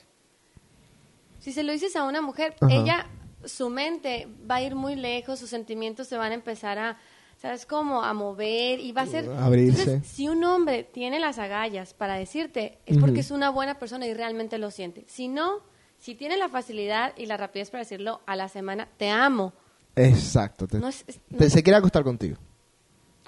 Si 1.40 1.54
se 1.54 1.64
lo 1.64 1.72
dices 1.72 1.96
a 1.96 2.04
una 2.04 2.22
mujer, 2.22 2.56
Ajá. 2.60 2.74
ella, 2.74 3.08
su 3.46 3.70
mente 3.70 4.28
va 4.50 4.56
a 4.56 4.62
ir 4.64 4.74
muy 4.74 4.96
lejos, 4.96 5.38
sus 5.40 5.52
sentimientos 5.52 6.08
se 6.08 6.18
van 6.18 6.32
a 6.32 6.36
empezar 6.36 6.80
a, 6.80 6.98
¿sabes 7.46 7.66
cómo? 7.68 8.02
A 8.04 8.14
mover 8.14 8.80
y 8.80 8.92
va 8.92 9.02
a 9.04 9.06
ser... 9.06 9.30
Abrirse. 9.30 9.82
Entonces, 9.84 10.12
si 10.12 10.28
un 10.28 10.44
hombre 10.44 10.84
tiene 10.84 11.20
las 11.20 11.38
agallas 11.38 11.94
para 11.94 12.16
decirte, 12.16 12.80
es 12.88 12.98
porque 12.98 13.20
es 13.20 13.30
una 13.30 13.50
buena 13.52 13.78
persona 13.78 14.08
y 14.08 14.14
realmente 14.16 14.58
lo 14.58 14.72
siente. 14.72 15.06
Si 15.08 15.28
no, 15.28 15.60
si 16.00 16.16
tiene 16.16 16.38
la 16.38 16.50
facilidad 16.50 17.14
y 17.16 17.28
la 17.28 17.38
rapidez 17.38 17.70
para 17.70 17.84
decirlo 17.84 18.22
a 18.26 18.36
la 18.36 18.50
semana, 18.50 18.88
te 18.98 19.10
amo. 19.10 19.54
Exacto. 19.96 20.66
te- 20.68 20.80
No 20.80 20.88
es- 20.88 21.06
te- 21.38 21.50
se 21.52 21.62
quiere 21.62 21.78
acostar 21.78 22.04
contigo. 22.04 22.38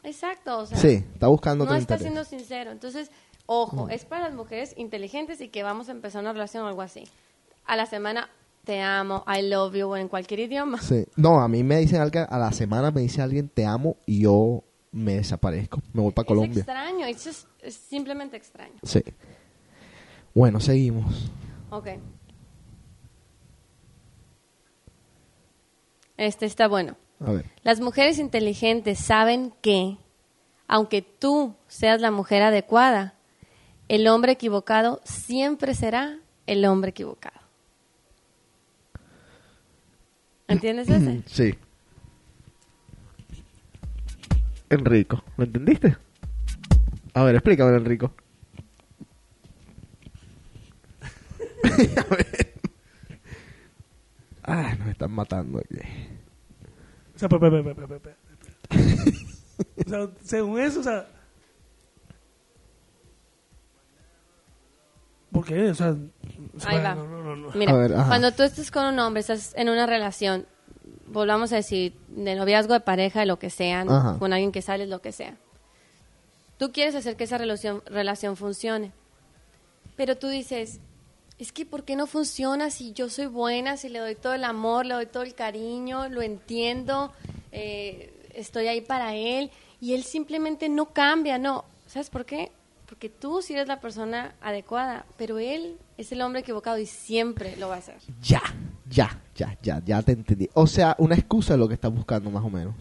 Exacto, 0.04 0.60
o 0.60 0.66
sea, 0.66 0.78
Sí, 0.78 1.04
está 1.14 1.28
buscando 1.28 1.66
no 1.66 1.72
está 1.76 1.96
interés. 1.96 2.02
siendo 2.02 2.24
sincero. 2.24 2.72
Entonces, 2.72 3.12
ojo, 3.46 3.90
es 3.90 4.06
para 4.06 4.26
las 4.26 4.34
mujeres 4.34 4.74
inteligentes 4.78 5.42
y 5.42 5.50
que 5.50 5.64
vamos 5.64 5.90
a 5.90 5.92
empezar 5.92 6.22
una 6.22 6.34
relación 6.34 6.64
o 6.64 6.68
algo 6.68 6.82
así. 6.82 7.04
A 7.66 7.76
la 7.76 7.86
semana, 7.86 8.30
te 8.68 8.82
amo, 8.82 9.24
I 9.28 9.42
love 9.42 9.74
you, 9.76 9.88
o 9.88 9.98
en 9.98 10.08
cualquier 10.10 10.42
idioma. 10.42 10.80
Sí. 10.82 11.06
No, 11.16 11.40
a 11.42 11.48
mí 11.48 11.64
me 11.64 11.78
dicen 11.78 12.02
algo, 12.02 12.20
a 12.30 12.38
la 12.38 12.52
semana 12.52 12.92
me 12.92 13.02
dice 13.02 13.22
alguien 13.24 13.50
te 13.50 13.66
amo 13.66 13.96
y 14.06 14.22
yo 14.22 14.64
me 14.92 15.16
desaparezco. 15.16 15.82
Me 15.94 16.02
voy 16.04 16.12
para 16.12 16.26
Es 16.26 16.28
Colombia. 16.28 16.58
extraño, 16.60 17.06
es, 17.08 17.24
just- 17.26 17.48
es 17.62 17.74
simplemente 17.76 18.38
extraño. 18.38 18.76
Sí. 18.84 19.02
Bueno, 20.36 20.60
seguimos. 20.60 21.32
Ok. 21.72 21.88
Este 26.18 26.46
está 26.46 26.68
bueno. 26.68 26.96
A 27.26 27.32
ver. 27.32 27.46
Las 27.64 27.80
mujeres 27.80 28.20
inteligentes 28.20 29.00
saben 29.00 29.54
que, 29.62 29.98
aunque 30.68 31.02
tú 31.02 31.56
seas 31.68 32.02
la 32.02 32.12
mujer 32.12 32.42
adecuada, 32.44 33.16
el 33.88 34.08
hombre 34.08 34.34
equivocado 34.34 35.02
siempre 35.04 35.74
será 35.74 36.20
el 36.46 36.66
hombre 36.66 36.90
equivocado. 36.92 37.40
¿Entiendes 40.48 40.90
ese? 40.90 41.24
Sí. 41.28 41.56
Enrico, 44.70 45.24
¿lo 45.38 45.46
entendiste? 45.46 45.96
A 47.14 47.24
ver, 47.24 47.36
explícame, 47.36 47.78
Enrico. 47.78 48.14
A 51.64 52.16
ver. 52.16 52.54
Ah, 54.44 54.76
nos 54.78 54.88
están 54.90 55.12
matando 55.12 55.60
aquí. 55.60 55.76
O 57.16 57.20
sea, 57.20 57.30
pe, 57.30 57.40
pe, 57.40 57.50
pe, 58.00 58.16
según 60.22 60.60
eso, 60.60 60.82
o 60.82 60.84
sea, 60.84 61.08
¿Por 65.32 65.46
qué? 65.46 65.70
O 65.70 65.76
sea... 65.76 65.96
Ahí 66.66 66.82
va. 66.82 66.96
no, 66.96 67.08
no, 67.08 67.24
no, 67.24 67.36
no. 67.36 67.50
Mira, 67.54 67.74
ver, 67.74 67.94
cuando 67.94 68.32
tú 68.32 68.44
estés 68.44 68.72
con 68.72 68.86
un 68.86 69.00
hombre, 69.00 69.22
estás 69.22 69.54
en 69.56 69.70
una 69.70 69.86
relación, 69.86 70.46
volvamos 71.08 71.52
a 71.54 71.58
decir, 71.58 71.94
de 72.08 72.36
noviazgo, 72.36 72.74
de 72.74 72.80
pareja, 72.80 73.20
de 73.20 73.26
lo 73.26 73.38
que 73.38 73.50
sea, 73.50 73.86
con 74.20 74.34
alguien 74.34 74.52
que 74.52 74.62
sales, 74.62 74.90
lo 74.90 75.00
que 75.02 75.12
sea. 75.12 75.36
Tú 76.58 76.72
quieres 76.72 76.96
hacer 76.96 77.16
que 77.16 77.26
esa 77.26 77.38
relación, 77.38 77.84
relación 77.86 78.36
funcione. 78.36 78.92
Pero 79.96 80.18
tú 80.18 80.28
dices, 80.28 80.80
es 81.38 81.52
que 81.52 81.66
¿por 81.66 81.84
qué 81.84 81.96
no 81.96 82.08
funciona 82.08 82.72
si 82.72 82.94
yo 82.94 83.10
soy 83.10 83.28
buena, 83.28 83.78
si 83.78 83.90
le 83.90 84.00
doy 84.00 84.16
todo 84.16 84.34
el 84.34 84.44
amor, 84.44 84.86
le 84.86 84.96
doy 84.96 85.06
todo 85.06 85.24
el 85.24 85.36
cariño, 85.36 86.10
lo 86.10 86.22
entiendo, 86.22 87.12
eh, 87.52 88.14
estoy 88.34 88.68
ahí 88.68 88.82
para 88.82 89.16
él 89.16 89.52
y 89.80 89.94
él 89.94 90.04
simplemente 90.04 90.70
no 90.70 90.88
cambia, 90.88 91.38
no. 91.38 91.66
¿Sabes 91.86 92.10
por 92.10 92.26
qué? 92.26 92.52
Porque 92.88 93.10
tú 93.10 93.42
sí 93.42 93.54
eres 93.54 93.68
la 93.68 93.82
persona 93.82 94.36
adecuada, 94.42 95.06
pero 95.18 95.40
él 95.40 95.76
es 95.98 96.12
el 96.12 96.22
hombre 96.22 96.40
equivocado 96.42 96.78
y 96.80 96.86
siempre 96.86 97.56
lo 97.58 97.68
va 97.68 97.76
a 97.76 97.80
hacer. 97.80 97.96
Ya, 98.22 98.42
ya, 98.90 99.22
ya, 99.36 99.58
ya, 99.62 99.82
ya 99.86 100.02
te 100.02 100.14
entendí. 100.14 100.50
O 100.54 100.68
sea, 100.68 100.96
una 100.98 101.16
excusa 101.16 101.54
es 101.56 101.60
lo 101.60 101.68
que 101.68 101.74
estás 101.74 101.94
buscando, 101.94 102.32
más 102.32 102.44
o 102.46 102.50
menos. 102.50 102.74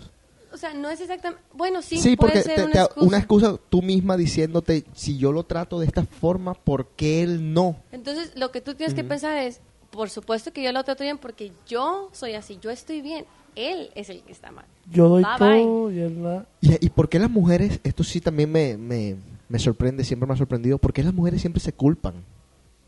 O 0.53 0.57
sea, 0.57 0.73
no 0.73 0.89
es 0.89 1.01
exactamente... 1.01 1.43
Bueno, 1.55 1.83
sí, 1.83 1.99
Sí, 1.99 2.17
puede 2.17 2.33
porque 2.35 2.43
ser 2.45 2.55
te- 2.57 2.63
una, 2.65 2.73
te- 2.73 2.81
excusa. 2.83 3.07
una 3.07 3.19
excusa 3.19 3.57
tú 3.69 3.83
misma 3.83 4.17
diciéndote, 4.17 4.85
si 4.95 5.19
yo 5.19 5.33
lo 5.33 5.43
trato 5.43 5.81
de 5.81 5.87
esta 5.87 6.05
forma, 6.05 6.55
¿por 6.55 6.87
qué 6.91 7.23
él 7.23 7.53
no? 7.53 7.77
Entonces, 7.93 8.33
lo 8.37 8.53
que 8.53 8.61
tú 8.61 8.75
tienes 8.75 8.95
que 8.95 9.05
pensar 9.05 9.37
es, 9.37 9.61
por 9.91 10.09
supuesto 10.09 10.53
que 10.53 10.63
yo 10.63 10.73
lo 10.73 10.83
trato 10.85 11.03
bien 11.03 11.19
porque 11.19 11.53
yo 11.67 12.09
soy 12.13 12.35
así, 12.35 12.59
yo 12.63 12.71
estoy 12.71 13.03
bien. 13.03 13.27
Él 13.57 13.91
es 13.97 14.09
el 14.09 14.23
que 14.23 14.33
está 14.33 14.51
mal. 14.53 14.67
Yo 14.91 15.09
doy 15.09 15.25
Bye, 15.25 15.63
todo 15.65 15.91
y 15.91 15.99
él 15.99 16.23
da... 16.23 16.47
¿Y, 16.61 16.87
y 16.87 16.91
por 16.91 17.09
qué 17.09 17.19
las 17.19 17.31
mujeres, 17.31 17.81
esto 17.83 18.05
sí 18.05 18.21
también 18.21 18.51
me, 18.53 18.77
me, 18.77 19.17
me 19.49 19.59
sorprende, 19.59 20.05
siempre 20.05 20.27
me 20.27 20.35
ha 20.35 20.37
sorprendido, 20.37 20.79
por 20.79 20.93
qué 20.93 21.03
las 21.03 21.15
mujeres 21.15 21.41
siempre 21.41 21.61
se 21.61 21.73
culpan 21.73 22.15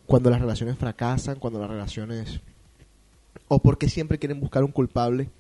cuando 0.07 0.31
las 0.31 0.41
relaciones 0.41 0.77
fracasan, 0.79 1.39
cuando 1.39 1.61
las 1.61 1.71
relaciones... 1.71 2.41
¿O 3.47 3.61
por 3.61 3.79
qué 3.79 3.89
siempre 3.89 4.19
quieren 4.19 4.41
buscar 4.41 4.65
un 4.65 4.73
culpable? 4.73 5.31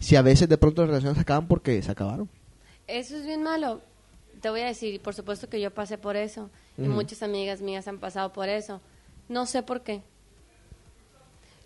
Si 0.00 0.16
a 0.16 0.22
veces 0.22 0.48
de 0.48 0.56
pronto 0.56 0.82
las 0.82 0.90
relaciones 0.90 1.16
se 1.16 1.22
acaban 1.22 1.46
porque 1.48 1.82
se 1.82 1.90
acabaron. 1.90 2.28
Eso 2.86 3.16
es 3.16 3.26
bien 3.26 3.42
malo. 3.42 3.82
Te 4.40 4.48
voy 4.50 4.60
a 4.60 4.66
decir, 4.66 4.94
y 4.94 4.98
por 4.98 5.14
supuesto 5.14 5.48
que 5.48 5.60
yo 5.60 5.70
pasé 5.72 5.98
por 5.98 6.16
eso. 6.16 6.48
y 6.78 6.82
muchas 6.82 7.22
amigas 7.22 7.60
mías 7.60 7.88
han 7.88 7.98
pasado 7.98 8.32
por 8.32 8.48
eso. 8.48 8.80
No 9.28 9.46
sé 9.46 9.62
por 9.62 9.82
qué. 9.82 10.02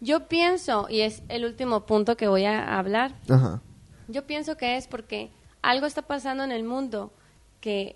Yo 0.01 0.27
pienso, 0.27 0.89
y 0.89 1.03
es 1.03 1.23
el 1.29 1.45
último 1.45 1.87
punto 1.87 2.17
que 2.17 2.27
voy 2.27 2.45
a 2.45 2.77
hablar, 2.77 3.15
Ajá. 3.29 3.61
yo 4.09 4.27
pienso 4.27 4.57
que 4.57 4.77
es 4.77 4.89
porque 4.89 5.31
algo 5.61 5.87
está 5.87 6.03
pasando 6.03 6.43
en 6.43 6.51
el 6.51 6.65
mundo 6.65 7.13
que 7.61 7.95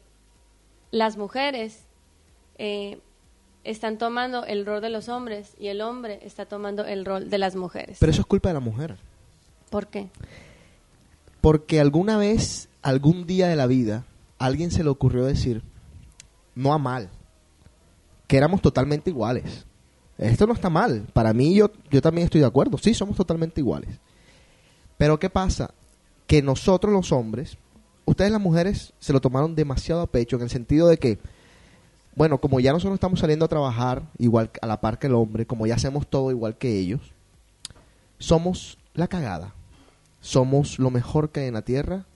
las 0.90 1.16
mujeres 1.16 1.84
eh, 2.58 2.98
están 3.64 3.98
tomando 3.98 4.44
el 4.44 4.64
rol 4.64 4.80
de 4.80 4.90
los 4.90 5.08
hombres 5.08 5.54
y 5.58 5.68
el 5.68 5.80
hombre 5.80 6.20
está 6.22 6.46
tomando 6.46 6.84
el 6.84 7.04
rol 7.04 7.28
de 7.28 7.38
las 7.38 7.56
mujeres. 7.56 7.98
Pero 8.00 8.12
eso 8.12 8.20
es 8.20 8.26
culpa 8.26 8.48
de 8.48 8.54
la 8.54 8.60
mujer. 8.60 8.96
¿Por 9.70 9.88
qué? 9.88 10.08
Porque 11.40 11.80
alguna 11.80 12.16
vez, 12.16 12.68
algún 12.82 13.26
día 13.26 13.48
de 13.48 13.56
la 13.56 13.66
vida, 13.66 14.04
a 14.38 14.46
alguien 14.46 14.70
se 14.70 14.84
le 14.84 14.90
ocurrió 14.90 15.24
decir, 15.24 15.62
no 16.54 16.72
a 16.72 16.78
mal, 16.78 17.10
que 18.26 18.36
éramos 18.36 18.62
totalmente 18.62 19.10
iguales. 19.10 19.66
Esto 20.18 20.46
no 20.46 20.54
está 20.54 20.70
mal. 20.70 21.06
Para 21.12 21.32
mí, 21.32 21.54
yo, 21.54 21.70
yo 21.90 22.00
también 22.00 22.24
estoy 22.24 22.40
de 22.40 22.46
acuerdo. 22.46 22.78
Sí, 22.78 22.94
somos 22.94 23.16
totalmente 23.16 23.60
iguales. 23.60 23.98
Pero 24.96 25.18
¿qué 25.18 25.28
pasa? 25.28 25.74
Que 26.26 26.42
nosotros 26.42 26.92
los 26.92 27.12
hombres, 27.12 27.58
ustedes 28.06 28.32
las 28.32 28.40
mujeres 28.40 28.94
se 28.98 29.12
lo 29.12 29.20
tomaron 29.20 29.54
demasiado 29.54 30.00
a 30.00 30.06
pecho 30.06 30.36
en 30.36 30.42
el 30.42 30.50
sentido 30.50 30.88
de 30.88 30.96
que, 30.96 31.18
bueno, 32.14 32.38
como 32.38 32.60
ya 32.60 32.72
nosotros 32.72 32.94
estamos 32.94 33.20
saliendo 33.20 33.44
a 33.44 33.48
trabajar 33.48 34.04
igual 34.18 34.50
a 34.62 34.66
la 34.66 34.80
par 34.80 34.98
que 34.98 35.08
el 35.08 35.14
hombre, 35.14 35.46
como 35.46 35.66
ya 35.66 35.74
hacemos 35.74 36.06
todo 36.06 36.30
igual 36.30 36.56
que 36.56 36.78
ellos, 36.78 37.00
somos 38.18 38.78
la 38.94 39.08
cagada. 39.08 39.52
Somos 40.20 40.78
lo 40.78 40.90
mejor 40.90 41.30
que 41.30 41.40
hay 41.40 41.48
en 41.48 41.54
la 41.54 41.62
tierra. 41.62 42.06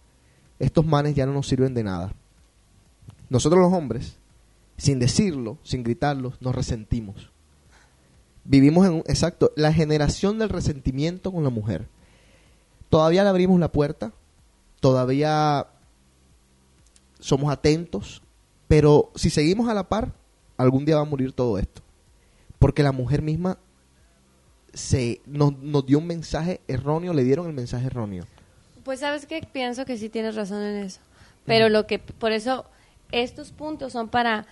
Estos 0.59 0.87
manes 0.87 1.15
ya 1.15 1.27
no 1.27 1.33
nos 1.33 1.47
sirven 1.47 1.75
de 1.75 1.85
nada. 1.85 2.13
Nosotros 3.29 3.61
los 3.61 3.73
hombres, 3.73 4.17
sin 4.79 4.99
decirlo, 4.99 5.59
sin 5.63 5.83
gritarlo, 5.83 6.33
nos 6.41 6.55
resentimos. 6.55 7.31
Vivimos 8.45 8.87
en 8.87 8.99
exacto, 9.07 9.53
la 9.55 9.73
generación 9.73 10.39
del 10.39 10.49
resentimiento 10.49 11.31
con 11.31 11.45
la 11.45 11.51
mujer. 11.51 11.87
Todavía 12.89 13.23
le 13.23 13.29
abrimos 13.29 13.61
la 13.61 13.71
puerta, 13.71 14.13
todavía 14.81 15.69
somos 17.21 17.53
atentos, 17.53 18.23
pero 18.69 19.11
si 19.15 19.31
seguimos 19.31 19.69
a 19.69 19.75
la 19.75 19.89
par, 19.89 20.13
algún 20.57 20.85
día 20.85 20.97
va 20.97 21.03
a 21.03 21.07
morir 21.07 21.33
todo 21.33 21.59
esto. 21.59 21.83
Porque 22.59 22.83
la 22.83 22.93
mujer 22.93 23.23
misma 23.23 23.59
se 24.75 25.21
nos, 25.27 25.57
nos 25.59 25.87
dio 25.87 25.99
un 25.99 26.07
mensaje 26.07 26.61
erróneo, 26.69 27.13
le 27.13 27.25
dieron 27.25 27.47
el 27.47 27.53
mensaje 27.53 27.87
erróneo. 27.87 28.25
Pues 28.85 29.01
sabes 29.01 29.27
que 29.27 29.47
pienso 29.53 29.85
que 29.85 29.97
sí 29.97 30.09
tienes 30.09 30.35
razón 30.35 30.63
en 30.63 30.85
eso. 30.85 31.01
Pero 31.47 31.69
lo 31.69 31.87
que, 31.87 31.99
por 31.99 32.33
eso, 32.33 32.67
estos 33.11 33.51
puntos 33.51 33.93
son 33.93 34.09
para 34.09 34.47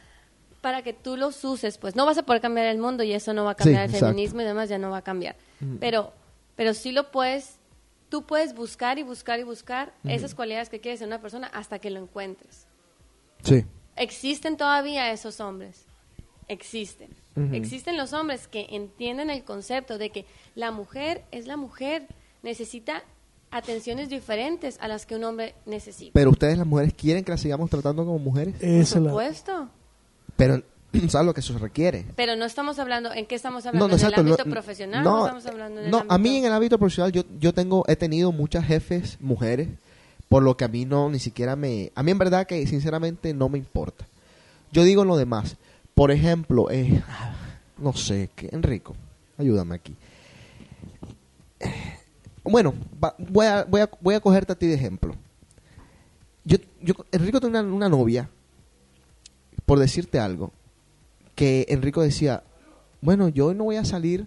para 0.61 0.83
que 0.83 0.93
tú 0.93 1.17
los 1.17 1.45
uses, 1.45 1.79
pues 1.79 1.95
no 1.95 2.05
vas 2.05 2.19
a 2.19 2.25
poder 2.25 2.43
cambiar 2.43 2.67
el 2.67 2.79
mundo 2.79 3.05
y 3.05 3.13
eso 3.13 3.33
no 3.33 3.45
va 3.45 3.53
a 3.53 3.55
cambiar 3.55 3.83
Sí, 3.83 3.91
el 3.91 3.95
exacto. 3.95 4.07
feminismo 4.07 4.41
y 4.41 4.45
demás, 4.45 4.69
ya 4.69 4.77
no 4.79 4.91
va 4.91 4.99
a 4.99 5.03
cambiar. 5.03 5.37
Pero, 5.79 6.13
pero 6.57 6.75
sí 6.75 6.91
lo 6.91 7.13
puedes, 7.13 7.58
tú 8.09 8.23
puedes 8.25 8.55
buscar 8.55 8.99
y 8.99 9.03
buscar 9.03 9.39
y 9.41 9.43
buscar 9.43 9.95
esas 10.05 10.35
cualidades 10.35 10.69
que 10.69 10.81
quieres 10.81 11.01
en 11.03 11.09
una 11.09 11.21
persona 11.21 11.47
hasta 11.49 11.79
que 11.79 11.91
lo 11.91 12.01
encuentres. 12.01 12.67
Sí. 13.43 13.65
Existen 13.97 14.57
todavía 14.57 15.11
esos 15.13 15.41
hombres. 15.41 15.85
Existen. 16.49 17.11
Existen 17.53 17.97
los 17.97 18.13
hombres 18.15 18.49
que 18.49 18.67
entienden 18.71 19.31
el 19.31 19.45
concepto 19.45 19.97
de 19.99 20.11
que 20.11 20.25
la 20.57 20.73
mujer 20.73 21.25
es 21.31 21.47
la 21.47 21.57
mujer, 21.57 22.07
necesita 22.43 23.05
atenciones 23.53 24.09
diferentes 24.09 24.77
a 24.81 24.89
las 24.89 25.07
que 25.07 25.15
un 25.15 25.23
hombre 25.25 25.55
necesita. 25.67 26.11
Pero 26.15 26.31
ustedes 26.31 26.59
las 26.59 26.67
mujeres 26.67 26.95
quieren 26.95 27.23
que 27.23 27.31
las 27.31 27.41
sigamos 27.41 27.71
tratando 27.71 28.05
como 28.05 28.19
mujeres. 28.19 28.55
Por 28.57 28.69
la- 28.69 28.85
supuesto. 29.11 29.69
Pero, 30.37 30.63
¿sabes 31.09 31.27
lo 31.27 31.35
que 31.35 31.41
eso 31.41 31.57
requiere? 31.59 32.07
Pero 32.17 32.37
no 32.37 32.45
estamos 32.45 32.79
hablando, 32.79 33.13
¿en 33.13 33.27
qué 33.27 33.35
estamos 33.35 33.67
hablando? 33.67 33.87
No, 33.87 33.89
no, 33.89 33.95
¿En 33.95 33.99
exacto. 34.01 34.21
el 34.21 34.27
ámbito 34.27 34.45
no, 34.45 34.51
profesional? 34.53 35.05
No, 35.05 35.11
No, 35.19 35.27
estamos 35.27 35.47
hablando 35.47 35.81
en 35.81 35.87
el 35.87 35.91
no, 35.91 35.99
ámbito... 35.99 36.15
a 36.15 36.19
mí 36.19 36.37
en 36.39 36.45
el 36.47 36.53
ámbito 36.53 36.79
profesional 36.79 37.13
yo, 37.13 37.23
yo 37.39 37.53
tengo, 37.53 37.85
he 37.89 37.97
tenido 37.97 38.33
muchas 38.33 38.65
jefes 38.65 39.17
mujeres, 39.21 39.69
por 40.29 40.43
lo 40.43 40.57
que 40.57 40.65
a 40.65 40.69
mí 40.69 40.85
no, 40.85 41.09
ni 41.11 41.19
siquiera 41.19 41.57
me... 41.57 41.91
A 41.95 42.03
mí 42.03 42.11
en 42.11 42.19
verdad 42.19 42.47
que 42.47 42.67
sinceramente 42.67 43.33
no 43.35 43.49
me 43.49 43.59
importa. 43.59 44.07
Yo 44.73 44.83
digo 44.85 45.05
lo 45.05 45.17
demás. 45.17 45.57
Por 45.95 46.11
ejemplo, 46.11 46.71
eh, 46.71 47.03
no 47.79 47.93
sé, 47.95 48.29
que 48.37 48.49
Enrico, 48.53 48.95
ayúdame 49.39 49.75
aquí. 49.75 49.95
Eh, 51.61 51.73
Bueno, 52.45 52.73
va- 53.03 53.15
voy, 53.19 53.47
a, 53.47 53.65
voy, 53.65 53.81
a, 53.83 53.91
voy 54.01 54.15
a 54.15 54.21
cogerte 54.21 54.53
a 54.53 54.57
ti 54.57 54.67
de 54.67 54.75
ejemplo. 54.75 55.15
Yo, 56.45 56.57
yo, 56.81 56.95
Enrico 57.13 57.41
tiene 57.41 57.59
una, 57.61 57.75
una 57.75 57.89
novia, 57.89 58.29
por 59.67 59.79
decirte 59.79 60.19
algo, 60.19 60.51
que 61.39 61.67
Enrico 61.69 62.03
decía, 62.03 62.43
bueno, 63.01 63.29
yo 63.29 63.47
hoy 63.47 63.55
no 63.55 63.63
voy 63.63 63.77
a 63.77 63.85
salir, 63.85 64.27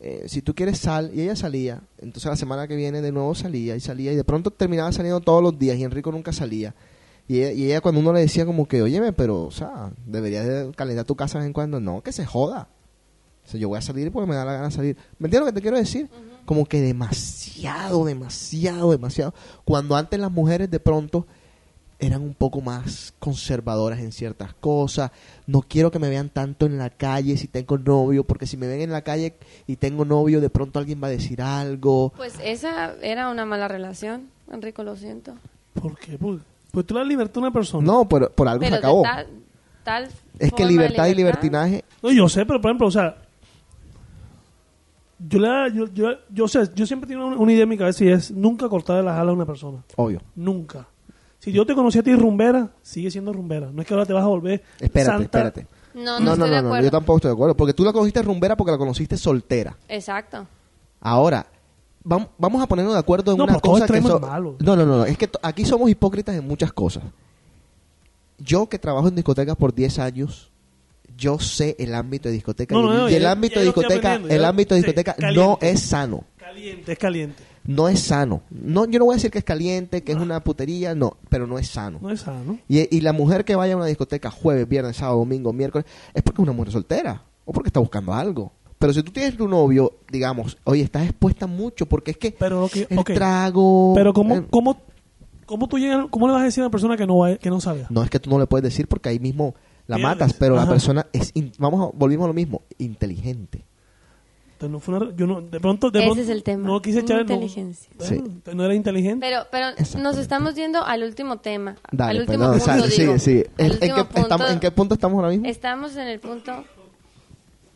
eh, 0.00 0.24
si 0.26 0.42
tú 0.42 0.54
quieres 0.54 0.78
sal, 0.78 1.10
y 1.14 1.22
ella 1.22 1.34
salía, 1.34 1.80
entonces 1.96 2.28
la 2.28 2.36
semana 2.36 2.68
que 2.68 2.76
viene 2.76 3.00
de 3.00 3.10
nuevo 3.10 3.34
salía 3.34 3.74
y 3.74 3.80
salía, 3.80 4.12
y 4.12 4.16
de 4.16 4.22
pronto 4.22 4.50
terminaba 4.50 4.92
saliendo 4.92 5.22
todos 5.22 5.42
los 5.42 5.58
días 5.58 5.78
y 5.78 5.84
Enrico 5.84 6.12
nunca 6.12 6.34
salía. 6.34 6.74
Y 7.26 7.38
ella, 7.38 7.52
y 7.52 7.64
ella 7.64 7.80
cuando 7.80 8.02
uno 8.02 8.12
le 8.12 8.20
decía 8.20 8.44
como 8.44 8.68
que, 8.68 8.82
óyeme, 8.82 9.14
pero, 9.14 9.44
o 9.44 9.50
sea, 9.50 9.90
deberías 10.04 10.46
de 10.46 10.72
calentar 10.76 11.06
tu 11.06 11.16
casa 11.16 11.38
de 11.38 11.44
vez 11.44 11.46
en 11.46 11.52
cuando, 11.54 11.80
no, 11.80 12.02
que 12.02 12.12
se 12.12 12.26
joda. 12.26 12.68
O 13.46 13.48
sea, 13.48 13.58
yo 13.58 13.70
voy 13.70 13.78
a 13.78 13.80
salir 13.80 14.12
porque 14.12 14.28
me 14.28 14.36
da 14.36 14.44
la 14.44 14.52
gana 14.52 14.66
de 14.66 14.72
salir. 14.72 14.96
¿Me 15.18 15.28
entiendes 15.28 15.40
lo 15.40 15.46
que 15.46 15.52
te 15.54 15.62
quiero 15.62 15.78
decir? 15.78 16.10
Como 16.44 16.66
que 16.66 16.82
demasiado, 16.82 18.04
demasiado, 18.04 18.90
demasiado. 18.90 19.32
Cuando 19.64 19.96
antes 19.96 20.20
las 20.20 20.30
mujeres 20.30 20.70
de 20.70 20.80
pronto 20.80 21.26
eran 21.98 22.22
un 22.22 22.34
poco 22.34 22.60
más 22.60 23.14
conservadoras 23.18 24.00
en 24.00 24.12
ciertas 24.12 24.52
cosas. 24.54 25.10
No 25.46 25.62
quiero 25.62 25.90
que 25.90 25.98
me 25.98 26.08
vean 26.10 26.28
tanto 26.28 26.66
en 26.66 26.76
la 26.78 26.90
calle 26.90 27.36
si 27.38 27.48
tengo 27.48 27.78
novio, 27.78 28.24
porque 28.24 28.46
si 28.46 28.56
me 28.56 28.66
ven 28.66 28.82
en 28.82 28.90
la 28.92 29.02
calle 29.02 29.34
y 29.66 29.76
tengo 29.76 30.04
novio, 30.04 30.40
de 30.40 30.50
pronto 30.50 30.78
alguien 30.78 31.02
va 31.02 31.06
a 31.06 31.10
decir 31.10 31.40
algo. 31.40 32.12
Pues 32.16 32.34
esa 32.42 32.94
era 33.02 33.30
una 33.30 33.46
mala 33.46 33.66
relación, 33.68 34.28
Enrico, 34.52 34.82
lo 34.82 34.96
siento. 34.96 35.34
¿Por 35.74 35.96
qué? 35.98 36.18
Pues, 36.18 36.40
pues 36.70 36.84
tú 36.86 36.94
le 36.94 37.00
das 37.00 37.08
libertad 37.08 37.38
a 37.38 37.40
una 37.46 37.52
persona. 37.52 37.86
No, 37.86 38.06
por, 38.08 38.30
por 38.32 38.46
algo 38.48 38.60
Pero 38.60 38.74
se 38.76 38.78
acabó. 38.78 39.02
tal, 39.02 39.26
tal 39.82 40.08
Es 40.38 40.52
que 40.52 40.64
libertad 40.66 41.06
y 41.06 41.14
libertinaje, 41.14 41.84
No, 42.02 42.10
yo 42.12 42.28
sé, 42.28 42.44
pero 42.44 42.60
por 42.60 42.70
ejemplo, 42.70 42.88
o 42.88 42.90
sea, 42.90 43.16
yo, 45.18 45.38
le, 45.38 45.48
da- 45.48 45.68
yo, 45.68 45.86
yo, 45.94 46.08
yo, 46.28 46.46
sé, 46.48 46.60
yo 46.74 46.84
siempre 46.86 47.08
tengo 47.08 47.26
una, 47.26 47.36
una 47.36 47.52
idea 47.52 47.62
en 47.62 47.68
mi 47.70 47.78
cabeza 47.78 48.04
y 48.04 48.08
es 48.08 48.30
nunca 48.30 48.68
cortar 48.68 49.02
las 49.02 49.14
alas 49.18 49.30
a 49.30 49.34
una 49.34 49.46
persona. 49.46 49.82
obvio. 49.96 50.20
Nunca. 50.34 50.86
Si 51.46 51.52
yo 51.52 51.64
te 51.64 51.76
conocí 51.76 51.96
a 51.96 52.02
ti 52.02 52.12
rumbera, 52.12 52.70
sigue 52.82 53.08
siendo 53.08 53.32
rumbera. 53.32 53.70
No 53.72 53.80
es 53.80 53.86
que 53.86 53.94
ahora 53.94 54.04
te 54.04 54.12
vas 54.12 54.24
a 54.24 54.26
volver 54.26 54.64
Espérate, 54.80 55.10
santa. 55.12 55.24
espérate. 55.24 55.66
No, 55.94 56.18
no, 56.18 56.34
No, 56.34 56.36
no, 56.36 56.46
de 56.48 56.60
no, 56.60 56.82
yo 56.82 56.90
tampoco 56.90 57.18
estoy 57.18 57.28
de 57.28 57.34
acuerdo. 57.34 57.56
Porque 57.56 57.72
tú 57.72 57.84
la 57.84 57.92
conociste 57.92 58.20
rumbera 58.20 58.56
porque 58.56 58.72
la 58.72 58.78
conociste 58.78 59.16
soltera. 59.16 59.76
Exacto. 59.88 60.44
Ahora, 61.00 61.46
vam- 62.04 62.28
vamos 62.36 62.60
a 62.60 62.66
ponernos 62.66 62.94
de 62.94 62.98
acuerdo 62.98 63.30
en 63.30 63.38
No, 63.38 63.44
una 63.44 63.52
pero 63.52 63.60
todo 63.60 63.72
cosa 63.74 63.86
que 63.86 63.92
extremo 63.92 64.08
so- 64.08 64.16
es 64.16 64.22
malo. 64.22 64.56
No, 64.58 64.74
no, 64.74 64.84
no, 64.84 64.96
no, 64.98 65.04
es 65.04 65.16
que 65.16 65.28
to- 65.28 65.38
aquí 65.40 65.64
somos 65.64 65.88
hipócritas 65.88 66.34
en 66.34 66.44
muchas 66.48 66.72
cosas. 66.72 67.04
Yo 68.38 68.68
que 68.68 68.78
trabajo 68.78 69.08
en 69.08 69.14
discotecas 69.14 69.56
por 69.56 69.72
10 69.74 69.98
años, 69.98 70.50
yo 71.16 71.38
sé 71.38 71.76
el 71.78 71.94
ámbito 71.94 72.28
de 72.28 72.34
discoteca 72.34 72.74
No, 72.74 72.82
no, 72.82 72.92
y, 72.92 72.96
no, 72.96 73.08
y 73.08 73.14
el 73.14 73.22
ya- 73.22 73.30
ámbito 73.30 73.54
ya 73.54 73.60
de 73.60 73.64
lo 73.66 73.70
estoy 73.70 73.84
discoteca, 73.84 74.08
aprendiendo, 74.10 74.34
el 74.34 74.44
ámbito 74.44 74.74
de 74.74 74.80
sí, 74.80 74.86
discoteca 74.88 75.12
no 75.18 75.20
caliente. 75.20 75.70
es 75.70 75.80
sano. 75.80 76.24
Caliente, 76.36 76.92
es 76.92 76.98
caliente. 76.98 77.42
No 77.66 77.88
es 77.88 78.00
sano. 78.00 78.42
No, 78.50 78.84
yo 78.86 78.98
no 78.98 79.04
voy 79.06 79.14
a 79.14 79.16
decir 79.16 79.30
que 79.30 79.38
es 79.38 79.44
caliente, 79.44 80.02
que 80.02 80.12
es 80.12 80.18
una 80.18 80.42
putería, 80.42 80.94
no, 80.94 81.16
pero 81.28 81.46
no 81.46 81.58
es 81.58 81.68
sano. 81.68 81.98
No 82.00 82.10
es 82.10 82.20
sano. 82.20 82.58
Y, 82.68 82.94
y 82.96 83.00
la 83.00 83.12
mujer 83.12 83.44
que 83.44 83.56
vaya 83.56 83.74
a 83.74 83.76
una 83.76 83.86
discoteca 83.86 84.30
jueves, 84.30 84.68
viernes, 84.68 84.96
sábado, 84.96 85.18
domingo, 85.18 85.52
miércoles, 85.52 85.86
es 86.14 86.22
porque 86.22 86.42
es 86.42 86.44
una 86.48 86.52
mujer 86.52 86.72
soltera 86.72 87.22
o 87.44 87.52
porque 87.52 87.68
está 87.68 87.80
buscando 87.80 88.12
algo. 88.14 88.52
Pero 88.78 88.92
si 88.92 89.02
tú 89.02 89.10
tienes 89.10 89.36
tu 89.36 89.48
novio, 89.48 89.92
digamos, 90.12 90.58
oye, 90.64 90.82
estás 90.82 91.04
expuesta 91.04 91.46
mucho 91.46 91.86
porque 91.86 92.10
es 92.12 92.18
que 92.18 92.32
Pero 92.32 92.60
lo 92.60 92.68
que, 92.68 92.86
el 92.90 92.98
ok. 92.98 93.10
trago... 93.14 93.92
Pero 93.94 94.12
¿cómo, 94.12 94.34
eh, 94.36 94.44
cómo, 94.50 94.76
cómo 95.46 95.66
tú 95.66 95.78
llegas, 95.78 96.06
cómo 96.10 96.26
le 96.26 96.34
vas 96.34 96.42
a 96.42 96.44
decir 96.44 96.62
a 96.62 96.66
una 96.66 96.70
persona 96.70 96.96
que 96.96 97.06
no, 97.06 97.16
va- 97.18 97.36
que 97.36 97.48
no 97.48 97.60
sabe? 97.60 97.86
No 97.88 98.02
es 98.02 98.10
que 98.10 98.20
tú 98.20 98.28
no 98.28 98.38
le 98.38 98.46
puedes 98.46 98.64
decir 98.64 98.86
porque 98.86 99.08
ahí 99.08 99.18
mismo 99.18 99.54
la 99.86 99.96
matas, 99.98 100.34
pero 100.34 100.56
la 100.56 100.68
persona 100.68 101.06
es, 101.12 101.30
in- 101.34 101.52
vamos 101.58 101.88
a, 101.88 101.96
volvimos 101.96 102.24
a 102.24 102.28
lo 102.28 102.34
mismo, 102.34 102.62
inteligente. 102.76 103.64
Entonces, 104.58 104.70
no 104.72 104.80
fue 104.80 104.94
una- 104.96 105.14
yo 105.14 105.26
no, 105.26 105.42
de 105.42 105.60
pronto, 105.60 105.90
de 105.90 105.98
Ese 105.98 106.06
pronto 106.08 106.22
es 106.22 106.28
el 106.30 106.42
tema. 106.42 106.66
No 106.66 106.80
quise 106.80 107.00
echar 107.00 107.20
el- 107.20 107.26
no- 107.26 107.34
Inteligencia. 107.34 107.90
Sí. 108.00 108.14
entonces 108.14 108.54
no 108.54 108.64
era 108.64 108.74
inteligente. 108.74 109.26
Pero, 109.26 109.42
pero 109.50 109.66
nos 110.02 110.16
estamos 110.16 110.54
yendo 110.54 110.82
al 110.82 111.02
último 111.02 111.36
tema. 111.40 111.76
Dale, 111.92 112.10
al 112.12 112.20
último 112.20 112.44
no, 112.44 112.50
punto, 112.52 112.64
sale, 112.64 112.82
digo. 112.88 113.18
sigue, 113.18 113.18
sigue. 113.18 113.50
Al 113.58 113.72
¿En, 113.72 113.78
qué, 113.94 114.04
punto. 114.04 114.20
estamos, 114.20 114.50
¿En 114.50 114.60
qué 114.60 114.70
punto 114.70 114.94
estamos 114.94 115.16
ahora 115.16 115.28
mismo? 115.28 115.46
Estamos 115.46 115.94
en 115.96 116.06
el 116.08 116.20
punto, 116.20 116.64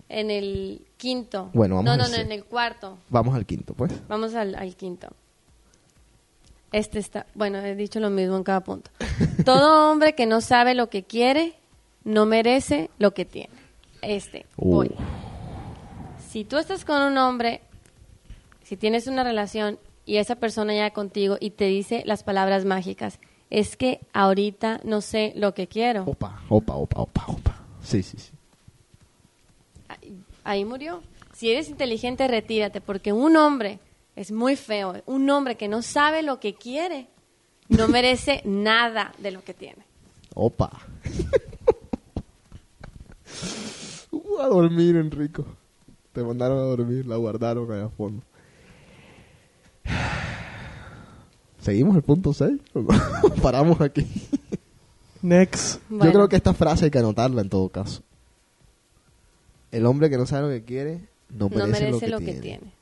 en 0.09 0.31
el 0.31 0.81
quinto. 0.97 1.51
Bueno, 1.53 1.75
vamos 1.77 1.85
No, 1.85 1.93
a 1.93 1.97
no, 2.09 2.09
no, 2.09 2.17
en 2.17 2.33
el 2.33 2.45
cuarto. 2.45 2.97
Vamos 3.11 3.35
al 3.35 3.45
quinto, 3.45 3.75
pues. 3.75 3.93
Vamos 4.09 4.35
al, 4.35 4.55
al 4.55 4.75
quinto. 4.75 5.09
Este 6.73 6.99
está, 6.99 7.27
bueno, 7.35 7.59
he 7.59 7.75
dicho 7.75 8.01
lo 8.01 8.11
mismo 8.11 8.37
en 8.39 8.45
cada 8.45 8.61
punto. 8.61 8.91
Todo 9.45 9.91
hombre 9.91 10.15
que 10.15 10.25
no 10.25 10.41
sabe 10.41 10.75
lo 10.75 10.89
que 10.89 11.03
quiere, 11.03 11.53
no 12.05 12.25
merece 12.27 12.89
lo 12.99 13.13
que 13.13 13.25
tiene. 13.27 13.51
Este, 14.03 14.47
Uh. 14.57 14.77
voy. 14.77 14.91
Si 16.31 16.45
tú 16.45 16.59
estás 16.59 16.85
con 16.85 17.03
un 17.03 17.19
hombre, 17.19 17.61
si 18.63 18.77
tienes 18.77 19.07
una 19.09 19.25
relación 19.25 19.79
y 20.07 20.19
esa 20.19 20.37
persona 20.37 20.75
ya 20.75 20.91
contigo 20.93 21.37
y 21.41 21.51
te 21.51 21.65
dice 21.67 22.03
las 22.07 22.23
palabras 22.23 22.65
mágicas, 22.65 23.19
es 23.51 23.77
que 23.77 24.01
ahorita 24.13 24.81
no 24.85 25.01
sé 25.01 25.33
lo 25.35 25.55
que 25.55 25.67
quiero. 25.67 26.05
Opa, 26.05 26.41
opa, 26.49 26.75
opa, 26.77 27.01
opa, 27.03 27.25
opa. 27.27 27.61
Sí, 27.83 28.03
sí, 28.05 28.17
sí. 28.19 28.31
Ahí- 29.89 30.23
Ahí 30.45 30.65
murió. 30.65 31.03
Si 31.33 31.51
eres 31.51 31.69
inteligente, 31.69 32.29
retírate, 32.29 32.81
porque 32.81 33.13
un 33.13 33.37
hombre 33.37 33.81
es 34.15 34.31
muy 34.31 34.55
feo. 34.57 35.03
Un 35.07 35.29
hombre 35.31 35.57
que 35.57 35.67
no 35.69 35.83
sabe 35.83 36.23
lo 36.23 36.39
que 36.39 36.55
quiere 36.55 37.09
no 37.69 37.89
merece 37.97 38.41
nada 38.45 39.13
de 39.19 39.31
lo 39.33 39.43
que 39.43 39.55
tiene. 39.55 39.85
Opa. 40.35 40.71
Uh, 44.13 44.39
a 44.41 44.47
dormir, 44.49 44.97
Enrico. 44.97 45.47
Te 46.21 46.27
mandaron 46.27 46.59
a 46.59 46.63
dormir, 46.65 47.07
la 47.07 47.17
guardaron 47.17 47.73
allá 47.73 47.87
a 47.87 47.89
fondo. 47.89 48.23
¿Seguimos 51.63 51.97
el 51.97 52.03
punto 52.03 52.35
6? 52.35 52.61
Paramos 53.43 53.81
aquí. 53.81 54.07
Next. 55.23 55.81
Yo 55.89 56.13
creo 56.13 56.29
que 56.29 56.37
esta 56.37 56.53
frase 56.53 56.85
hay 56.85 56.91
que 56.91 56.99
anotarla 56.99 57.41
en 57.41 57.49
todo 57.49 57.71
caso. 57.71 58.03
El 59.71 59.87
hombre 59.87 60.11
que 60.11 60.19
no 60.19 60.27
sabe 60.27 60.43
lo 60.43 60.49
que 60.51 60.63
quiere 60.63 61.09
no 61.31 61.49
merece, 61.49 61.67
no 61.67 61.73
merece 61.73 62.09
lo, 62.09 62.19
que, 62.19 62.25
tiene. 62.27 62.41
tiene. 62.41 62.73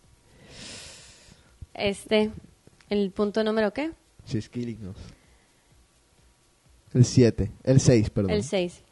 Este, 1.74 2.32
el 2.90 3.12
punto 3.12 3.44
número 3.44 3.72
qué? 3.72 3.92
She's 4.26 4.48
killing 4.48 4.84
us. 4.88 4.96
El 6.92 7.04
7. 7.04 7.52
El 7.62 7.78
6, 7.78 8.10
perdón. 8.10 8.32
El 8.32 8.42
6. 8.42 8.82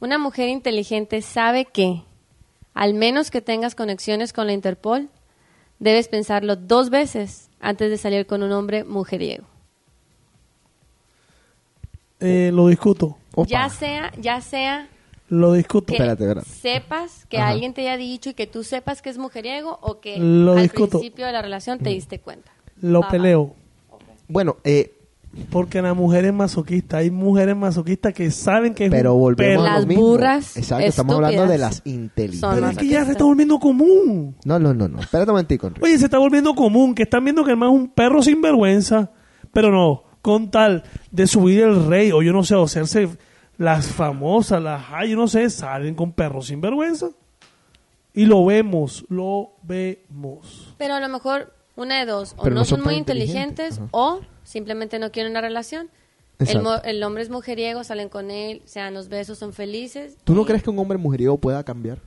Una 0.00 0.18
mujer 0.18 0.48
inteligente 0.48 1.22
sabe 1.22 1.66
que, 1.66 2.02
al 2.74 2.94
menos 2.94 3.30
que 3.30 3.40
tengas 3.40 3.74
conexiones 3.74 4.32
con 4.32 4.46
la 4.46 4.52
Interpol, 4.52 5.08
debes 5.78 6.08
pensarlo 6.08 6.56
dos 6.56 6.90
veces 6.90 7.50
antes 7.60 7.90
de 7.90 7.98
salir 7.98 8.26
con 8.26 8.42
un 8.42 8.52
hombre 8.52 8.84
mujeriego. 8.84 9.44
Eh, 12.20 12.50
lo 12.52 12.68
discuto. 12.68 13.16
Opa. 13.34 13.48
Ya 13.48 13.68
sea, 13.68 14.12
ya 14.18 14.40
sea 14.40 14.88
Lo 15.28 15.54
discuto. 15.54 15.86
que 15.86 15.94
Espérate, 15.94 16.24
espérate. 16.24 16.48
sepas, 16.48 17.26
que 17.26 17.38
Ajá. 17.38 17.48
alguien 17.48 17.74
te 17.74 17.80
haya 17.82 17.96
dicho 17.96 18.30
y 18.30 18.34
que 18.34 18.46
tú 18.46 18.62
sepas 18.62 19.02
que 19.02 19.10
es 19.10 19.18
mujeriego 19.18 19.78
o 19.82 20.00
que 20.00 20.18
Lo 20.18 20.52
al 20.52 20.62
discuto. 20.62 20.98
principio 21.00 21.26
de 21.26 21.32
la 21.32 21.42
relación 21.42 21.78
te 21.78 21.90
diste 21.90 22.20
cuenta. 22.20 22.52
Lo 22.80 23.00
Va, 23.00 23.06
va. 23.06 23.10
peleo. 23.12 23.54
Bueno, 24.28 24.56
eh, 24.64 24.94
Porque 25.50 25.80
la 25.80 25.94
mujer 25.94 26.26
es 26.26 26.32
masoquista. 26.32 26.98
Hay 26.98 27.10
mujeres 27.10 27.56
masoquistas 27.56 28.12
que 28.12 28.30
saben 28.30 28.74
que 28.74 28.86
es 28.86 28.90
pero 28.90 29.14
volvemos 29.14 29.66
a 29.66 29.70
lo 29.70 29.78
Las 29.78 29.86
mismo. 29.86 30.02
burras 30.02 30.56
Exacto, 30.56 30.84
estamos 30.84 31.16
hablando 31.16 31.46
de 31.46 31.58
las 31.58 31.80
inteligentes. 31.86 32.40
son 32.40 32.54
Pero 32.54 32.68
es 32.68 32.76
que 32.76 32.86
ya 32.86 33.04
se 33.04 33.12
está 33.12 33.24
volviendo 33.24 33.58
común. 33.58 34.36
No, 34.44 34.58
no, 34.58 34.74
no, 34.74 34.88
no. 34.88 35.00
Espérate 35.00 35.30
un 35.30 35.36
momentico, 35.36 35.68
Enrique. 35.68 35.86
Oye, 35.86 35.98
se 35.98 36.04
está 36.04 36.18
volviendo 36.18 36.54
común 36.54 36.94
que 36.94 37.04
están 37.04 37.24
viendo 37.24 37.44
que 37.44 37.52
el 37.52 37.56
man 37.56 37.70
es 37.70 37.74
un 37.74 37.88
perro 37.88 38.22
sin 38.22 38.42
vergüenza. 38.42 39.10
Pero 39.52 39.70
no, 39.70 40.04
con 40.20 40.50
tal 40.50 40.84
de 41.10 41.26
subir 41.26 41.60
el 41.60 41.86
rey, 41.86 42.12
o 42.12 42.22
yo 42.22 42.32
no 42.32 42.44
sé, 42.44 42.54
o 42.54 42.64
hacerse 42.64 43.08
las 43.56 43.86
famosas, 43.86 44.62
las 44.62 44.84
hay, 44.90 45.10
yo 45.10 45.16
no 45.16 45.28
sé, 45.28 45.48
salen 45.48 45.94
con 45.94 46.12
perros 46.12 46.46
sin 46.48 46.60
vergüenza. 46.60 47.08
Y 48.14 48.26
lo 48.26 48.44
vemos, 48.44 49.06
lo 49.08 49.52
vemos. 49.62 50.74
Pero 50.76 50.94
a 50.94 51.00
lo 51.00 51.08
mejor 51.08 51.54
una 51.74 51.98
de 52.00 52.06
dos, 52.06 52.34
o 52.36 52.42
Pero 52.42 52.54
no, 52.54 52.60
no 52.60 52.64
son, 52.66 52.78
son 52.78 52.84
muy 52.84 52.94
tan 52.94 52.98
inteligentes, 52.98 53.80
o 53.90 54.20
simplemente 54.44 54.98
no 54.98 55.10
quieren 55.12 55.32
una 55.32 55.40
relación. 55.40 55.90
El, 56.38 56.66
el 56.84 57.02
hombre 57.04 57.22
es 57.22 57.30
mujeriego, 57.30 57.84
salen 57.84 58.08
con 58.08 58.30
él, 58.30 58.62
se 58.64 58.80
dan 58.80 58.94
los 58.94 59.08
besos, 59.08 59.38
son 59.38 59.52
felices. 59.52 60.16
¿Tú 60.24 60.34
no 60.34 60.42
y- 60.42 60.44
crees 60.44 60.62
que 60.62 60.70
un 60.70 60.78
hombre 60.78 60.98
mujeriego 60.98 61.38
pueda 61.38 61.62
cambiar? 61.62 61.98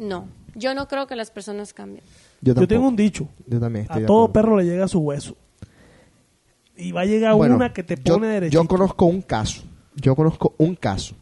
No, 0.00 0.28
yo 0.54 0.74
no 0.74 0.88
creo 0.88 1.06
que 1.06 1.16
las 1.16 1.30
personas 1.30 1.72
cambien. 1.72 2.04
Yo, 2.40 2.54
tengo 2.66 2.88
un 2.88 2.96
dicho. 2.96 3.28
Yo 3.46 3.60
también 3.60 3.84
estoy 3.84 4.02
A 4.02 4.06
todo 4.06 4.32
perro 4.32 4.56
le 4.56 4.64
llega 4.64 4.88
su 4.88 4.98
hueso. 5.00 5.36
Y 6.76 6.92
va 6.92 7.02
a 7.02 7.04
llegar 7.04 7.34
Bueno, 7.34 7.56
una 7.56 7.72
que 7.72 7.82
te 7.82 7.96
pone 7.96 8.26
derecho. 8.26 8.52
Yo 8.60 8.66
conozco 8.66 9.04
un 9.06 9.22
caso. 9.22 9.62
Yo 9.94 10.16
conozco 10.16 10.54
un 10.58 10.74
caso 10.74 11.14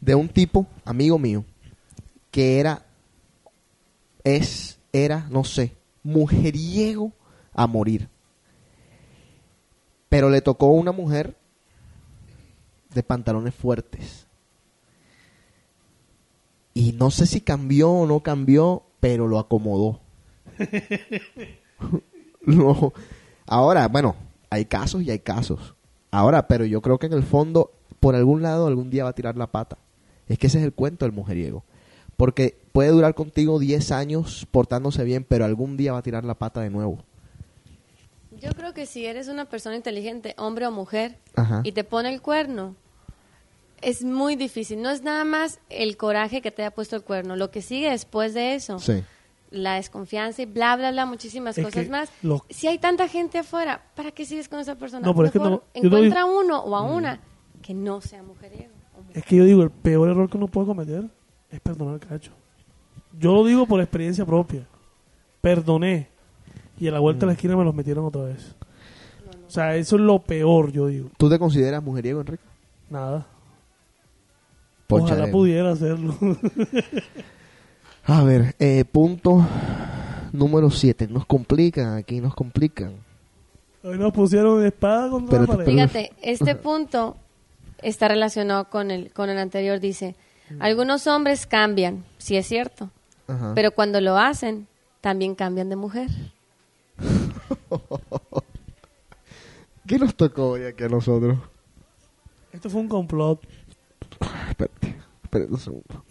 de 0.00 0.14
un 0.14 0.28
tipo, 0.28 0.66
amigo 0.84 1.18
mío, 1.18 1.44
que 2.30 2.58
era, 2.58 2.84
es, 4.24 4.78
era, 4.92 5.26
no 5.30 5.44
sé, 5.44 5.76
mujeriego 6.02 7.12
a 7.52 7.66
morir. 7.66 8.08
Pero 10.10 10.28
le 10.28 10.42
tocó 10.42 10.66
una 10.66 10.92
mujer 10.92 11.34
de 12.92 13.02
pantalones 13.02 13.54
fuertes. 13.54 14.26
Y 16.74 16.92
no 16.92 17.10
sé 17.10 17.26
si 17.26 17.40
cambió 17.40 17.90
o 17.90 18.06
no 18.06 18.20
cambió, 18.20 18.82
pero 19.00 19.26
lo 19.26 19.38
acomodó. 19.38 20.00
No. 22.42 22.94
Ahora, 23.46 23.86
bueno, 23.88 24.16
hay 24.48 24.64
casos 24.64 25.02
y 25.02 25.10
hay 25.10 25.18
casos. 25.18 25.74
Ahora, 26.10 26.48
pero 26.48 26.64
yo 26.64 26.80
creo 26.80 26.98
que 26.98 27.06
en 27.06 27.12
el 27.12 27.22
fondo, 27.22 27.70
por 28.00 28.14
algún 28.14 28.40
lado, 28.40 28.66
algún 28.66 28.88
día 28.88 29.04
va 29.04 29.10
a 29.10 29.14
tirar 29.14 29.36
la 29.36 29.46
pata. 29.46 29.76
Es 30.26 30.38
que 30.38 30.46
ese 30.46 30.58
es 30.58 30.64
el 30.64 30.72
cuento 30.72 31.04
del 31.04 31.12
mujeriego. 31.12 31.64
Porque 32.16 32.58
puede 32.72 32.90
durar 32.90 33.14
contigo 33.14 33.58
10 33.58 33.92
años 33.92 34.46
portándose 34.50 35.04
bien, 35.04 35.24
pero 35.28 35.44
algún 35.44 35.76
día 35.76 35.92
va 35.92 35.98
a 35.98 36.02
tirar 36.02 36.24
la 36.24 36.34
pata 36.34 36.60
de 36.60 36.70
nuevo. 36.70 37.04
Yo 38.40 38.50
creo 38.52 38.72
que 38.74 38.86
si 38.86 39.04
eres 39.06 39.28
una 39.28 39.44
persona 39.44 39.76
inteligente, 39.76 40.34
hombre 40.38 40.66
o 40.66 40.70
mujer, 40.70 41.16
Ajá. 41.36 41.60
y 41.64 41.72
te 41.72 41.84
pone 41.84 42.12
el 42.12 42.22
cuerno, 42.22 42.74
es 43.82 44.02
muy 44.04 44.36
difícil. 44.36 44.80
No 44.82 44.90
es 44.90 45.02
nada 45.02 45.24
más 45.24 45.60
el 45.68 45.96
coraje 45.96 46.40
que 46.42 46.50
te 46.50 46.62
haya 46.62 46.70
puesto 46.70 46.96
el 46.96 47.02
cuerno. 47.02 47.36
Lo 47.36 47.50
que 47.50 47.62
sigue 47.62 47.90
después 47.90 48.34
de 48.34 48.54
eso, 48.54 48.78
Sí. 48.78 49.02
la 49.50 49.74
desconfianza 49.74 50.42
y 50.42 50.46
bla, 50.46 50.76
bla, 50.76 50.90
bla, 50.90 51.06
muchísimas 51.06 51.56
Es 51.58 51.64
cosas 51.64 51.88
más. 51.88 52.10
lo- 52.22 52.44
Si 52.50 52.66
hay 52.66 52.78
tanta 52.78 53.08
gente 53.08 53.38
afuera, 53.38 53.82
¿para 53.94 54.10
qué 54.12 54.24
sigues 54.24 54.48
con 54.48 54.60
esa 54.60 54.76
persona? 54.76 55.06
No, 55.06 55.14
pero 55.14 55.26
es 55.26 55.32
que 55.32 55.38
no- 55.38 55.62
encuentra 55.74 56.24
uno 56.24 56.60
o 56.60 56.76
a 56.76 56.82
una 56.82 57.20
que 57.62 57.74
no 57.74 58.00
sea 58.00 58.22
mujeriego. 58.22 58.72
mujer. 58.96 59.16
Es 59.18 59.24
que 59.24 59.36
yo 59.36 59.44
digo, 59.44 59.62
el 59.62 59.70
peor 59.70 60.08
error 60.10 60.28
que 60.30 60.36
uno 60.36 60.46
puede 60.46 60.66
cometer 60.66 61.04
es 61.50 61.60
perdonar 61.60 61.94
al 61.94 62.00
cacho. 62.00 62.32
Yo 63.18 63.32
lo 63.32 63.44
digo 63.44 63.66
por 63.66 63.80
experiencia 63.80 64.24
propia. 64.26 64.66
Perdoné. 65.40 66.08
Y 66.80 66.88
a 66.88 66.90
la 66.92 66.98
vuelta 66.98 67.20
de 67.20 67.26
la 67.26 67.32
esquina 67.34 67.56
me 67.56 67.64
los 67.64 67.74
metieron 67.74 68.04
otra 68.06 68.22
vez. 68.22 68.56
O 69.46 69.50
sea, 69.50 69.76
eso 69.76 69.96
es 69.96 70.02
lo 70.02 70.18
peor, 70.20 70.72
yo 70.72 70.86
digo. 70.86 71.10
¿Tú 71.18 71.28
te 71.28 71.38
consideras 71.38 71.82
mujeriego, 71.82 72.20
Enrique? 72.20 72.42
Nada. 72.88 73.26
Ojalá 74.88 75.30
pudiera 75.30 75.70
hacerlo. 75.70 76.16
A 78.04 78.24
ver, 78.24 78.54
eh, 78.58 78.84
punto 78.90 79.46
número 80.32 80.70
7. 80.70 81.06
Nos 81.08 81.26
complican 81.26 81.94
aquí, 81.96 82.20
nos 82.20 82.34
complican. 82.34 82.94
Hoy 83.82 83.98
nos 83.98 84.12
pusieron 84.12 84.64
espada 84.64 85.10
contra 85.10 85.40
la 85.40 85.46
Pero- 85.46 85.58
pared. 85.58 85.64
pero- 85.66 85.88
Fíjate, 85.88 86.12
este 86.22 86.54
punto 86.56 87.16
está 87.82 88.08
relacionado 88.08 88.68
con 88.68 88.90
el, 88.90 89.12
con 89.12 89.30
el 89.30 89.38
anterior. 89.38 89.78
Dice, 89.80 90.16
algunos 90.58 91.06
hombres 91.06 91.46
cambian, 91.46 92.04
sí 92.18 92.36
es 92.36 92.46
cierto, 92.46 92.90
Ajá. 93.28 93.52
pero 93.54 93.70
cuando 93.72 94.00
lo 94.00 94.16
hacen, 94.18 94.66
también 95.00 95.34
cambian 95.34 95.68
de 95.68 95.76
mujer. 95.76 96.08
¿Qué 99.86 99.98
nos 99.98 100.14
tocó 100.14 100.50
hoy 100.50 100.64
aquí 100.64 100.84
a 100.84 100.88
nosotros? 100.88 101.38
Esto 102.52 102.70
fue 102.70 102.80
un 102.80 102.88
complot. 102.88 103.40
Espérate, 104.48 104.96
espérate 105.24 105.52
un 105.52 105.60
segundo. 105.60 106.04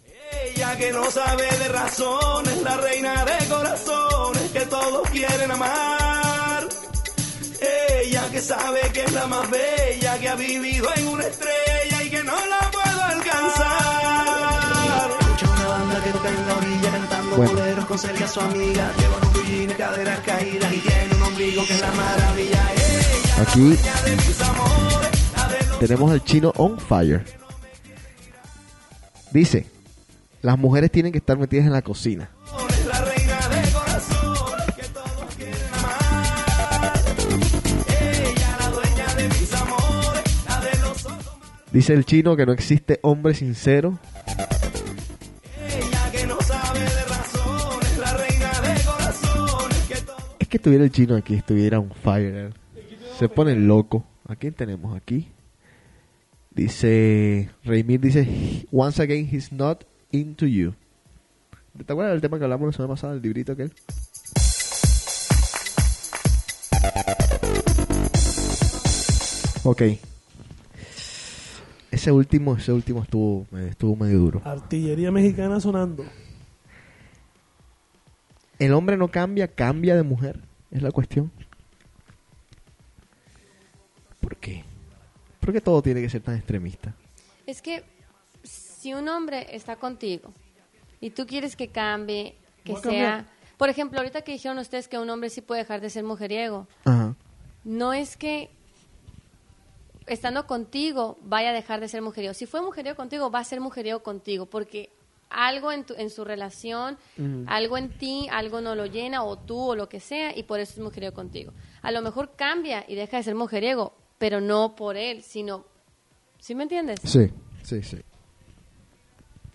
Ella 0.44 0.76
que 0.76 0.92
no 0.92 1.10
sabe 1.10 1.44
de 1.58 1.68
razones, 1.68 2.62
la 2.62 2.76
reina 2.76 3.24
de 3.24 3.48
corazones 3.48 4.50
que 4.52 4.60
todos 4.66 5.08
quieren 5.10 5.50
amar. 5.50 6.68
Ella 7.60 8.30
que 8.30 8.40
sabe 8.40 8.80
que 8.92 9.04
es 9.04 9.12
la 9.12 9.26
más 9.26 9.48
bella, 9.50 10.18
que 10.18 10.28
ha 10.28 10.34
vivido 10.34 10.88
en 10.96 11.08
una 11.08 11.24
estrella 11.24 12.02
y 12.04 12.10
que 12.10 12.24
no 12.24 12.34
la 12.46 12.70
puedo 12.70 13.02
alcanzar. 13.02 14.39
Escucha 16.00 16.00
una 16.00 16.00
banda 16.00 16.04
que 16.04 16.10
toca 16.12 16.28
en 16.28 16.46
la 16.46 16.56
orilla 16.56 16.90
cantando 16.90 17.36
Bueno. 17.36 17.52
boleros 17.52 17.84
con 17.86 17.98
Celia 17.98 18.28
su 18.28 18.40
amiga. 18.40 18.92
Lleva 18.98 19.16
unos 19.18 19.32
bullines, 19.32 19.76
caderas 19.76 20.20
caídas 20.20 20.72
y 20.72 20.78
tiene 20.78 21.14
un 21.14 21.22
ombligo 21.22 21.66
que 21.66 21.74
es 21.74 21.80
la 21.80 21.92
maravilla. 21.92 22.72
Ella 22.74 23.42
Aquí 23.42 23.76
tenemos 25.78 26.10
al 26.10 26.24
chino 26.24 26.52
on 26.56 26.78
fire. 26.78 27.24
Dice, 29.32 29.66
las 30.42 30.58
mujeres 30.58 30.90
tienen 30.90 31.12
que 31.12 31.18
estar 31.18 31.38
metidas 31.38 31.66
en 31.66 31.72
la 31.72 31.82
cocina. 31.82 32.30
Dice 41.72 41.94
el 41.94 42.04
chino 42.04 42.36
que 42.36 42.46
no 42.46 42.52
existe 42.52 42.98
hombre 43.02 43.34
sincero. 43.34 43.98
Que 50.50 50.56
estuviera 50.58 50.84
el 50.84 50.90
chino 50.90 51.16
aquí, 51.16 51.34
estuviera 51.34 51.78
on 51.78 51.90
fire. 51.90 52.52
Se 53.18 53.28
pone 53.28 53.54
loco. 53.54 54.04
¿A 54.26 54.36
quién 54.36 54.52
tenemos 54.52 54.96
aquí? 54.96 55.28
Dice, 56.50 57.48
Reymir 57.64 58.00
dice, 58.00 58.66
once 58.70 59.00
again 59.00 59.28
he's 59.30 59.52
not 59.52 59.84
into 60.10 60.46
you. 60.46 60.74
¿Te 61.86 61.92
acuerdas 61.92 62.12
del 62.12 62.20
tema 62.20 62.38
que 62.38 62.44
hablamos 62.44 62.66
la 62.66 62.72
semana 62.72 62.94
pasada, 62.94 63.14
el 63.14 63.22
librito 63.22 63.52
aquel? 63.52 63.72
Ok. 69.62 69.82
ese 71.90 72.12
último, 72.12 72.56
ese 72.56 72.72
último 72.72 73.02
estuvo, 73.02 73.46
estuvo 73.68 73.94
medio 73.96 74.18
duro. 74.18 74.42
Artillería 74.44 75.12
mexicana 75.12 75.60
sonando. 75.60 76.04
El 78.60 78.74
hombre 78.74 78.98
no 78.98 79.08
cambia, 79.08 79.48
cambia 79.48 79.96
de 79.96 80.02
mujer. 80.02 80.38
Es 80.70 80.82
la 80.82 80.92
cuestión. 80.92 81.32
¿Por 84.20 84.36
qué? 84.36 84.62
¿Por 85.40 85.52
qué 85.54 85.62
todo 85.62 85.80
tiene 85.82 86.02
que 86.02 86.10
ser 86.10 86.20
tan 86.20 86.36
extremista? 86.36 86.94
Es 87.46 87.62
que 87.62 87.82
si 88.42 88.92
un 88.92 89.08
hombre 89.08 89.46
está 89.56 89.76
contigo 89.76 90.32
y 91.00 91.10
tú 91.10 91.26
quieres 91.26 91.56
que 91.56 91.68
cambie, 91.68 92.36
que 92.62 92.74
cambiar. 92.74 93.24
sea... 93.24 93.26
Por 93.56 93.70
ejemplo, 93.70 93.98
ahorita 93.98 94.22
que 94.22 94.32
dijeron 94.32 94.58
ustedes 94.58 94.88
que 94.88 94.98
un 94.98 95.08
hombre 95.08 95.30
sí 95.30 95.40
puede 95.40 95.62
dejar 95.62 95.80
de 95.80 95.90
ser 95.90 96.04
mujeriego, 96.04 96.66
Ajá. 96.84 97.14
no 97.64 97.92
es 97.92 98.16
que 98.16 98.50
estando 100.06 100.46
contigo 100.46 101.18
vaya 101.22 101.50
a 101.50 101.52
dejar 101.52 101.80
de 101.80 101.88
ser 101.88 102.02
mujeriego. 102.02 102.34
Si 102.34 102.46
fue 102.46 102.62
mujeriego 102.62 102.96
contigo, 102.96 103.30
va 103.30 103.40
a 103.40 103.44
ser 103.44 103.60
mujeriego 103.60 104.02
contigo, 104.02 104.46
porque 104.46 104.90
algo 105.30 105.70
en, 105.72 105.84
tu- 105.84 105.94
en 105.96 106.10
su 106.10 106.24
relación, 106.24 106.98
algo 107.46 107.78
en 107.78 107.90
ti, 107.90 108.28
algo 108.30 108.60
no 108.60 108.74
lo 108.74 108.86
llena, 108.86 109.22
o 109.24 109.38
tú, 109.38 109.56
o 109.70 109.74
lo 109.76 109.88
que 109.88 110.00
sea, 110.00 110.36
y 110.36 110.42
por 110.42 110.60
eso 110.60 110.72
es 110.74 110.78
mujeriego 110.80 111.14
contigo. 111.14 111.52
A 111.82 111.92
lo 111.92 112.02
mejor 112.02 112.32
cambia 112.36 112.84
y 112.88 112.94
deja 112.96 113.16
de 113.16 113.22
ser 113.22 113.34
mujeriego, 113.34 113.94
pero 114.18 114.40
no 114.40 114.74
por 114.76 114.96
él, 114.96 115.22
sino... 115.22 115.64
¿Sí 116.38 116.54
me 116.54 116.64
entiendes? 116.64 117.00
Sí, 117.04 117.30
sí, 117.62 117.82
sí. 117.82 117.98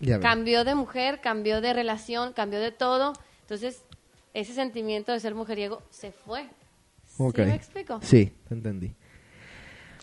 Ya 0.00 0.20
cambió 0.20 0.64
de 0.64 0.74
mujer, 0.74 1.20
cambió 1.20 1.60
de 1.60 1.72
relación, 1.72 2.32
cambió 2.32 2.60
de 2.60 2.70
todo. 2.72 3.12
Entonces, 3.42 3.82
ese 4.34 4.52
sentimiento 4.54 5.12
de 5.12 5.20
ser 5.20 5.34
mujeriego 5.34 5.82
se 5.90 6.12
fue. 6.12 6.48
¿Sí 7.44 7.48
me 7.48 7.54
explico? 7.54 7.98
Sí, 8.02 8.32
te 8.48 8.54
entendí. 8.54 8.94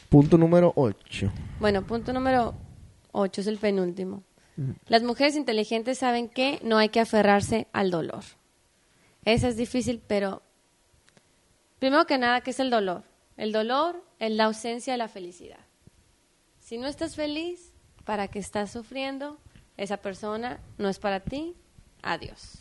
Punto 0.10 0.38
número 0.38 0.74
8. 0.76 1.32
Bueno, 1.60 1.84
punto 1.84 2.12
número 2.14 2.54
8 3.12 3.42
es 3.42 3.48
el 3.48 3.58
penúltimo. 3.58 4.24
Las 4.88 5.02
mujeres 5.02 5.36
inteligentes 5.36 5.98
saben 5.98 6.30
que 6.30 6.60
no 6.64 6.78
hay 6.78 6.90
que 6.90 7.00
aferrarse 7.00 7.68
al 7.74 7.90
dolor. 7.90 8.24
Eso 9.26 9.48
es 9.48 9.58
difícil, 9.58 10.02
pero 10.06 10.44
primero 11.80 12.06
que 12.06 12.18
nada, 12.18 12.42
¿qué 12.42 12.52
es 12.52 12.60
el 12.60 12.70
dolor? 12.70 13.04
El 13.38 13.52
dolor 13.52 14.04
es 14.20 14.32
la 14.32 14.46
ausencia 14.46 14.94
de 14.94 14.98
la 14.98 15.08
felicidad. 15.08 15.60
Si 16.60 16.78
no 16.78 16.88
estás 16.88 17.16
feliz, 17.16 17.74
¿para 18.06 18.28
qué 18.28 18.40
estás 18.40 18.72
sufriendo? 18.72 19.40
Esa 19.76 19.98
persona 19.98 20.60
no 20.78 20.88
es 20.88 21.00
para 21.00 21.20
ti. 21.20 21.56
Adiós. 22.02 22.60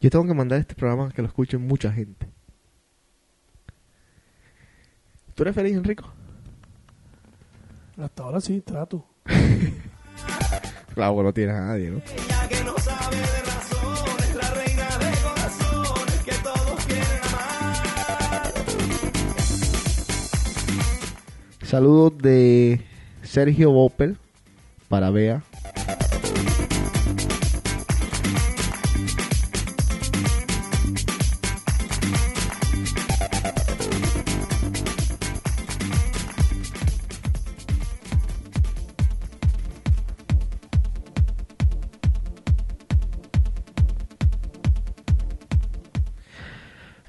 Yo 0.00 0.10
tengo 0.10 0.26
que 0.26 0.34
mandar 0.34 0.60
este 0.60 0.74
programa 0.74 1.10
que 1.10 1.22
lo 1.22 1.28
escuche 1.28 1.56
mucha 1.58 1.92
gente. 1.92 2.28
¿Tú 5.34 5.42
eres 5.42 5.54
feliz, 5.54 5.76
Enrico? 5.76 6.12
Hasta 7.96 8.22
ahora 8.22 8.40
sí, 8.40 8.60
trato. 8.60 9.04
Claro, 10.94 11.22
no 11.22 11.32
tienes 11.32 11.54
a 11.54 11.60
nadie, 11.60 11.90
¿no? 11.90 12.02
Saludos 21.62 22.16
de 22.18 22.80
Sergio 23.22 23.70
Bopel 23.70 24.16
para 24.88 25.10
Bea. 25.10 25.42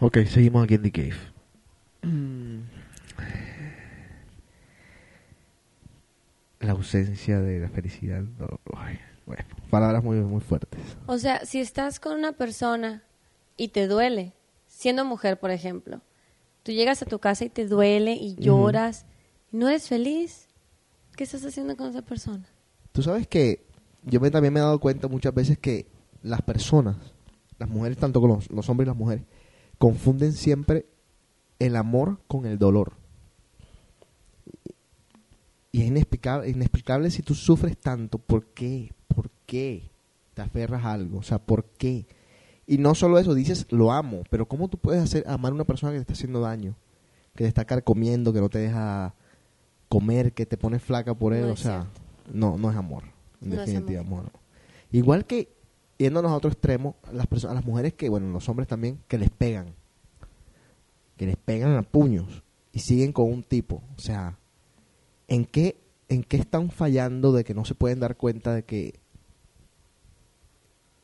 Ok, 0.10 0.26
seguimos 0.26 0.64
aquí 0.64 0.74
en 0.74 0.82
The 0.82 0.92
Cave. 0.92 1.14
Mm. 2.02 2.62
La 6.62 6.72
ausencia 6.72 7.40
de 7.40 7.60
la 7.60 7.70
felicidad. 7.70 8.24
no, 8.40 8.48
bueno, 9.28 9.44
palabras 9.70 10.04
muy, 10.04 10.18
muy 10.22 10.42
fuertes. 10.42 10.80
O 11.06 11.20
sea, 11.20 11.46
si 11.46 11.60
estás 11.60 12.00
con 12.00 12.18
una 12.18 12.32
persona 12.32 13.04
y 13.56 13.68
te 13.68 13.86
duele, 13.86 14.34
siendo 14.66 15.06
mujer, 15.06 15.40
por 15.40 15.52
ejemplo, 15.52 16.02
tú 16.64 16.72
llegas 16.72 17.04
a 17.04 17.06
tu 17.06 17.20
casa 17.20 17.46
y 17.46 17.50
te 17.50 17.68
duele 17.68 18.14
y 18.14 18.34
lloras, 18.34 19.06
y 19.52 19.58
no 19.58 19.68
eres 19.68 19.88
feliz, 19.88 20.48
¿qué 21.16 21.24
estás 21.24 21.46
haciendo 21.46 21.78
con 21.78 21.88
esa 21.88 22.02
persona? 22.02 22.48
Tú 22.94 23.04
sabes 23.04 23.28
que 23.28 23.64
yo 24.06 24.20
me, 24.20 24.32
también 24.32 24.56
me 24.56 24.60
he 24.60 24.64
dado 24.64 24.80
cuenta 24.80 25.08
muchas 25.08 25.36
veces 25.36 25.60
que 25.60 25.86
las 26.24 26.42
personas, 26.42 26.98
las 27.60 27.70
mujeres, 27.70 28.00
tanto 28.00 28.20
con 28.20 28.32
los, 28.32 28.50
los 28.50 28.68
hombres 28.70 28.88
y 28.88 28.90
las 28.90 28.98
mujeres, 28.98 29.24
confunden 29.80 30.34
siempre 30.34 30.86
el 31.58 31.76
amor 31.76 32.20
con 32.28 32.46
el 32.46 32.60
dolor. 32.60 32.94
Y 35.72 35.82
es 35.82 35.88
inexplicable, 35.88 36.50
inexplicable 36.50 37.10
si 37.10 37.24
tú 37.24 37.34
sufres 37.34 37.78
tanto, 37.78 38.20
¿por 38.20 38.46
qué? 38.48 38.92
¿Por 39.08 39.30
qué 39.46 39.90
te 40.34 40.42
aferras 40.42 40.84
a 40.86 40.94
algo? 40.94 41.20
O 41.20 41.24
sea, 41.24 41.40
¿por 41.40 41.66
qué? 41.66 42.06
Y 42.68 42.78
no 42.78 42.94
solo 42.94 43.18
eso, 43.18 43.34
dices, 43.34 43.66
lo 43.70 43.92
amo, 43.92 44.24
pero 44.30 44.48
¿cómo 44.48 44.68
tú 44.68 44.78
puedes 44.78 45.02
hacer 45.02 45.24
amar 45.28 45.52
a 45.52 45.56
una 45.56 45.64
persona 45.66 45.92
que 45.92 45.98
te 45.98 46.02
está 46.02 46.14
haciendo 46.14 46.42
daño? 46.42 46.76
Que 47.36 47.46
te 47.46 47.48
está 47.48 47.66
carcomiendo, 47.66 48.34
que 48.34 48.42
no 48.42 48.50
te 48.50 48.60
deja 48.60 49.16
comer, 49.88 50.34
que 50.34 50.46
te 50.46 50.58
pone 50.58 50.80
flaca 50.80 51.14
por 51.14 51.34
él, 51.34 51.48
No 51.48 51.54
o 51.54 51.58
sea, 51.58 51.88
no, 52.32 52.58
no 52.58 52.70
es 52.70 52.78
amor, 52.78 53.04
en 53.42 53.50
No 53.50 53.56
es 53.56 53.62
definitiva, 53.68 54.02
amor. 54.02 54.20
amor. 54.20 54.34
Igual 54.92 55.26
que, 55.26 55.50
yéndonos 56.00 56.32
a 56.32 56.36
otro 56.36 56.50
extremo, 56.50 56.96
las 57.12 57.28
personas, 57.28 57.56
las 57.56 57.66
mujeres 57.66 57.94
que, 57.94 58.10
bueno, 58.10 58.32
los 58.32 58.48
hombres 58.50 58.68
también, 58.68 59.00
que 59.08 59.18
les 59.18 59.30
pegan, 59.30 59.76
que 61.18 61.28
les 61.28 61.36
pegan 61.36 61.76
a 61.76 61.84
puños 61.84 62.42
y 62.72 62.80
siguen 62.80 63.12
con 63.12 63.32
un 63.32 63.44
tipo, 63.44 63.84
o 63.96 64.00
sea, 64.00 64.40
¿en 65.28 65.46
qué, 65.46 65.78
en 66.08 66.24
qué 66.24 66.38
están 66.38 66.72
fallando 66.72 67.34
de 67.34 67.44
que 67.44 67.54
no 67.54 67.66
se 67.66 67.76
pueden 67.76 68.00
dar 68.00 68.16
cuenta 68.16 68.54
de 68.54 68.64
que 68.64 69.00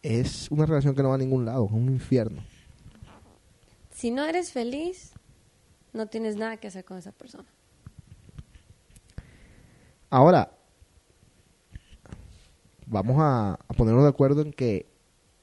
es 0.01 0.49
una 0.49 0.65
relación 0.65 0.95
que 0.95 1.03
no 1.03 1.09
va 1.09 1.15
a 1.15 1.19
ningún 1.19 1.45
lado, 1.45 1.65
es 1.65 1.71
un 1.73 1.89
infierno? 1.89 2.41
Si 3.91 4.11
no 4.11 4.23
eres 4.23 4.53
feliz, 4.53 5.11
no 5.91 6.07
tienes 6.07 6.37
nada 6.37 6.55
que 6.57 6.67
hacer 6.67 6.85
con 6.85 6.97
esa 6.97 7.11
persona. 7.11 7.49
Ahora, 10.09 10.54
vamos 12.95 13.17
a, 13.19 13.53
a 13.53 13.73
ponernos 13.73 14.03
de 14.03 14.09
acuerdo 14.09 14.41
en 14.41 14.53
que 14.53 14.85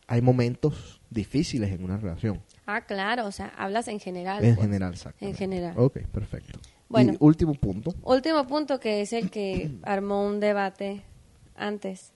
hay 0.07 0.23
momentos 0.23 1.01
difíciles 1.11 1.71
en 1.71 1.85
una 1.85 1.99
relación. 1.99 2.43
Ah, 2.67 2.81
claro, 2.83 3.27
o 3.27 3.33
sea, 3.33 3.53
hablas 3.59 3.89
en 3.89 4.01
general. 4.01 4.43
En 4.45 4.55
pues. 4.55 4.67
general, 4.67 4.93
exacto. 4.95 5.25
En 5.25 5.35
general. 5.35 5.75
Ok, 5.77 5.99
perfecto. 6.11 6.59
Bueno. 6.89 7.13
Y 7.13 7.17
último 7.21 7.55
punto. 7.55 7.95
Último 8.03 8.47
punto 8.47 8.81
que 8.81 9.03
es 9.03 9.13
el 9.13 9.31
que 9.31 9.71
armó 9.83 10.27
un 10.27 10.41
debate 10.41 11.03
antes, 11.55 12.13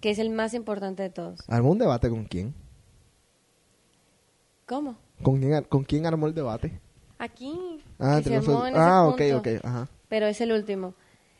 que 0.00 0.10
es 0.10 0.18
el 0.18 0.30
más 0.30 0.52
importante 0.54 1.02
de 1.02 1.10
todos. 1.10 1.40
¿Armó 1.48 1.70
un 1.72 1.78
debate 1.78 2.08
con 2.10 2.24
quién? 2.24 2.54
¿Cómo? 4.66 4.96
¿Con 5.22 5.40
quién, 5.40 5.62
con 5.64 5.84
quién 5.84 6.06
armó 6.06 6.26
el 6.26 6.34
debate? 6.34 6.78
Aquí. 7.18 7.80
Ah, 7.98 8.20
se 8.22 8.36
armó 8.36 8.66
ese 8.66 8.76
Ah, 8.78 9.06
ok, 9.06 9.16
punto. 9.18 9.38
ok, 9.38 9.48
ajá. 9.64 9.88
Pero 10.08 10.26
es 10.26 10.40
el 10.40 10.52
último. 10.52 10.94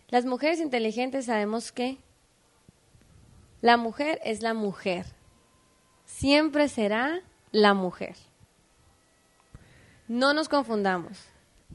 Las 0.08 0.24
mujeres 0.24 0.60
inteligentes 0.60 1.26
sabemos 1.26 1.72
que 1.72 1.98
la 3.60 3.76
mujer 3.76 4.20
es 4.24 4.42
la 4.42 4.54
mujer. 4.54 5.06
Siempre 6.04 6.68
será 6.68 7.20
la 7.52 7.74
mujer. 7.74 8.16
No 10.08 10.34
nos 10.34 10.48
confundamos. 10.48 11.18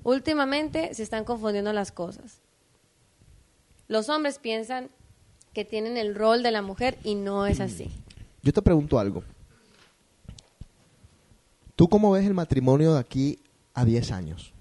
Últimamente 0.04 0.94
se 0.94 1.04
están 1.04 1.26
confundiendo 1.26 1.74
las 1.74 1.92
cosas. 1.92 2.40
Los 3.88 4.10
hombres 4.10 4.40
piensan 4.40 4.90
que 5.54 5.66
tienen 5.66 5.98
el 5.98 6.16
rol 6.16 6.44
de 6.44 6.52
la 6.52 6.62
mujer 6.62 6.98
y 7.04 7.16
no 7.16 7.46
es 7.46 7.60
así. 7.60 7.92
Yo 8.42 8.54
te 8.54 8.62
pregunto 8.62 9.00
algo. 9.00 9.24
¿Tú 11.76 11.90
cómo 11.90 12.12
ves 12.12 12.26
el 12.26 12.34
matrimonio 12.34 12.94
de 12.94 13.00
aquí 13.00 13.40
a 13.74 13.84
10 13.84 14.12
años? 14.12 14.54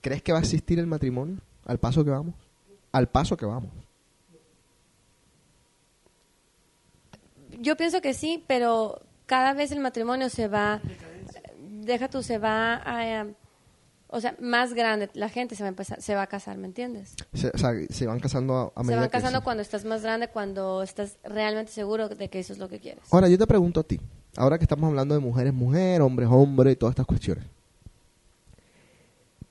¿Crees 0.00 0.22
que 0.22 0.32
va 0.32 0.38
a 0.38 0.42
existir 0.42 0.78
el 0.78 0.86
matrimonio 0.86 1.38
al 1.64 1.78
paso 1.78 2.04
que 2.04 2.10
vamos? 2.10 2.34
Al 2.92 3.08
paso 3.08 3.36
que 3.36 3.46
vamos. 3.46 3.70
Yo 7.60 7.76
pienso 7.76 8.00
que 8.00 8.14
sí, 8.14 8.42
pero 8.46 9.00
cada 9.26 9.52
vez 9.52 9.72
el 9.72 9.80
matrimonio 9.80 10.28
se 10.28 10.48
va, 10.48 10.80
deja 11.58 12.08
tú, 12.08 12.22
se 12.22 12.38
va 12.38 12.74
a, 12.74 13.26
o 14.08 14.20
sea, 14.20 14.36
más 14.40 14.74
grande, 14.74 15.10
la 15.14 15.28
gente 15.28 15.54
se 15.56 15.62
va 15.62 15.68
a 15.68 15.70
empezar, 15.70 16.00
se 16.00 16.14
va 16.14 16.22
a 16.22 16.26
casar, 16.26 16.58
¿me 16.58 16.66
entiendes? 16.66 17.14
Se, 17.32 17.48
o 17.48 17.58
sea, 17.58 17.72
se 17.90 18.06
van 18.06 18.20
casando 18.20 18.54
a, 18.54 18.80
a 18.80 18.82
Se 18.82 18.86
medida 18.86 19.00
van 19.00 19.08
que 19.08 19.12
casando 19.12 19.42
cuando 19.42 19.62
estás 19.62 19.84
más 19.84 20.02
grande, 20.02 20.28
cuando 20.28 20.82
estás 20.82 21.18
realmente 21.24 21.72
seguro 21.72 22.08
de 22.08 22.28
que 22.28 22.38
eso 22.38 22.52
es 22.52 22.58
lo 22.58 22.68
que 22.68 22.80
quieres. 22.80 23.04
Ahora, 23.10 23.28
yo 23.28 23.38
te 23.38 23.46
pregunto 23.46 23.80
a 23.80 23.84
ti, 23.84 24.00
ahora 24.36 24.58
que 24.58 24.64
estamos 24.64 24.88
hablando 24.88 25.14
de 25.14 25.20
mujeres, 25.20 25.52
mujer, 25.52 26.02
hombres, 26.02 26.28
hombre 26.30 26.72
y 26.72 26.76
todas 26.76 26.92
estas 26.92 27.06
cuestiones. 27.06 27.44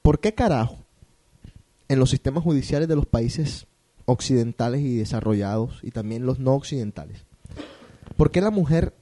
¿Por 0.02 0.20
qué 0.20 0.34
carajo 0.34 0.78
en 1.88 2.00
los 2.00 2.10
sistemas 2.10 2.44
judiciales 2.44 2.88
de 2.88 2.96
los 2.96 3.06
países 3.06 3.68
occidentales 4.06 4.82
y 4.82 4.98
desarrollados 4.98 5.80
y 5.84 5.92
también 5.92 6.26
los 6.26 6.40
no 6.40 6.54
occidentales. 6.54 7.26
¿Por 8.18 8.32
qué 8.32 8.42
la 8.42 8.52
mujer 8.52 8.94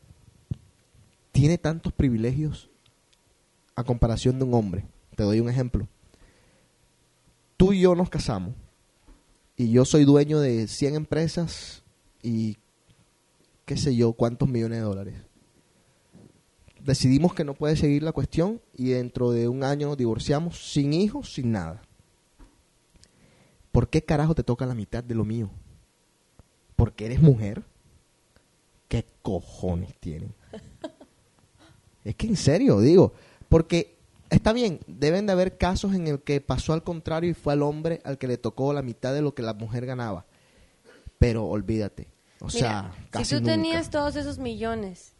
tiene 1.31 1.57
tantos 1.57 1.93
privilegios 1.93 2.69
a 3.75 3.83
comparación 3.83 4.39
de 4.39 4.45
un 4.45 4.53
hombre? 4.53 4.85
Te 5.15 5.23
doy 5.23 5.39
un 5.39 5.49
ejemplo. 5.49 5.87
Tú 7.57 7.73
y 7.73 7.81
yo 7.81 7.95
nos 7.95 8.09
casamos 8.09 8.53
y 9.55 9.71
yo 9.71 9.85
soy 9.85 10.05
dueño 10.05 10.39
de 10.39 10.67
100 10.67 10.95
empresas 10.95 11.83
y 12.21 12.57
qué 13.65 13.77
sé 13.77 13.95
yo, 13.95 14.13
cuántos 14.13 14.49
millones 14.49 14.79
de 14.79 14.83
dólares. 14.83 15.15
Decidimos 16.83 17.33
que 17.33 17.45
no 17.45 17.53
puede 17.53 17.77
seguir 17.77 18.03
la 18.03 18.11
cuestión 18.11 18.61
y 18.75 18.89
dentro 18.89 19.31
de 19.31 19.47
un 19.47 19.63
año 19.63 19.87
nos 19.87 19.97
divorciamos 19.97 20.71
sin 20.71 20.93
hijos, 20.93 21.33
sin 21.33 21.51
nada. 21.51 21.81
¿Por 23.71 23.89
qué 23.89 24.03
carajo 24.03 24.35
te 24.35 24.43
toca 24.43 24.65
la 24.65 24.75
mitad 24.75 25.03
de 25.03 25.15
lo 25.15 25.23
mío? 25.23 25.49
¿Porque 26.75 27.05
eres 27.05 27.21
mujer? 27.21 27.63
¿Qué 28.93 29.07
cojones 29.23 29.95
tienen? 29.99 30.35
Es 32.03 32.15
que 32.15 32.27
en 32.27 32.35
serio, 32.35 32.79
digo, 32.79 33.13
porque 33.49 33.97
está 34.29 34.53
bien, 34.53 34.81
deben 34.85 35.25
de 35.25 35.31
haber 35.31 35.57
casos 35.57 35.95
en 35.95 36.05
el 36.05 36.21
que 36.21 36.41
pasó 36.41 36.73
al 36.73 36.83
contrario 36.83 37.31
y 37.31 37.33
fue 37.33 37.53
al 37.53 37.63
hombre 37.63 38.01
al 38.03 38.19
que 38.19 38.27
le 38.27 38.37
tocó 38.37 38.71
la 38.71 38.83
mitad 38.83 39.15
de 39.15 39.23
lo 39.23 39.33
que 39.33 39.41
la 39.41 39.55
mujer 39.55 39.87
ganaba. 39.87 40.27
Pero 41.17 41.45
olvídate, 41.45 42.09
o 42.39 42.51
sea, 42.51 42.91
Mira, 42.91 43.07
casi 43.09 43.25
si 43.25 43.35
tú 43.35 43.41
nunca. 43.41 43.53
tenías 43.53 43.89
todos 43.89 44.15
esos 44.15 44.37
millones 44.37 45.13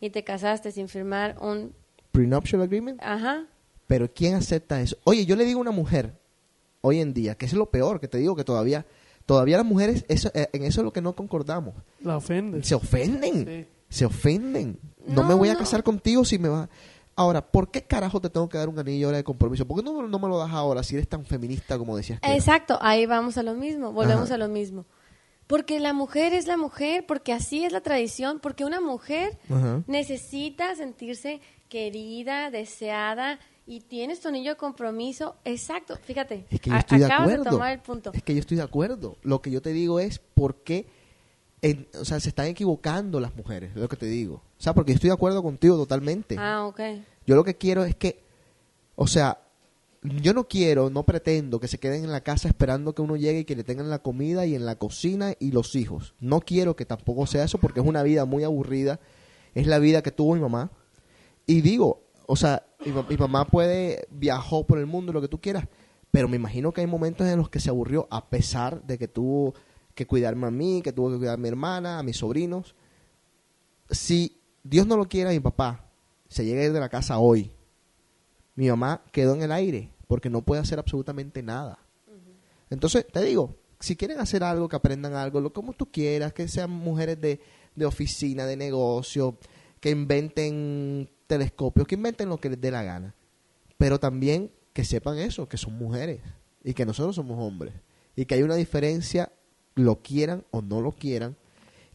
y 0.00 0.10
te 0.10 0.24
casaste 0.24 0.72
sin 0.72 0.88
firmar 0.88 1.36
un... 1.40 1.74
prenuptial 2.10 2.62
agreement, 2.62 2.98
Ajá. 3.02 3.46
pero 3.86 4.12
¿quién 4.12 4.34
acepta 4.34 4.80
eso? 4.80 4.96
Oye, 5.04 5.26
yo 5.26 5.36
le 5.36 5.44
digo 5.44 5.60
a 5.60 5.62
una 5.62 5.70
mujer 5.70 6.18
hoy 6.80 6.98
en 7.00 7.12
día, 7.14 7.36
que 7.36 7.46
es 7.46 7.52
lo 7.52 7.70
peor, 7.70 8.00
que 8.00 8.08
te 8.08 8.18
digo 8.18 8.34
que 8.34 8.42
todavía 8.42 8.84
todavía 9.26 9.56
las 9.58 9.66
mujeres 9.66 10.04
eso, 10.08 10.30
eh, 10.34 10.48
en 10.52 10.64
eso 10.64 10.80
es 10.80 10.84
lo 10.84 10.92
que 10.92 11.00
no 11.02 11.14
concordamos. 11.14 11.74
La 12.00 12.16
ofende. 12.16 12.62
Se 12.64 12.74
ofenden. 12.74 13.46
Sí. 13.46 13.66
Se 13.88 14.04
ofenden. 14.06 14.78
No, 15.06 15.22
No, 15.22 15.28
me 15.28 15.34
voy 15.34 15.48
a 15.48 15.54
no. 15.54 15.58
casar 15.58 15.82
contigo 15.82 16.24
si 16.24 16.38
me 16.38 16.48
va. 16.48 16.68
Ahora, 17.14 17.46
¿por 17.46 17.70
qué 17.70 17.82
carajo 17.82 18.20
te 18.20 18.30
tengo 18.30 18.48
que 18.48 18.56
dar 18.56 18.68
un 18.70 18.78
anillo 18.78 19.08
ahora 19.08 19.18
de 19.18 19.24
compromiso? 19.24 19.66
¿Por 19.66 19.76
qué 19.78 19.82
no, 19.82 20.06
no 20.08 20.18
me 20.18 20.28
lo 20.28 20.38
das 20.38 20.50
ahora 20.50 20.82
si 20.82 20.94
eres 20.94 21.08
tan 21.08 21.24
feminista 21.26 21.76
como 21.76 21.96
decías 21.96 22.18
que? 22.20 22.32
Exacto, 22.34 22.78
ahí 22.80 23.04
vamos 23.04 23.36
a 23.36 23.42
lo 23.42 23.52
mismo, 23.54 23.92
volvemos 23.92 24.26
Ajá. 24.26 24.36
a 24.36 24.38
lo 24.38 24.48
mismo. 24.48 24.86
Porque 25.46 25.78
la 25.80 25.92
mujer 25.92 26.32
es 26.32 26.46
la 26.46 26.56
mujer, 26.56 27.04
porque 27.06 27.34
así 27.34 27.64
es 27.66 27.72
la 27.72 27.82
tradición, 27.82 28.40
porque 28.40 28.64
una 28.64 28.80
mujer 28.80 29.38
Ajá. 29.50 29.82
necesita 29.86 30.74
sentirse 30.74 31.42
querida, 31.68 32.50
deseada 32.50 33.38
y 33.66 33.80
tienes 33.80 34.20
tu 34.20 34.28
anillo 34.28 34.50
de 34.50 34.56
compromiso. 34.56 35.36
Exacto, 35.44 35.96
fíjate, 36.04 36.46
Es 36.50 36.60
que 36.60 36.70
yo 36.70 36.76
a- 36.76 36.80
estoy 36.80 36.98
de 36.98 37.04
acabas 37.06 37.22
acuerdo. 37.24 37.44
de 37.44 37.50
tomar 37.50 37.72
el 37.72 37.80
punto. 37.80 38.10
Es 38.12 38.22
que 38.22 38.34
yo 38.34 38.40
estoy 38.40 38.56
de 38.56 38.62
acuerdo. 38.64 39.16
Lo 39.22 39.40
que 39.42 39.50
yo 39.50 39.62
te 39.62 39.72
digo 39.72 40.00
es 40.00 40.18
por 40.18 40.56
qué, 40.62 40.86
en- 41.62 41.86
o 42.00 42.04
sea, 42.04 42.18
se 42.20 42.28
están 42.30 42.46
equivocando 42.46 43.20
las 43.20 43.34
mujeres, 43.36 43.70
es 43.70 43.76
lo 43.80 43.88
que 43.88 43.96
te 43.96 44.06
digo. 44.06 44.36
O 44.58 44.62
sea, 44.62 44.74
porque 44.74 44.92
yo 44.92 44.96
estoy 44.96 45.08
de 45.10 45.14
acuerdo 45.14 45.42
contigo 45.42 45.76
totalmente. 45.76 46.36
Ah, 46.38 46.66
ok. 46.66 46.80
Yo 47.26 47.36
lo 47.36 47.44
que 47.44 47.56
quiero 47.56 47.84
es 47.84 47.94
que, 47.94 48.20
o 48.96 49.06
sea, 49.06 49.38
yo 50.02 50.34
no 50.34 50.48
quiero, 50.48 50.90
no 50.90 51.04
pretendo 51.04 51.60
que 51.60 51.68
se 51.68 51.78
queden 51.78 52.02
en 52.02 52.10
la 52.10 52.22
casa 52.22 52.48
esperando 52.48 52.92
que 52.92 53.02
uno 53.02 53.14
llegue 53.16 53.40
y 53.40 53.44
que 53.44 53.54
le 53.54 53.62
tengan 53.62 53.88
la 53.88 54.00
comida 54.00 54.44
y 54.46 54.56
en 54.56 54.66
la 54.66 54.74
cocina 54.74 55.34
y 55.38 55.52
los 55.52 55.76
hijos. 55.76 56.14
No 56.18 56.40
quiero 56.40 56.74
que 56.74 56.84
tampoco 56.84 57.24
sea 57.28 57.44
eso 57.44 57.58
porque 57.58 57.78
es 57.78 57.86
una 57.86 58.02
vida 58.02 58.24
muy 58.24 58.42
aburrida. 58.42 58.98
Es 59.54 59.68
la 59.68 59.78
vida 59.78 60.02
que 60.02 60.10
tuvo 60.10 60.34
mi 60.34 60.40
mamá. 60.40 60.72
Y 61.46 61.60
digo, 61.60 62.02
o 62.32 62.36
sea, 62.36 62.64
mi, 62.86 62.92
ma- 62.92 63.06
mi 63.08 63.16
mamá 63.18 63.44
puede 63.44 64.06
viajó 64.10 64.66
por 64.66 64.78
el 64.78 64.86
mundo, 64.86 65.12
lo 65.12 65.20
que 65.20 65.28
tú 65.28 65.38
quieras, 65.38 65.68
pero 66.10 66.28
me 66.28 66.36
imagino 66.36 66.72
que 66.72 66.80
hay 66.80 66.86
momentos 66.86 67.26
en 67.26 67.36
los 67.36 67.50
que 67.50 67.60
se 67.60 67.68
aburrió 67.68 68.08
a 68.10 68.30
pesar 68.30 68.82
de 68.84 68.96
que 68.96 69.06
tuvo 69.06 69.52
que 69.94 70.06
cuidarme 70.06 70.46
a 70.46 70.50
mí, 70.50 70.80
que 70.82 70.92
tuvo 70.92 71.10
que 71.10 71.18
cuidar 71.18 71.34
a 71.34 71.36
mi 71.36 71.48
hermana, 71.48 71.98
a 71.98 72.02
mis 72.02 72.16
sobrinos. 72.16 72.74
Si 73.90 74.40
Dios 74.62 74.86
no 74.86 74.96
lo 74.96 75.06
quiera, 75.08 75.30
mi 75.30 75.40
papá 75.40 75.90
se 76.28 76.44
llega 76.46 76.62
a 76.62 76.64
ir 76.64 76.72
de 76.72 76.80
la 76.80 76.88
casa 76.88 77.18
hoy, 77.18 77.50
mi 78.54 78.68
mamá 78.70 79.02
quedó 79.12 79.34
en 79.34 79.42
el 79.42 79.52
aire 79.52 79.90
porque 80.06 80.30
no 80.30 80.40
puede 80.42 80.62
hacer 80.62 80.78
absolutamente 80.78 81.42
nada. 81.42 81.78
Entonces, 82.70 83.06
te 83.12 83.20
digo, 83.22 83.54
si 83.80 83.96
quieren 83.96 84.20
hacer 84.20 84.42
algo, 84.42 84.68
que 84.70 84.76
aprendan 84.76 85.14
algo, 85.14 85.40
lo 85.40 85.52
como 85.52 85.74
tú 85.74 85.90
quieras, 85.90 86.32
que 86.32 86.48
sean 86.48 86.70
mujeres 86.70 87.20
de, 87.20 87.40
de 87.74 87.84
oficina, 87.84 88.46
de 88.46 88.56
negocio, 88.56 89.36
que 89.80 89.90
inventen 89.90 91.10
telescopios, 91.26 91.86
que 91.86 91.94
inventen 91.94 92.28
lo 92.28 92.38
que 92.38 92.50
les 92.50 92.60
dé 92.60 92.70
la 92.70 92.82
gana. 92.82 93.14
Pero 93.78 93.98
también 93.98 94.50
que 94.72 94.84
sepan 94.84 95.18
eso, 95.18 95.48
que 95.48 95.56
son 95.56 95.76
mujeres 95.76 96.20
y 96.64 96.74
que 96.74 96.86
nosotros 96.86 97.16
somos 97.16 97.38
hombres. 97.38 97.74
Y 98.16 98.24
que 98.26 98.34
hay 98.34 98.42
una 98.42 98.54
diferencia, 98.56 99.32
lo 99.74 100.00
quieran 100.02 100.44
o 100.50 100.62
no 100.62 100.80
lo 100.80 100.92
quieran, 100.92 101.36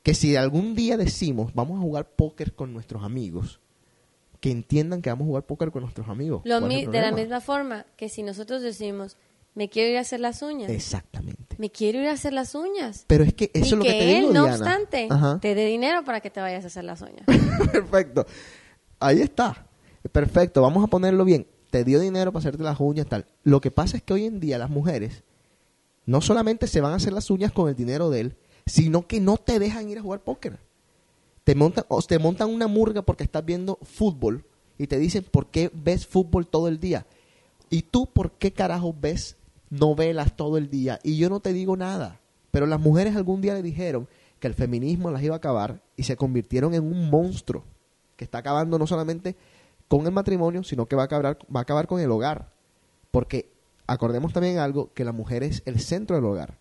que 0.03 0.13
si 0.13 0.35
algún 0.35 0.73
día 0.75 0.97
decimos 0.97 1.53
vamos 1.53 1.77
a 1.79 1.81
jugar 1.81 2.09
póker 2.09 2.53
con 2.53 2.73
nuestros 2.73 3.03
amigos, 3.03 3.59
que 4.39 4.51
entiendan 4.51 5.01
que 5.01 5.09
vamos 5.09 5.25
a 5.25 5.27
jugar 5.27 5.43
póker 5.45 5.71
con 5.71 5.81
nuestros 5.83 6.07
amigos. 6.09 6.41
Lo 6.45 6.59
¿Cuál 6.59 6.71
es 6.71 6.77
mi- 6.77 6.83
el 6.85 6.91
de 6.91 7.01
la 7.01 7.11
misma 7.11 7.41
forma 7.41 7.85
que 7.97 8.09
si 8.09 8.23
nosotros 8.23 8.61
decimos, 8.61 9.17
me 9.55 9.69
quiero 9.69 9.89
ir 9.91 9.97
a 9.97 10.01
hacer 10.01 10.19
las 10.19 10.41
uñas, 10.43 10.69
Exactamente. 10.69 11.55
me 11.57 11.71
quiero 11.71 11.99
ir 11.99 12.07
a 12.07 12.11
hacer 12.11 12.31
las 12.33 12.53
uñas. 12.53 13.05
Pero 13.07 13.23
es 13.23 13.33
que 13.33 13.49
eso 13.55 13.65
y 13.65 13.67
es 13.69 13.71
lo 13.73 13.83
que, 13.83 13.89
que 13.91 13.93
te 13.99 14.11
él, 14.17 14.19
digo, 14.21 14.33
no 14.33 14.43
Diana. 14.45 14.55
obstante, 14.57 15.07
Ajá. 15.09 15.39
te 15.41 15.55
dé 15.55 15.65
dinero 15.65 16.03
para 16.03 16.21
que 16.21 16.29
te 16.29 16.39
vayas 16.39 16.63
a 16.63 16.67
hacer 16.67 16.83
las 16.83 17.01
uñas. 17.01 17.25
Perfecto. 17.71 18.25
Ahí 18.99 19.21
está. 19.21 19.67
Perfecto. 20.11 20.61
Vamos 20.61 20.83
a 20.83 20.87
ponerlo 20.87 21.25
bien. 21.25 21.47
Te 21.69 21.83
dio 21.83 21.99
dinero 21.99 22.31
para 22.31 22.39
hacerte 22.39 22.63
las 22.63 22.79
uñas 22.79 23.07
tal. 23.07 23.25
Lo 23.43 23.61
que 23.61 23.71
pasa 23.71 23.97
es 23.97 24.03
que 24.03 24.13
hoy 24.13 24.25
en 24.25 24.39
día 24.39 24.57
las 24.57 24.69
mujeres 24.69 25.23
no 26.05 26.21
solamente 26.21 26.67
se 26.67 26.81
van 26.81 26.93
a 26.93 26.95
hacer 26.95 27.13
las 27.13 27.29
uñas 27.29 27.51
con 27.51 27.67
el 27.67 27.75
dinero 27.75 28.09
de 28.09 28.21
él, 28.21 28.35
sino 28.65 29.05
que 29.07 29.19
no 29.19 29.37
te 29.37 29.59
dejan 29.59 29.89
ir 29.89 29.97
a 29.97 30.01
jugar 30.01 30.21
póker. 30.21 30.59
Te 31.43 31.55
montan, 31.55 31.85
o 31.89 32.01
te 32.01 32.19
montan 32.19 32.49
una 32.49 32.67
murga 32.67 33.01
porque 33.01 33.23
estás 33.23 33.43
viendo 33.45 33.77
fútbol 33.81 34.45
y 34.77 34.87
te 34.87 34.97
dicen 34.97 35.25
por 35.29 35.47
qué 35.47 35.69
ves 35.73 36.07
fútbol 36.07 36.47
todo 36.47 36.67
el 36.67 36.79
día. 36.79 37.05
¿Y 37.69 37.83
tú 37.83 38.07
por 38.07 38.31
qué 38.31 38.51
carajo 38.51 38.95
ves 38.99 39.35
novelas 39.69 40.35
todo 40.35 40.57
el 40.57 40.69
día? 40.69 40.99
Y 41.03 41.17
yo 41.17 41.29
no 41.29 41.41
te 41.41 41.51
digo 41.53 41.75
nada. 41.75 42.21
Pero 42.51 42.65
las 42.65 42.79
mujeres 42.79 43.15
algún 43.15 43.41
día 43.41 43.53
le 43.53 43.61
dijeron 43.61 44.07
que 44.39 44.47
el 44.47 44.53
feminismo 44.53 45.11
las 45.11 45.23
iba 45.23 45.35
a 45.35 45.37
acabar 45.37 45.81
y 45.97 46.03
se 46.03 46.15
convirtieron 46.15 46.73
en 46.73 46.83
un 46.83 47.09
monstruo 47.09 47.63
que 48.17 48.25
está 48.25 48.39
acabando 48.39 48.77
no 48.77 48.85
solamente 48.87 49.37
con 49.87 50.05
el 50.05 50.11
matrimonio, 50.11 50.63
sino 50.63 50.85
que 50.87 50.97
va 50.97 51.03
a 51.03 51.05
acabar, 51.05 51.37
va 51.55 51.59
a 51.61 51.63
acabar 51.63 51.87
con 51.87 52.01
el 52.01 52.11
hogar. 52.11 52.49
Porque 53.11 53.49
acordemos 53.87 54.33
también 54.33 54.57
algo, 54.57 54.91
que 54.93 55.05
la 55.05 55.13
mujer 55.13 55.43
es 55.43 55.63
el 55.65 55.79
centro 55.79 56.17
del 56.17 56.25
hogar. 56.25 56.57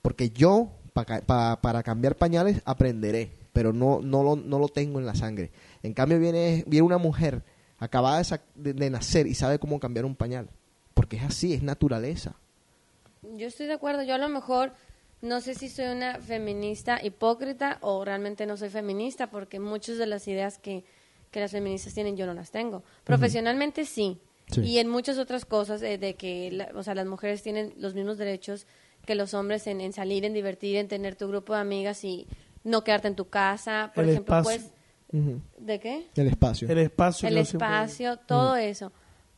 Porque 0.00 0.30
yo, 0.30 0.68
pa 0.92 1.58
para 1.60 1.82
cambiar 1.82 2.14
pañales, 2.16 2.62
aprenderé, 2.64 3.32
pero 3.52 3.72
no, 3.72 4.00
no, 4.00 4.22
lo, 4.22 4.36
no 4.36 4.58
lo 4.60 4.68
tengo 4.68 5.00
en 5.00 5.06
la 5.06 5.16
sangre. 5.16 5.50
En 5.82 5.92
cambio, 5.92 6.20
viene, 6.20 6.62
viene 6.68 6.86
una 6.86 6.98
mujer 6.98 7.42
acabada 7.78 8.22
de- 8.54 8.72
de 8.74 8.90
nacer 8.90 9.26
y 9.26 9.34
sabe 9.34 9.58
cómo 9.58 9.80
cambiar 9.80 10.04
un 10.04 10.14
pañal. 10.14 10.48
Porque 10.94 11.16
es 11.16 11.24
así, 11.24 11.54
es 11.54 11.62
naturaleza. 11.62 12.36
Yo 13.22 13.46
estoy 13.48 13.66
de 13.66 13.72
acuerdo. 13.74 14.02
Yo 14.04 14.14
a 14.14 14.18
lo 14.18 14.28
mejor 14.28 14.72
no 15.20 15.40
sé 15.40 15.54
si 15.56 15.68
soy 15.68 15.86
una 15.86 16.18
feminista 16.20 17.04
hipócrita 17.04 17.78
o 17.80 18.04
realmente 18.04 18.46
no 18.46 18.56
soy 18.56 18.68
feminista 18.68 19.30
porque 19.30 19.58
muchas 19.58 19.98
de 19.98 20.06
las 20.06 20.28
ideas 20.28 20.58
que, 20.58 20.84
que 21.30 21.40
las 21.40 21.52
feministas 21.52 21.94
tienen 21.94 22.16
yo 22.16 22.26
no 22.26 22.34
las 22.34 22.50
tengo. 22.50 22.82
Profesionalmente 23.04 23.84
sí. 23.84 24.18
Sí. 24.50 24.62
Y 24.62 24.78
en 24.78 24.88
muchas 24.88 25.18
otras 25.18 25.44
cosas 25.44 25.82
eh, 25.82 25.98
de 25.98 26.14
que 26.14 26.50
la- 26.50 26.70
o 26.74 26.82
sea, 26.82 26.94
las 26.94 27.06
mujeres 27.06 27.42
tienen 27.42 27.74
los 27.76 27.94
mismos 27.94 28.16
derechos 28.18 28.66
que 29.04 29.14
los 29.14 29.34
hombres 29.34 29.66
en, 29.66 29.80
en 29.80 29.92
salir, 29.92 30.24
en 30.24 30.32
divertir, 30.32 30.76
en 30.76 30.88
tener 30.88 31.16
tu 31.16 31.28
grupo 31.28 31.54
de 31.54 31.60
amigas 31.60 32.02
y 32.04 32.26
no 32.64 32.82
quedarte 32.84 33.08
en 33.08 33.14
tu 33.16 33.28
casa. 33.28 33.92
Por 33.94 34.04
El 34.04 34.10
ejemplo, 34.10 34.38
espacio. 34.38 34.60
pues... 34.60 34.72
¿De 35.58 35.80
qué? 35.80 36.06
El 36.16 36.26
espacio. 36.28 36.68
El 36.68 36.78
espacio. 36.78 37.28
el 37.28 37.34
siempre- 37.46 37.66
espacio, 37.66 38.16
todo 38.18 38.56
eso. 38.56 38.92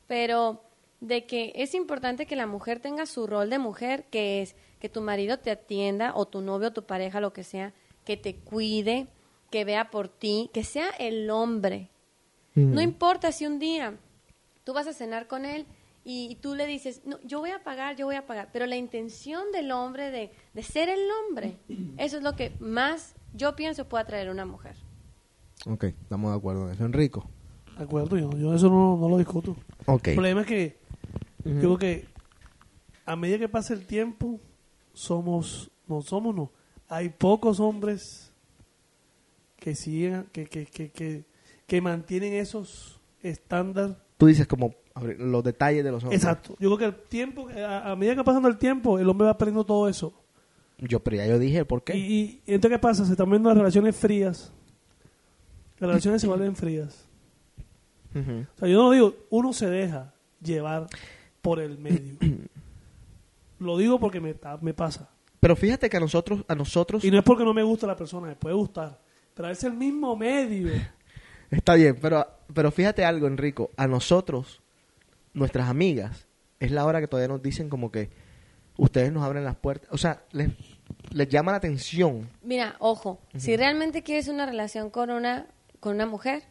Pero 0.09 0.65
de 1.01 1.25
que 1.27 1.53
es 1.55 1.75
importante 1.75 2.27
que 2.27 2.37
la 2.37 2.47
mujer 2.47 2.81
tenga 2.81 3.07
su 3.07 3.27
rol 3.27 3.51
de 3.51 3.59
mujer, 3.59 4.05
que 4.11 4.43
es 4.43 4.57
que 4.81 4.89
tu 4.89 5.01
marido 5.01 5.39
te 5.39 5.51
atienda, 5.51 6.13
o 6.17 6.27
tu 6.27 6.41
novio, 6.41 6.73
tu 6.73 6.85
pareja, 6.85 7.21
lo 7.21 7.33
que 7.33 7.45
sea, 7.45 7.73
que 8.05 8.17
te 8.17 8.37
cuide, 8.37 9.07
que 9.51 9.65
vea 9.65 9.91
por 9.91 10.09
ti, 10.09 10.51
que 10.53 10.65
sea 10.65 10.91
el 10.99 11.29
hombre. 11.31 11.91
Ujú. 12.57 12.67
No 12.67 12.81
importa 12.81 13.33
si 13.33 13.47
un 13.47 13.59
día 13.59 13.97
tú 14.65 14.73
vas 14.73 14.87
a 14.87 14.93
cenar 14.93 15.27
con 15.27 15.45
él 15.45 15.67
y, 16.05 16.29
y 16.31 16.37
tú 16.37 16.55
le 16.55 16.67
dices, 16.67 17.03
no, 17.05 17.21
yo 17.23 17.41
voy 17.41 17.51
a 17.51 17.63
pagar, 17.63 17.97
yo 17.97 18.07
voy 18.07 18.17
a 18.17 18.27
pagar, 18.27 18.51
pero 18.53 18.67
la 18.67 18.77
intención 18.77 19.53
del 19.53 19.71
hombre 19.73 20.11
de, 20.11 20.31
de 20.55 20.63
ser 20.63 20.89
el 20.89 21.01
hombre, 21.11 21.57
eso 21.99 22.17
es 22.17 22.23
lo 22.23 22.37
que 22.37 22.53
más 22.61 23.15
yo 23.35 23.55
pienso 23.57 23.89
puede 23.89 24.05
atraer 24.05 24.29
a 24.29 24.33
una 24.33 24.47
mujer. 24.47 24.77
Ok, 25.67 25.85
estamos 25.85 26.31
de 26.33 26.39
acuerdo 26.39 26.69
en 26.69 26.75
eso. 26.75 26.85
Enrico. 26.85 27.29
De 27.77 27.85
acuerdo, 27.85 28.17
yo, 28.17 28.31
yo 28.37 28.55
eso 28.55 28.69
no, 28.69 28.97
no 28.97 29.09
lo 29.09 29.19
discuto. 29.19 29.57
Ok. 29.87 30.09
El 30.09 30.15
problema 30.15 30.41
es 30.43 30.47
que 30.47 30.79
yo 31.45 31.59
creo 31.59 31.79
que 31.79 32.09
a 33.07 33.17
medida 33.17 33.39
que 33.39 33.49
pasa 33.49 33.75
el 33.75 33.87
tiempo, 33.87 34.41
somos, 34.93 35.71
no 35.87 36.03
somos, 36.03 36.35
no. 36.35 36.51
Hay 36.89 37.09
pocos 37.11 37.61
hombres 37.61 38.30
que 39.61 39.77
siguen, 39.77 40.27
que, 40.33 40.47
que, 40.47 40.67
que, 40.67 40.91
que, 40.91 41.25
que 41.67 41.81
mantienen 41.81 42.33
esos 42.33 43.01
estándares 43.23 43.97
Tú 44.21 44.27
dices 44.27 44.47
como 44.47 44.75
los 45.17 45.43
detalles 45.43 45.83
de 45.83 45.91
los 45.91 46.03
hombres. 46.03 46.23
Exacto. 46.23 46.55
Yo 46.61 46.77
creo 46.77 46.77
que 46.77 46.85
el 46.85 47.09
tiempo, 47.09 47.49
a, 47.49 47.93
a 47.93 47.97
medida 47.97 48.17
que 48.17 48.23
pasando 48.23 48.49
el 48.49 48.59
tiempo, 48.59 48.99
el 48.99 49.09
hombre 49.09 49.25
va 49.25 49.31
aprendiendo 49.31 49.65
todo 49.65 49.89
eso. 49.89 50.13
Yo, 50.77 51.01
pero 51.01 51.17
ya 51.17 51.27
yo 51.27 51.39
dije 51.39 51.65
por 51.65 51.83
qué. 51.83 51.97
Y, 51.97 52.43
y 52.47 52.53
entonces, 52.53 52.77
¿qué 52.77 52.79
pasa? 52.79 53.07
Se 53.07 53.13
están 53.13 53.31
viendo 53.31 53.49
las 53.49 53.57
relaciones 53.57 53.97
frías. 53.97 54.53
Las 55.79 55.89
relaciones 55.89 56.21
se 56.21 56.27
vuelven 56.29 56.55
frías. 56.55 57.07
O 58.15 58.59
sea, 58.59 58.69
yo 58.69 58.77
no 58.77 58.91
digo, 58.91 59.15
uno 59.31 59.55
se 59.55 59.71
deja 59.71 60.13
llevar 60.43 60.87
por 61.41 61.61
el 61.61 61.79
medio. 61.79 62.17
Lo 63.59 63.79
digo 63.79 63.99
porque 63.99 64.21
me, 64.21 64.35
me 64.61 64.75
pasa. 64.75 65.09
Pero 65.41 65.57
fíjate 65.57 65.89
que 65.89 65.97
a 65.97 66.01
nosotros, 66.01 66.45
a 66.47 66.55
nosotros, 66.55 67.03
Y 67.05 67.11
no 67.11 67.17
es 67.17 67.25
porque 67.25 67.45
no 67.45 67.55
me 67.55 67.63
gusta 67.63 67.87
la 67.87 67.97
persona, 67.97 68.27
me 68.27 68.37
puede 68.37 68.55
gustar. 68.55 69.01
Es 69.49 69.65
el 69.65 69.75
mismo 69.75 70.17
medio. 70.17 70.73
está 71.51 71.75
bien, 71.75 71.97
pero, 72.01 72.27
pero 72.53 72.71
fíjate 72.71 73.05
algo, 73.05 73.27
Enrico, 73.27 73.71
a 73.77 73.87
nosotros, 73.87 74.61
nuestras 75.35 75.69
amigas, 75.69 76.27
es 76.59 76.71
la 76.71 76.85
hora 76.85 77.01
que 77.01 77.09
todavía 77.09 77.29
nos 77.29 77.43
dicen 77.43 77.69
como 77.69 77.91
que 77.91 78.11
ustedes 78.77 79.13
nos 79.13 79.23
abren 79.25 79.45
las 79.45 79.57
puertas, 79.57 79.89
o 79.93 79.99
sea, 79.99 80.23
les, 80.33 80.51
les 81.13 81.29
llama 81.29 81.53
la 81.53 81.59
atención. 81.59 82.29
Mira, 82.43 82.77
ojo, 82.79 83.21
si 83.37 83.57
realmente 83.57 84.03
quieres 84.03 84.29
una 84.29 84.47
relación 84.47 84.91
con 84.91 85.11
una, 85.11 85.47
con 85.81 85.95
una 85.95 86.07
mujer, 86.07 86.43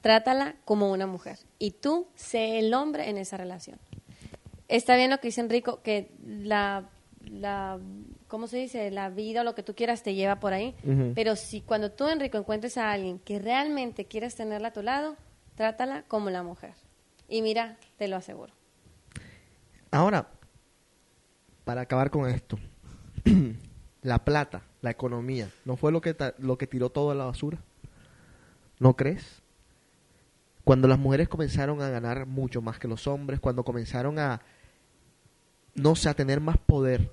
trátala 0.00 0.56
como 0.64 0.90
una 0.90 1.06
mujer. 1.06 1.38
Y 1.58 1.72
tú, 1.72 2.08
sé 2.14 2.58
el 2.58 2.74
hombre 2.74 3.08
en 3.08 3.18
esa 3.18 3.36
relación. 3.36 3.78
Está 4.68 4.96
bien 4.96 5.10
lo 5.10 5.18
que 5.18 5.28
dice 5.28 5.40
Enrico, 5.40 5.82
que 5.82 6.10
la, 6.24 6.88
la 7.20 7.78
¿cómo 8.34 8.48
se 8.48 8.56
dice? 8.56 8.90
La 8.90 9.10
vida 9.10 9.42
o 9.42 9.44
lo 9.44 9.54
que 9.54 9.62
tú 9.62 9.76
quieras 9.76 10.02
te 10.02 10.16
lleva 10.16 10.40
por 10.40 10.52
ahí. 10.52 10.74
Pero 11.14 11.36
si 11.36 11.60
cuando 11.60 11.92
tú, 11.92 12.08
Enrico, 12.08 12.36
encuentres 12.36 12.76
a 12.78 12.90
alguien 12.90 13.20
que 13.20 13.38
realmente 13.38 14.06
quieres 14.06 14.34
tenerla 14.34 14.68
a 14.68 14.72
tu 14.72 14.82
lado, 14.82 15.14
trátala 15.54 16.02
como 16.08 16.30
la 16.30 16.42
mujer. 16.42 16.74
Y 17.28 17.42
mira, 17.42 17.76
te 17.96 18.08
lo 18.08 18.16
aseguro. 18.16 18.52
Ahora, 19.92 20.30
para 21.64 21.82
acabar 21.82 22.10
con 22.10 22.28
esto, 22.28 22.58
la 24.02 24.24
plata, 24.24 24.62
la 24.82 24.90
economía, 24.90 25.48
¿no 25.64 25.76
fue 25.76 25.92
lo 25.92 26.00
que, 26.00 26.16
lo 26.38 26.58
que 26.58 26.66
tiró 26.66 26.90
todo 26.90 27.12
a 27.12 27.14
la 27.14 27.26
basura? 27.26 27.58
¿No 28.80 28.96
crees? 28.96 29.42
Cuando 30.64 30.88
las 30.88 30.98
mujeres 30.98 31.28
comenzaron 31.28 31.80
a 31.82 31.88
ganar 31.88 32.26
mucho 32.26 32.60
más 32.60 32.80
que 32.80 32.88
los 32.88 33.06
hombres, 33.06 33.38
cuando 33.38 33.62
comenzaron 33.62 34.18
a, 34.18 34.40
no 35.76 35.94
sé, 35.94 36.08
a 36.08 36.14
tener 36.14 36.40
más 36.40 36.58
poder, 36.58 37.12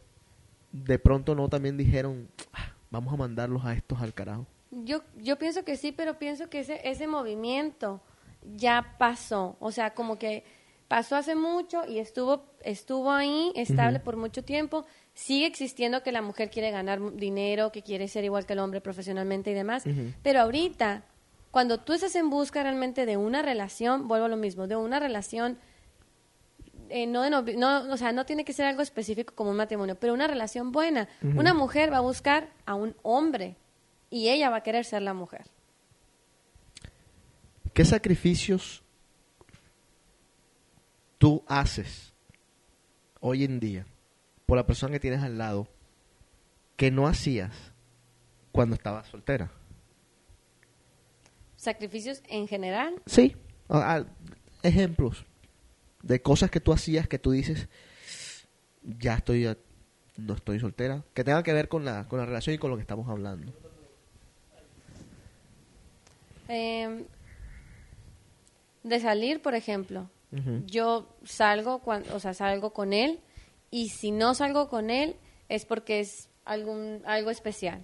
de 0.72 1.00
pronto 1.00 1.36
no 1.36 1.50
también 1.50 1.78
dijeron, 1.78 2.30
"Ah, 2.54 2.74
vamos 2.90 3.14
a 3.14 3.18
mandarlos 3.18 3.66
a 3.66 3.74
estos 3.74 4.02
al 4.02 4.14
carajo. 4.14 4.46
Yo, 4.72 5.02
yo 5.18 5.38
pienso 5.38 5.64
que 5.64 5.76
sí, 5.76 5.92
pero 5.92 6.18
pienso 6.18 6.50
que 6.50 6.60
ese, 6.60 6.80
ese 6.90 7.08
movimiento 7.08 8.02
ya 8.56 8.96
pasó. 8.98 9.58
O 9.60 9.72
sea, 9.72 9.94
como 9.94 10.18
que 10.18 10.44
pasó 10.88 11.16
hace 11.16 11.36
mucho 11.36 11.84
y 11.88 12.00
estuvo, 12.00 12.44
estuvo 12.64 13.12
ahí 13.12 13.52
estable 13.56 14.00
por 14.00 14.18
mucho 14.18 14.44
tiempo. 14.44 14.86
Sigue 15.14 15.46
existiendo 15.46 16.04
que 16.04 16.12
la 16.12 16.22
mujer 16.22 16.50
quiere 16.50 16.72
ganar 16.72 17.16
dinero, 17.16 17.72
que 17.72 17.82
quiere 17.82 18.08
ser 18.08 18.24
igual 18.24 18.46
que 18.46 18.54
el 18.54 18.60
hombre 18.60 18.82
profesionalmente 18.82 19.52
y 19.52 19.54
demás. 19.54 19.84
Pero 20.24 20.42
ahorita, 20.42 21.04
cuando 21.50 21.80
tú 21.80 21.94
estás 21.94 22.16
en 22.16 22.30
busca 22.30 22.64
realmente 22.64 23.06
de 23.06 23.18
una 23.18 23.42
relación, 23.42 24.08
vuelvo 24.08 24.26
a 24.26 24.30
lo 24.30 24.38
mismo, 24.38 24.68
de 24.68 24.76
una 24.76 25.00
relación 25.00 25.58
eh, 26.92 27.08
no, 27.08 27.22
de 27.24 27.30
novi- 27.32 27.56
no, 27.58 27.92
o 27.92 27.98
sea, 27.98 28.12
no 28.12 28.26
tiene 28.26 28.46
que 28.46 28.54
ser 28.54 28.66
algo 28.66 28.82
específico 28.82 29.34
como 29.36 29.50
un 29.52 29.58
matrimonio, 29.58 29.96
pero 29.96 30.14
una 30.14 30.28
relación 30.28 30.72
buena. 30.72 31.08
Una 31.24 31.54
mujer 31.54 31.92
va 31.92 31.98
a 31.98 32.02
buscar 32.02 32.50
a 32.66 32.76
un 32.76 32.96
hombre 33.02 33.56
y 34.10 34.30
ella 34.30 34.50
va 34.50 34.58
a 34.58 34.64
querer 34.64 34.86
ser 34.86 35.02
la 35.02 35.14
mujer. 35.14 35.46
¿Qué 37.74 37.86
sacrificios 37.86 38.84
tú 41.18 41.44
haces 41.48 42.14
hoy 43.20 43.44
en 43.44 43.60
día 43.60 43.86
por 44.46 44.58
la 44.58 44.66
persona 44.66 44.92
que 44.94 45.00
tienes 45.00 45.22
al 45.24 45.38
lado 45.38 45.68
que 46.76 46.92
no 46.92 47.08
hacías 47.08 47.54
cuando 48.52 48.76
estabas 48.76 49.08
soltera? 49.08 49.52
Sacrificios 51.56 52.22
en 52.28 52.48
general. 52.48 52.96
Sí. 53.06 53.36
Ah, 53.70 54.04
ejemplos 54.64 55.26
de 56.04 56.22
cosas 56.22 56.50
que 56.52 56.60
tú 56.60 56.74
hacías 56.74 57.08
que 57.08 57.20
tú 57.20 57.32
dices, 57.32 57.68
ya 58.84 59.16
estoy, 59.16 59.48
no 60.18 60.34
estoy 60.34 60.60
soltera, 60.60 61.04
que 61.14 61.24
tenga 61.24 61.44
que 61.44 61.54
ver 61.54 61.68
con 61.68 61.86
la, 61.86 62.08
con 62.08 62.20
la 62.20 62.26
relación 62.26 62.56
y 62.56 62.58
con 62.58 62.70
lo 62.72 62.78
que 62.78 62.82
estamos 62.82 63.08
hablando. 63.10 63.54
eh, 66.48 67.06
de 68.84 69.00
salir, 69.00 69.42
por 69.42 69.56
ejemplo. 69.56 70.10
Yo 70.66 71.10
salgo, 71.26 71.80
cuando, 71.80 72.16
o 72.16 72.20
sea, 72.22 72.34
salgo 72.34 72.72
con 72.72 72.94
él 72.94 73.20
y 73.70 73.90
si 73.90 74.12
no 74.12 74.34
salgo 74.34 74.70
con 74.70 74.90
él 74.90 75.18
es 75.50 75.66
porque 75.66 76.00
es 76.00 76.30
algún, 76.46 77.02
algo 77.06 77.32
especial. 77.32 77.84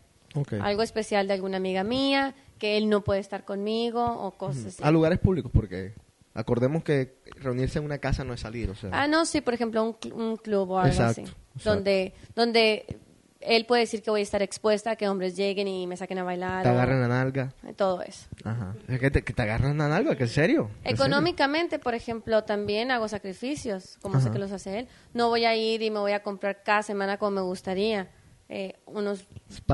Algo 0.62 0.82
especial 0.82 1.28
de 1.28 1.34
alguna 1.34 1.58
amiga 1.58 1.84
mía, 1.84 2.36
que 2.58 2.78
él 2.78 2.88
no 2.88 3.04
puede 3.04 3.20
estar 3.20 3.44
conmigo 3.44 4.02
o 4.06 4.32
cosas 4.32 4.68
así. 4.68 4.84
A 4.84 4.92
lugares 4.92 5.20
públicos, 5.20 5.52
porque 5.54 5.94
acordemos 6.38 6.84
que 6.84 7.18
reunirse 7.36 7.80
en 7.80 7.86
una 7.86 7.98
casa 7.98 8.24
no 8.24 8.34
es 8.34 8.40
salir, 8.42 8.70
o 8.70 8.76
sea. 8.76 8.90
Ah, 8.94 9.08
no, 9.08 9.26
sí, 9.26 9.42
por 9.42 9.54
ejemplo, 9.54 9.84
un, 9.84 9.94
cl- 9.96 10.14
un 10.14 10.38
club 10.38 10.70
o 10.72 10.80
algo 10.80 10.90
Exacto, 10.92 11.22
así. 11.22 11.22
exacto. 11.22 11.70
Donde, 11.70 12.14
donde 12.36 12.98
él 13.40 13.66
puede 13.66 13.82
decir 13.82 14.02
que 14.02 14.10
voy 14.10 14.22
a 14.22 14.24
estar 14.24 14.42
expuesta 14.42 14.92
a 14.92 14.96
que 14.96 15.08
hombres 15.08 15.36
lleguen 15.36 15.68
y 15.68 15.86
me 15.88 15.96
saquen 15.96 16.18
a 16.18 16.24
bailar. 16.24 16.64
te 16.64 16.70
agarran 16.70 17.00
la 17.02 17.08
nalga. 17.08 17.54
Todo 17.76 18.02
eso. 18.02 18.28
Ajá. 18.44 18.76
Es 18.88 19.00
que 19.00 19.12
te, 19.12 19.24
que 19.24 19.32
te 19.34 19.42
agarran 19.44 19.78
la 19.78 19.88
nalga, 19.88 20.16
que 20.16 20.24
en 20.24 20.30
serio. 20.30 20.70
¿En 20.84 20.84
serio? 20.84 20.96
Económicamente, 20.96 21.78
por 21.80 21.94
ejemplo, 21.94 22.44
también 22.46 22.90
hago 22.92 23.08
sacrificios, 23.08 23.98
como 24.02 24.20
sé 24.22 24.32
que 24.32 24.40
los 24.40 24.52
hace 24.52 24.80
él. 24.80 24.88
No 25.14 25.30
voy 25.30 25.46
a 25.46 25.56
ir 25.56 25.82
y 25.84 25.92
me 25.92 26.00
voy 26.00 26.14
a 26.14 26.24
comprar 26.24 26.64
cada 26.64 26.82
semana 26.84 27.18
como 27.18 27.32
me 27.32 27.42
gustaría. 27.42 28.10
eh, 28.50 28.76
unos 28.86 29.28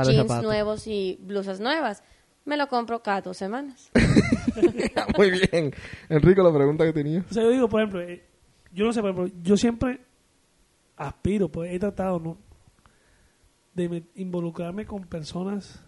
jeans 0.04 0.42
nuevos 0.42 0.88
y 0.88 1.18
blusas 1.22 1.60
nuevas. 1.60 2.04
Me 2.46 2.58
lo 2.58 2.68
compro 2.68 3.02
cada 3.02 3.22
dos 3.22 3.38
semanas. 3.38 3.90
Muy 5.18 5.32
bien. 5.32 5.74
Enrico, 6.10 6.44
la 6.44 6.54
pregunta 6.54 6.84
que 6.86 6.94
tenía. 6.94 7.24
O 7.30 7.34
sea, 7.34 7.44
yo 7.44 7.50
digo, 7.52 7.70
por 7.70 7.82
ejemplo, 7.82 8.02
eh, 8.02 8.24
yo 8.74 8.86
no 8.86 8.92
sé, 8.94 9.02
por 9.02 9.12
ejemplo, 9.12 9.40
yo 9.44 9.56
siempre 9.58 10.02
aspiro, 10.98 11.48
pues 11.50 11.72
he 11.74 11.80
tratado, 11.80 12.20
¿no? 12.20 12.38
De 13.74 13.88
me- 13.90 14.04
involucrarme 14.16 14.86
con 14.86 15.04
personas 15.06 15.80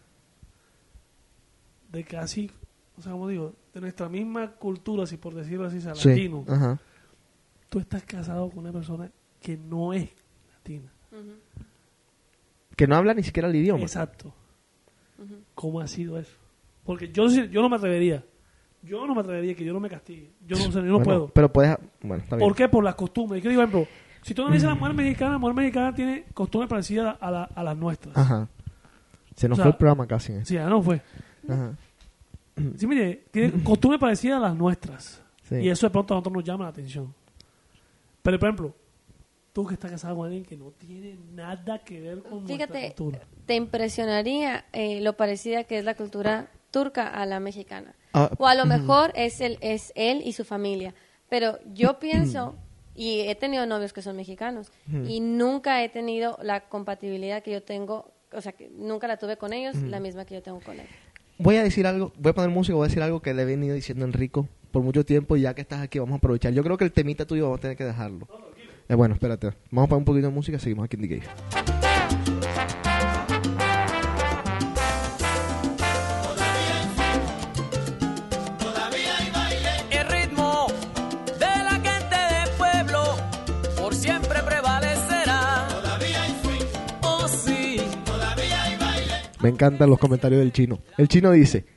de 1.92 2.04
casi, 2.04 2.50
o 2.98 3.02
sea, 3.02 3.12
como 3.12 3.28
digo, 3.28 3.54
de 3.74 3.82
nuestra 3.82 4.08
misma 4.10 4.52
cultura, 4.52 5.06
si 5.06 5.18
por 5.18 5.34
decirlo 5.36 5.66
así, 5.68 5.78
o 5.78 5.82
sea, 5.82 5.96
Sí. 5.96 6.10
latino. 6.10 6.46
Ajá. 6.48 6.80
Tú 7.70 7.80
estás 7.80 8.04
casado 8.04 8.50
con 8.50 8.60
una 8.60 8.72
persona 8.72 9.12
que 9.42 9.58
no 9.58 9.94
es 9.94 10.10
latina. 10.54 10.90
Que 12.76 12.88
no 12.88 12.96
habla 12.96 13.14
ni 13.14 13.24
siquiera 13.24 13.48
el 13.50 13.56
idioma. 13.56 13.82
Exacto. 13.82 14.34
¿Cómo 15.54 15.80
ha 15.80 15.88
sido 15.88 16.18
eso? 16.18 16.36
Porque 16.86 17.12
yo, 17.12 17.28
yo 17.28 17.62
no 17.62 17.70
me 17.70 17.76
atrevería. 17.78 18.24
Yo 18.84 19.06
no 19.08 19.16
me 19.16 19.22
atrevería 19.22 19.56
que 19.56 19.66
yo 19.66 19.74
no 19.74 19.80
me 19.80 19.90
castigue. 19.90 20.32
Yo 20.46 20.56
no, 20.58 20.64
sé, 20.72 20.74
yo 20.74 20.82
no 20.84 20.92
Bueno, 21.00 21.04
puedo. 21.04 21.28
Pero 21.30 21.52
puedes. 21.52 21.76
Bueno, 22.02 22.24
está 22.24 22.36
bien. 22.36 22.48
¿Por 22.48 22.56
qué? 22.56 22.70
Por 22.70 22.84
las 22.84 22.94
costumbres. 22.96 23.42
Yo 23.44 23.50
digo, 23.50 23.62
por 23.64 23.70
ejemplo, 23.70 23.96
si 24.22 24.34
tú 24.36 24.44
analizas 24.44 24.70
la 24.70 24.76
mujer 24.76 24.94
mexicana, 24.94 25.32
la 25.34 25.38
mujer 25.40 25.56
mexicana 25.56 25.96
tiene 25.96 26.26
costumbres 26.34 26.70
parecidas 26.70 27.18
a, 27.20 27.32
la- 27.32 27.44
a 27.46 27.64
las 27.64 27.76
nuestras. 27.76 28.16
Ajá. 28.16 28.48
Se 29.36 29.50
nos 29.50 29.56
O 29.58 29.58
sea, 29.58 29.64
fue 29.64 29.72
el 29.72 29.78
programa 29.78 30.06
casi. 30.08 30.34
¿eh? 30.34 30.46
Sí, 30.46 30.54
ya 30.54 30.70
no 30.70 30.82
fue. 30.84 31.02
Ajá. 31.50 31.76
Sí, 32.78 32.88
mire, 32.88 33.26
tiene 33.32 33.64
costumbres 33.64 34.00
parecidas 34.00 34.38
a 34.38 34.42
las 34.42 34.56
nuestras. 34.56 35.22
Sí. 35.44 35.56
Y 35.56 35.70
eso 35.70 35.88
de 35.88 35.92
pronto 35.92 36.14
a 36.14 36.18
nosotros 36.18 36.34
nos 36.36 36.44
llama 36.44 36.64
la 36.66 36.70
atención. 36.70 37.14
Pero, 38.22 38.40
por 38.40 38.48
ejemplo, 38.50 38.76
tú 39.52 39.66
que 39.66 39.74
estás 39.74 39.92
casado 39.92 40.16
con 40.16 40.26
alguien 40.26 40.46
que 40.46 40.56
no 40.58 40.72
tiene 40.72 41.18
nada 41.34 41.80
que 41.80 42.00
ver 42.00 42.22
con 42.24 42.44
nuestra 42.46 42.56
Fíjate, 42.56 42.94
cultura. 42.96 43.20
te 43.46 43.56
impresionaría 43.56 44.66
eh, 44.74 45.02
lo 45.02 45.14
parecida 45.18 45.64
que 45.66 45.80
es 45.80 45.86
la 45.86 45.96
cultura 45.96 46.50
turca 46.76 47.08
a 47.08 47.26
la 47.26 47.40
mexicana. 47.40 47.96
Ah, 48.12 48.30
o 48.38 48.48
a 48.48 48.54
lo 48.54 48.66
mejor 48.66 49.14
es, 49.16 49.40
el, 49.40 49.58
es 49.62 49.94
él 49.96 50.22
y 50.26 50.34
su 50.34 50.44
familia. 50.44 50.94
Pero 51.30 51.58
yo 51.74 52.00
pienso, 52.02 52.58
y 52.94 53.22
he 53.22 53.36
tenido 53.36 53.66
novios 53.66 53.94
que 53.94 54.02
son 54.02 54.18
mexicanos, 54.18 54.74
y 55.08 55.22
nunca 55.22 55.82
he 55.82 55.88
tenido 55.88 56.38
la 56.44 56.68
compatibilidad 56.68 57.42
que 57.42 57.52
yo 57.52 57.64
tengo, 57.64 58.12
o 58.34 58.42
sea, 58.42 58.52
que 58.52 58.70
nunca 58.78 59.08
la 59.08 59.16
tuve 59.16 59.38
con 59.38 59.54
ellos, 59.54 59.78
la 59.84 60.02
misma 60.02 60.26
que 60.26 60.34
yo 60.34 60.42
tengo 60.42 60.60
con 60.60 60.78
él. 60.78 60.88
Voy 61.38 61.56
a 61.56 61.64
decir 61.64 61.88
algo, 61.88 62.12
voy 62.18 62.32
a 62.32 62.34
poner 62.34 62.50
música, 62.50 62.76
voy 62.76 62.84
a 62.84 62.90
decir 62.90 63.02
algo 63.02 63.22
que 63.22 63.34
le 63.34 63.44
he 63.44 63.46
venido 63.46 63.74
diciendo 63.74 64.04
a 64.04 64.10
Enrico 64.10 64.50
por 64.72 64.84
mucho 64.84 65.06
tiempo 65.06 65.38
y 65.38 65.42
ya 65.42 65.54
que 65.54 65.62
estás 65.62 65.82
aquí 65.82 65.98
vamos 66.00 66.16
a 66.16 66.18
aprovechar. 66.18 66.52
Yo 66.52 66.62
creo 66.62 66.78
que 66.78 66.84
el 66.84 66.92
temita 66.92 67.26
tuyo 67.26 67.44
vamos 67.44 67.60
a 67.60 67.62
tener 67.62 67.78
que 67.78 67.86
dejarlo. 67.86 68.28
Eh, 68.90 68.96
bueno, 68.96 69.14
espérate. 69.14 69.54
Vamos 69.72 69.86
a 69.86 69.90
poner 69.90 70.00
un 70.00 70.06
poquito 70.06 70.28
de 70.28 70.34
música, 70.34 70.60
seguimos 70.60 70.84
aquí 70.84 70.98
en 70.98 71.08
The 71.08 71.20
Cave. 71.20 71.85
Me 89.46 89.52
encantan 89.52 89.92
los 89.92 90.00
comentarios 90.00 90.40
del 90.40 90.52
chino. 90.52 90.80
El 90.98 91.08
chino 91.08 91.30
dice, 91.30 91.68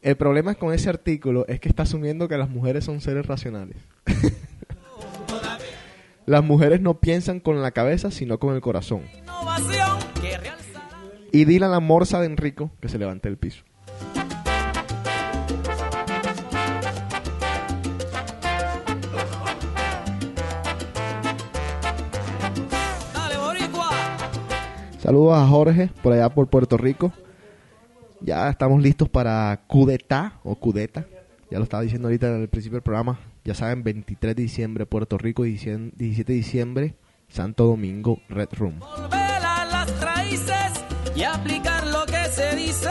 el 0.00 0.16
problema 0.16 0.56
con 0.56 0.74
ese 0.74 0.90
artículo 0.90 1.46
es 1.46 1.60
que 1.60 1.68
está 1.68 1.84
asumiendo 1.84 2.26
que 2.26 2.36
las 2.36 2.50
mujeres 2.50 2.84
son 2.84 3.00
seres 3.00 3.26
racionales. 3.26 3.76
Las 6.26 6.42
mujeres 6.42 6.80
no 6.80 6.98
piensan 6.98 7.38
con 7.38 7.62
la 7.62 7.70
cabeza, 7.70 8.10
sino 8.10 8.38
con 8.38 8.56
el 8.56 8.60
corazón. 8.60 9.02
Y 11.30 11.44
dile 11.44 11.66
a 11.66 11.68
la 11.68 11.78
morsa 11.78 12.20
de 12.20 12.26
Enrico 12.26 12.72
que 12.80 12.88
se 12.88 12.98
levante 12.98 13.28
del 13.28 13.38
piso. 13.38 13.62
Saludos 25.02 25.36
a 25.36 25.44
Jorge 25.48 25.90
por 26.00 26.12
allá 26.12 26.28
por 26.28 26.46
Puerto 26.46 26.76
Rico. 26.76 27.12
Ya 28.20 28.48
estamos 28.48 28.80
listos 28.80 29.08
para 29.08 29.64
Cudetá 29.66 30.38
o 30.44 30.54
Cudeta. 30.54 31.06
Ya 31.50 31.58
lo 31.58 31.64
estaba 31.64 31.82
diciendo 31.82 32.06
ahorita 32.06 32.28
en 32.28 32.42
el 32.42 32.48
principio 32.48 32.76
del 32.76 32.84
programa. 32.84 33.18
Ya 33.44 33.52
saben, 33.54 33.82
23 33.82 34.36
de 34.36 34.42
diciembre 34.42 34.86
Puerto 34.86 35.18
Rico, 35.18 35.42
17 35.42 36.32
de 36.32 36.38
diciembre 36.38 36.94
Santo 37.28 37.66
Domingo 37.66 38.20
Red 38.28 38.50
Room. 38.52 38.78
Volver 38.78 39.44
a 39.44 39.64
las 39.64 40.00
raíces 40.00 40.84
y 41.16 41.24
aplicar 41.24 41.84
lo 41.88 42.06
que 42.06 42.24
se 42.30 42.54
dice. 42.54 42.90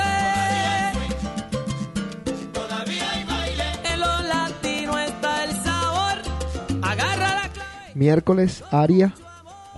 Miércoles 7.96 8.64
Aria, 8.72 9.14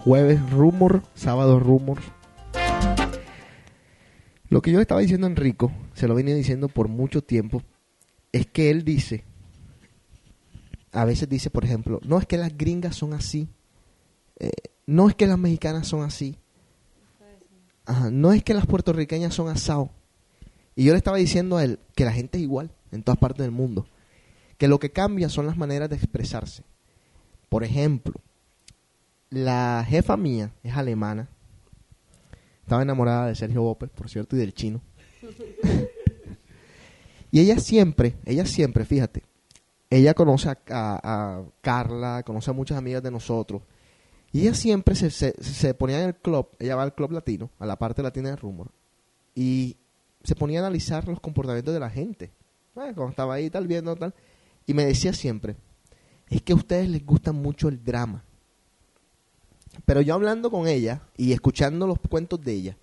jueves 0.04 0.40
Rumor, 0.50 1.04
sábado 1.14 1.60
Rumor. 1.60 2.00
Lo 4.54 4.62
que 4.62 4.70
yo 4.70 4.78
le 4.78 4.84
estaba 4.84 5.02
diciendo 5.02 5.26
a 5.26 5.32
Enrico, 5.32 5.72
se 5.96 6.08
lo 6.08 6.14
venía 6.14 6.36
diciendo 6.36 6.68
por 6.68 6.88
mucho 6.88 7.24
tiempo, 7.24 7.64
es 8.32 8.46
que 8.46 8.70
él 8.70 8.86
dice, 8.86 9.24
a 10.92 11.06
veces 11.06 11.28
dice, 11.28 11.50
por 11.50 11.66
ejemplo, 11.66 12.00
no 12.04 12.20
es 12.20 12.28
que 12.28 12.38
las 12.38 12.56
gringas 12.56 12.96
son 12.96 13.16
así, 13.16 13.50
eh, 14.40 14.52
no 14.86 15.10
es 15.10 15.16
que 15.16 15.26
las 15.26 15.40
mexicanas 15.40 15.88
son 15.88 16.04
así, 16.04 16.38
no 18.12 18.32
es 18.32 18.44
que 18.44 18.54
las 18.54 18.68
puertorriqueñas 18.68 19.34
son 19.34 19.48
asado. 19.48 19.90
Y 20.76 20.84
yo 20.84 20.92
le 20.92 21.00
estaba 21.00 21.18
diciendo 21.18 21.58
a 21.58 21.64
él 21.64 21.80
que 21.96 22.06
la 22.06 22.14
gente 22.14 22.38
es 22.38 22.44
igual 22.44 22.70
en 22.92 23.02
todas 23.02 23.18
partes 23.18 23.42
del 23.42 23.50
mundo, 23.50 23.88
que 24.60 24.68
lo 24.68 24.78
que 24.78 24.92
cambia 24.92 25.30
son 25.30 25.48
las 25.48 25.58
maneras 25.58 25.90
de 25.90 25.96
expresarse. 25.96 26.62
Por 27.50 27.64
ejemplo, 27.64 28.14
la 29.32 29.84
jefa 29.90 30.16
mía 30.16 30.54
es 30.62 30.78
alemana. 30.78 31.28
Estaba 32.64 32.82
enamorada 32.82 33.28
de 33.28 33.36
Sergio 33.36 33.62
Bópez, 33.62 33.90
por 33.92 34.10
cierto, 34.10 34.36
y 34.36 34.40
del 34.40 34.54
chino. 34.54 34.82
y 37.32 37.40
ella 37.40 37.60
siempre, 37.60 38.16
ella 38.26 38.46
siempre, 38.46 38.86
fíjate, 38.86 39.24
ella 39.90 40.14
conoce 40.14 40.50
a, 40.50 40.58
a- 40.70 41.44
Carla, 41.62 42.24
conoce 42.26 42.52
a 42.52 42.54
muchas 42.54 42.78
amigas 42.78 43.04
de 43.04 43.12
nosotros. 43.12 43.62
Y 44.32 44.42
ella 44.42 44.54
siempre 44.56 44.96
se, 44.96 45.12
se, 45.12 45.34
se 45.44 45.74
ponía 45.76 46.02
en 46.02 46.08
el 46.10 46.16
club, 46.16 46.48
ella 46.60 46.76
va 46.76 46.84
al 46.84 46.96
club 46.96 47.12
latino, 47.12 47.52
a 47.60 47.66
la 47.66 47.78
parte 47.78 48.02
latina 48.02 48.30
de 48.30 48.36
Rumor, 48.36 48.72
y 49.36 49.78
se 50.24 50.36
ponía 50.36 50.60
a 50.60 50.64
analizar 50.66 51.08
los 51.08 51.20
comportamientos 51.20 51.74
de 51.74 51.80
la 51.80 51.90
gente. 51.90 52.32
Ah, 52.76 52.92
Cuando 52.96 53.10
estaba 53.10 53.36
ahí, 53.36 53.50
tal, 53.52 53.68
viendo, 53.68 53.96
tal. 53.96 54.14
Y 54.66 54.74
me 54.74 54.86
decía 54.86 55.14
siempre, 55.14 55.56
es 56.30 56.42
que 56.42 56.54
a 56.54 56.56
ustedes 56.56 56.90
les 56.90 57.06
gusta 57.06 57.32
mucho 57.32 57.68
el 57.68 57.84
drama. 57.84 58.24
Pero 59.86 60.02
yo 60.02 60.14
hablando 60.14 60.50
con 60.52 60.68
ella 60.68 61.02
y 61.18 61.34
escuchando 61.34 61.88
los 61.88 61.98
cuentos 62.10 62.42
de 62.44 62.54
ella, 62.54 62.78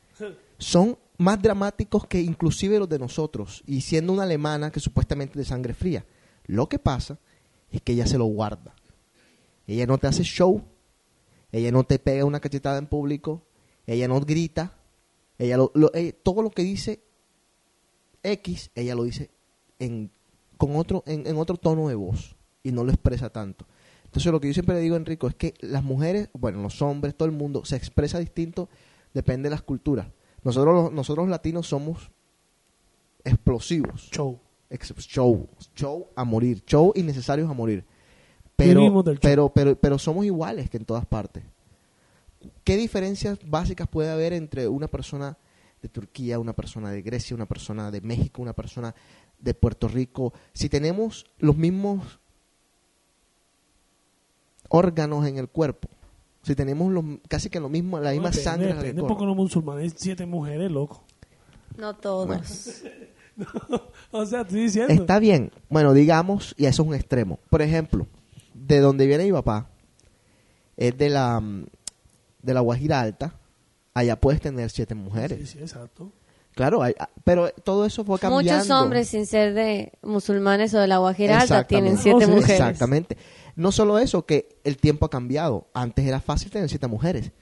son 0.58 0.98
más 1.18 1.40
dramáticos 1.40 2.06
que 2.06 2.20
inclusive 2.20 2.78
los 2.78 2.88
de 2.88 2.98
nosotros. 2.98 3.62
Y 3.66 3.80
siendo 3.82 4.12
una 4.12 4.24
alemana 4.24 4.70
que 4.70 4.80
supuestamente 4.80 5.32
es 5.40 5.46
de 5.46 5.50
sangre 5.50 5.74
fría. 5.74 6.04
Lo 6.46 6.68
que 6.68 6.78
pasa 6.78 7.18
es 7.70 7.80
que 7.82 7.92
ella 7.92 8.06
se 8.06 8.18
lo 8.18 8.24
guarda. 8.26 8.74
Ella 9.66 9.86
no 9.86 9.98
te 9.98 10.06
hace 10.08 10.22
show. 10.24 10.62
Ella 11.52 11.70
no 11.72 11.84
te 11.84 11.98
pega 11.98 12.24
una 12.24 12.40
cachetada 12.40 12.78
en 12.78 12.86
público. 12.86 13.42
Ella 13.86 14.08
no 14.08 14.20
grita. 14.20 14.74
Ella 15.38 15.56
lo- 15.56 15.70
lo- 15.74 15.92
eh, 15.94 16.12
todo 16.12 16.42
lo 16.42 16.50
que 16.50 16.62
dice 16.62 17.00
X, 18.22 18.70
ella 18.74 18.94
lo 18.94 19.04
dice 19.04 19.30
en, 19.78 20.10
con 20.58 20.76
otro, 20.76 21.02
en 21.06 21.36
otro 21.38 21.56
tono 21.56 21.88
de 21.88 21.94
voz. 21.94 22.36
Y 22.62 22.72
no 22.72 22.84
lo 22.84 22.90
expresa 22.92 23.30
tanto. 23.30 23.66
Entonces 24.10 24.32
lo 24.32 24.40
que 24.40 24.48
yo 24.48 24.54
siempre 24.54 24.74
le 24.74 24.80
digo 24.80 24.96
a 24.96 24.98
Enrico 24.98 25.28
es 25.28 25.36
que 25.36 25.54
las 25.60 25.84
mujeres, 25.84 26.30
bueno, 26.32 26.60
los 26.60 26.82
hombres, 26.82 27.14
todo 27.14 27.26
el 27.26 27.34
mundo, 27.34 27.64
se 27.64 27.76
expresa 27.76 28.18
distinto, 28.18 28.68
depende 29.14 29.48
de 29.48 29.54
las 29.54 29.62
culturas. 29.62 30.08
Nosotros 30.42 30.74
los, 30.74 30.92
nosotros 30.92 31.26
los 31.26 31.30
latinos 31.30 31.68
somos 31.68 32.10
explosivos. 33.24 34.08
Show. 34.10 34.40
Ex- 34.68 34.94
show, 35.06 35.48
show 35.74 36.08
a 36.16 36.24
morir, 36.24 36.64
show 36.64 36.92
innecesarios 36.96 37.48
a 37.48 37.52
morir. 37.52 37.84
Pero, 38.56 39.02
pero, 39.20 39.48
pero, 39.48 39.76
pero 39.76 39.98
somos 39.98 40.24
iguales 40.26 40.68
que 40.70 40.76
en 40.76 40.84
todas 40.84 41.06
partes. 41.06 41.44
¿Qué 42.64 42.76
diferencias 42.76 43.38
básicas 43.44 43.88
puede 43.88 44.10
haber 44.10 44.32
entre 44.32 44.68
una 44.68 44.88
persona 44.88 45.38
de 45.82 45.88
Turquía, 45.88 46.38
una 46.38 46.52
persona 46.52 46.90
de 46.90 47.02
Grecia, 47.02 47.34
una 47.36 47.46
persona 47.46 47.90
de 47.90 48.00
México, 48.00 48.42
una 48.42 48.52
persona 48.54 48.94
de 49.38 49.54
Puerto 49.54 49.88
Rico? 49.88 50.32
Si 50.52 50.68
tenemos 50.68 51.26
los 51.38 51.56
mismos 51.56 52.18
órganos 54.70 55.26
en 55.26 55.36
el 55.36 55.48
cuerpo, 55.48 55.88
si 56.42 56.54
tenemos 56.54 56.90
los, 56.90 57.04
casi 57.28 57.50
que 57.50 57.60
lo 57.60 57.68
mismo, 57.68 58.00
la 58.00 58.12
misma 58.12 58.30
Depende, 58.30 58.42
sangre 58.44 58.74
Depende 58.74 59.02
porque 59.02 59.26
los 59.26 59.36
musulmanes 59.36 59.92
siete 59.96 60.24
mujeres, 60.24 60.70
loco. 60.70 61.04
No 61.76 61.94
todos. 61.94 62.82
o 64.10 64.26
sea, 64.26 64.40
estoy 64.42 64.62
diciendo. 64.62 64.92
Está 64.92 65.18
bien. 65.18 65.50
Bueno, 65.68 65.92
digamos, 65.92 66.54
y 66.56 66.66
eso 66.66 66.82
es 66.82 66.88
un 66.88 66.94
extremo. 66.94 67.38
Por 67.50 67.62
ejemplo, 67.62 68.06
de 68.54 68.80
donde 68.80 69.06
viene 69.06 69.24
mi 69.24 69.32
papá, 69.32 69.68
es 70.76 70.96
de 70.96 71.10
la, 71.10 71.40
mm, 71.40 71.66
de 72.42 72.54
la 72.54 72.60
Guajira 72.60 73.00
Alta. 73.00 73.34
Allá 73.92 74.16
puedes 74.18 74.40
tener 74.40 74.70
siete 74.70 74.94
mujeres. 74.94 75.38
Sí, 75.40 75.46
sí, 75.46 75.58
exacto. 75.58 76.12
Claro, 76.54 76.82
hay- 76.82 76.94
ah, 76.98 77.08
pero 77.24 77.50
todo 77.50 77.84
eso 77.86 78.04
fue 78.04 78.18
cambiando. 78.18 78.52
Muchos 78.52 78.70
hombres 78.70 79.08
sin 79.08 79.26
ser 79.26 79.54
de 79.54 79.92
musulmanes 80.02 80.74
o 80.74 80.78
de 80.78 80.86
la 80.86 80.98
Guajira 80.98 81.40
Alta 81.40 81.66
tienen 81.66 81.96
siete 81.98 82.24
Oh, 82.24 82.28
sí. 82.28 82.32
mujeres. 82.34 82.50
Exactamente. 82.60 83.16
No 83.56 83.72
solo 83.72 83.98
eso, 83.98 84.24
que 84.26 84.48
el 84.64 84.76
tiempo 84.76 85.06
ha 85.06 85.10
cambiado. 85.10 85.66
Antes 85.74 86.06
era 86.06 86.20
fácil 86.20 86.50
tener 86.50 86.68
siete 86.68 86.86
mujeres. 86.86 87.32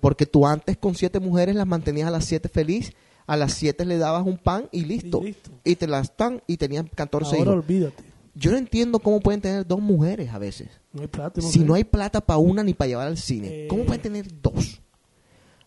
Porque 0.00 0.26
tú 0.26 0.46
antes 0.46 0.76
con 0.76 0.94
siete 0.94 1.18
mujeres 1.20 1.54
las 1.56 1.66
mantenías 1.66 2.08
a 2.08 2.10
las 2.10 2.24
siete 2.26 2.48
feliz, 2.48 2.92
a 3.26 3.36
las 3.36 3.54
siete 3.54 3.84
le 3.86 3.96
dabas 3.96 4.26
un 4.26 4.36
pan 4.36 4.68
y 4.70 4.84
listo. 4.84 5.20
Y 5.22 5.26
listo. 5.28 5.50
Y 5.64 5.76
te 5.76 5.86
las 5.86 6.10
están 6.10 6.42
y 6.46 6.56
tenían 6.58 6.86
14 6.94 7.36
Ahora 7.36 7.40
hijos. 7.42 7.54
olvídate. 7.64 8.02
Yo 8.34 8.50
no 8.50 8.58
entiendo 8.58 8.98
cómo 8.98 9.20
pueden 9.20 9.40
tener 9.40 9.66
dos 9.66 9.80
mujeres 9.80 10.30
a 10.32 10.38
veces. 10.38 10.68
No 10.92 11.02
hay 11.02 11.08
plata. 11.08 11.40
si 11.40 11.60
sé. 11.60 11.64
no 11.64 11.74
hay 11.74 11.84
plata 11.84 12.20
para 12.20 12.38
una 12.38 12.62
ni 12.62 12.74
para 12.74 12.88
llevar 12.88 13.06
al 13.06 13.16
cine, 13.16 13.48
Eh. 13.64 13.66
¿cómo 13.68 13.84
pueden 13.84 14.02
tener 14.02 14.26
dos? 14.42 14.80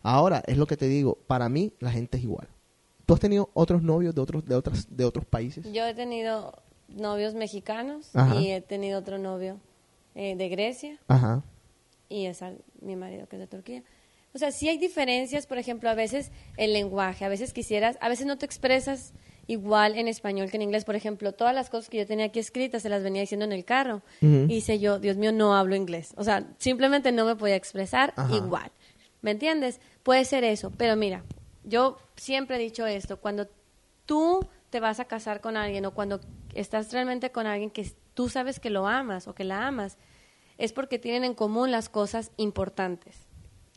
Ahora, 0.04 0.44
es 0.46 0.58
lo 0.58 0.68
que 0.68 0.78
te 0.78 0.88
digo, 0.88 1.18
para 1.28 1.50
mí 1.50 1.74
la 1.80 1.92
gente 1.92 2.18
es 2.18 2.24
igual. 2.24 2.48
¿Tú 3.06 3.14
has 3.14 3.20
tenido 3.20 3.50
otros 3.54 3.82
novios 3.84 4.14
de 4.14 4.22
otros 4.22 4.46
de 4.46 4.54
otras 4.56 4.86
de 4.96 5.06
otros 5.06 5.26
países? 5.26 5.66
Yo 5.72 5.86
he 5.86 5.94
tenido 5.94 6.54
novios 6.90 7.34
mexicanos 7.36 8.10
Ajá. 8.14 8.36
y 8.36 8.52
he 8.52 8.62
tenido 8.62 9.00
otro 9.00 9.18
novio 9.18 9.58
eh, 10.18 10.36
de 10.36 10.50
Grecia 10.50 11.00
Ajá. 11.08 11.44
y 12.10 12.26
es 12.26 12.42
al- 12.42 12.60
mi 12.82 12.96
marido 12.96 13.28
que 13.28 13.36
es 13.36 13.40
de 13.40 13.48
Turquía. 13.48 13.84
O 14.34 14.40
sea, 14.40 14.52
sí 14.52 14.68
hay 14.68 14.78
diferencias, 14.78 15.48
por 15.48 15.58
ejemplo, 15.58 15.90
a 15.90 15.94
veces 15.96 16.32
el 16.58 16.74
lenguaje, 16.74 17.24
a 17.24 17.30
veces 17.30 17.54
quisieras, 17.54 17.98
a 18.02 18.10
veces 18.10 18.26
no 18.26 18.38
te 18.38 18.46
expresas 18.46 19.14
igual 19.48 19.96
en 19.98 20.08
español 20.08 20.50
que 20.52 20.58
en 20.58 20.64
inglés. 20.64 20.84
Por 20.86 20.96
ejemplo, 20.96 21.32
todas 21.32 21.56
las 21.56 21.70
cosas 21.70 21.90
que 21.90 21.98
yo 22.00 22.06
tenía 22.06 22.26
aquí 22.26 22.40
escritas 22.40 22.82
se 22.84 22.90
las 22.90 23.02
venía 23.02 23.22
diciendo 23.22 23.46
en 23.46 23.52
el 23.54 23.64
carro. 23.64 24.02
Y 24.22 24.46
dice 24.48 24.78
yo, 24.80 25.00
Dios 25.00 25.18
mío, 25.18 25.32
no 25.32 25.56
hablo 25.56 25.76
inglés. 25.76 26.14
O 26.18 26.24
sea, 26.24 26.46
simplemente 26.60 27.12
no 27.12 27.26
me 27.26 27.36
podía 27.36 27.56
expresar 27.56 28.14
Ajá. 28.18 28.36
igual. 28.36 28.72
¿Me 29.22 29.32
entiendes? 29.32 29.80
Puede 30.04 30.26
ser 30.26 30.44
eso, 30.44 30.72
pero 30.78 30.96
mira, 30.96 31.24
yo 31.64 31.98
siempre 32.16 32.58
he 32.58 32.60
dicho 32.60 32.86
esto, 32.86 33.18
cuando 33.20 33.48
tú 34.06 34.40
te 34.70 34.80
vas 34.80 35.00
a 35.00 35.06
casar 35.06 35.42
con 35.42 35.58
alguien 35.58 35.86
o 35.86 35.92
cuando 35.92 36.20
estás 36.54 36.92
realmente 36.92 37.32
con 37.32 37.48
alguien 37.48 37.70
que 37.72 37.90
tú 38.14 38.30
sabes 38.30 38.60
que 38.60 38.70
lo 38.70 38.86
amas 38.88 39.28
o 39.28 39.34
que 39.34 39.44
la 39.46 39.66
amas, 39.68 39.98
es 40.58 40.74
porque 40.74 41.00
tienen 41.00 41.24
en 41.24 41.34
común 41.34 41.72
las 41.72 41.90
cosas 41.90 42.32
importantes. 42.38 43.16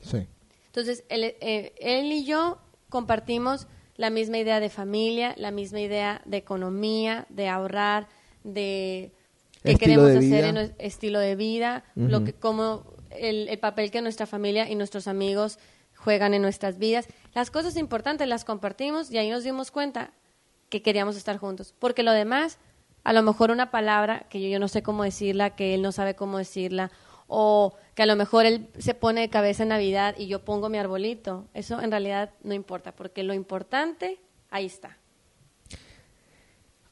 Sí. 0.03 0.26
Entonces, 0.66 1.05
él, 1.09 1.24
eh, 1.24 1.74
él 1.78 2.12
y 2.12 2.24
yo 2.24 2.59
compartimos 2.89 3.66
la 3.97 4.11
misma 4.11 4.39
idea 4.39 4.61
de 4.61 4.70
familia, 4.70 5.35
la 5.37 5.51
misma 5.51 5.81
idea 5.81 6.22
de 6.24 6.39
economía, 6.39 7.26
de 7.28 7.49
ahorrar, 7.49 8.09
de 8.45 9.12
qué 9.62 9.72
Estilo 9.72 9.78
queremos 9.78 10.11
hacer 10.11 10.45
en 10.45 10.55
nuestro 10.55 10.76
estilo 10.78 11.18
de 11.18 11.37
vida, 11.37 11.85
lo 11.95 12.24
que 12.24 12.33
como 12.33 12.85
el, 13.11 13.49
el 13.49 13.59
papel 13.59 13.91
que 13.91 14.01
nuestra 14.01 14.26
familia 14.26 14.70
y 14.70 14.74
nuestros 14.74 15.07
amigos 15.07 15.59
juegan 15.97 16.33
en 16.33 16.41
nuestras 16.41 16.78
vidas. 16.78 17.09
Las 17.35 17.51
cosas 17.51 17.76
importantes 17.76 18.26
las 18.26 18.45
compartimos 18.45 19.11
y 19.11 19.18
ahí 19.18 19.28
nos 19.28 19.45
dimos 19.45 19.70
cuenta 19.70 20.12
que 20.70 20.83
queríamos 20.83 21.16
estar 21.16 21.37
juntos, 21.37 21.74
porque 21.78 22.03
lo 22.03 22.12
demás, 22.12 22.59
a 23.05 23.12
lo 23.12 23.22
mejor 23.22 23.51
una 23.51 23.70
palabra 23.70 24.26
que 24.28 24.40
yo, 24.40 24.48
yo 24.48 24.59
no 24.59 24.68
sé 24.68 24.82
cómo 24.82 25.05
decirla, 25.05 25.51
que 25.51 25.74
él 25.74 25.82
no 25.82 25.92
sabe 25.92 26.14
cómo 26.14 26.38
decirla, 26.38 26.90
o 27.26 27.74
que 27.94 28.03
a 28.03 28.07
lo 28.07 28.16
mejor 28.16 28.46
él 28.46 28.68
se 28.78 28.94
pone 28.94 29.22
de 29.22 29.30
cabeza 29.30 29.62
en 29.62 29.70
Navidad 29.70 30.14
y 30.18 30.26
yo 30.26 30.44
pongo 30.44 30.68
mi 30.68 30.78
arbolito, 30.78 31.46
eso 31.55 31.80
en 31.80 31.90
realidad 31.90 32.30
no 32.42 32.55
importa, 32.55 32.92
porque 32.92 33.22
lo 33.22 33.34
importante 33.34 34.20
ahí 34.51 34.66
está. 34.66 34.96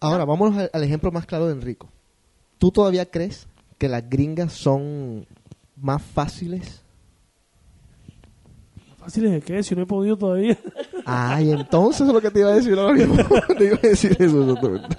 Ahora, 0.00 0.24
vamos 0.24 0.56
al, 0.56 0.70
al 0.72 0.84
ejemplo 0.84 1.10
más 1.10 1.26
claro 1.26 1.46
de 1.46 1.54
Enrico. 1.54 1.88
¿Tú 2.58 2.70
todavía 2.70 3.10
crees 3.10 3.48
que 3.78 3.88
las 3.88 4.08
gringas 4.10 4.52
son 4.52 5.26
más 5.80 6.02
fáciles. 6.02 6.82
¿Fáciles 8.98 9.30
de 9.30 9.40
qué? 9.40 9.62
Si 9.62 9.74
no 9.74 9.82
he 9.82 9.86
podido 9.86 10.18
todavía. 10.18 10.58
Ay, 11.06 11.52
entonces 11.52 12.06
es 12.06 12.12
lo 12.12 12.20
que 12.20 12.30
te 12.30 12.40
iba 12.40 12.50
a 12.50 12.56
decir 12.56 12.78
ahora 12.78 12.94
mismo. 12.94 13.16
te 13.58 13.64
iba 13.64 13.76
a 13.76 13.86
decir 13.86 14.16
eso 14.18 14.42
exactamente. 14.42 14.96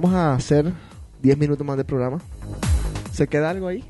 Vamos 0.00 0.14
a 0.14 0.34
hacer 0.34 0.72
10 1.22 1.38
minutos 1.38 1.66
más 1.66 1.76
de 1.76 1.84
programa. 1.84 2.20
¿Se 3.12 3.26
queda 3.26 3.50
algo 3.50 3.66
ahí? 3.66 3.84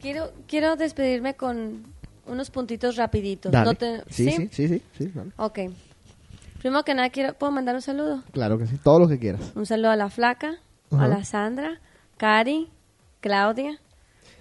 Quiero, 0.00 0.30
quiero 0.46 0.76
despedirme 0.76 1.34
con 1.34 1.82
unos 2.26 2.50
puntitos 2.50 2.96
rapiditos. 2.96 3.50
Dale. 3.50 3.64
No 3.66 3.74
te- 3.74 4.02
sí, 4.10 4.30
sí, 4.30 4.48
sí, 4.52 4.68
sí, 4.68 4.82
sí, 4.96 5.10
dale. 5.12 5.32
Ok. 5.36 5.58
Primero 6.60 6.84
que 6.84 6.94
nada, 6.94 7.10
quiero, 7.10 7.34
¿puedo 7.34 7.50
mandar 7.50 7.74
un 7.74 7.82
saludo? 7.82 8.22
Claro 8.30 8.58
que 8.58 8.66
sí, 8.68 8.78
todo 8.82 9.00
lo 9.00 9.08
que 9.08 9.18
quieras. 9.18 9.52
Un 9.56 9.66
saludo 9.66 9.90
a 9.90 9.96
la 9.96 10.08
Flaca, 10.08 10.58
a 10.92 11.08
la 11.08 11.24
Sandra, 11.24 11.80
Cari, 12.16 12.68
Claudia, 13.20 13.80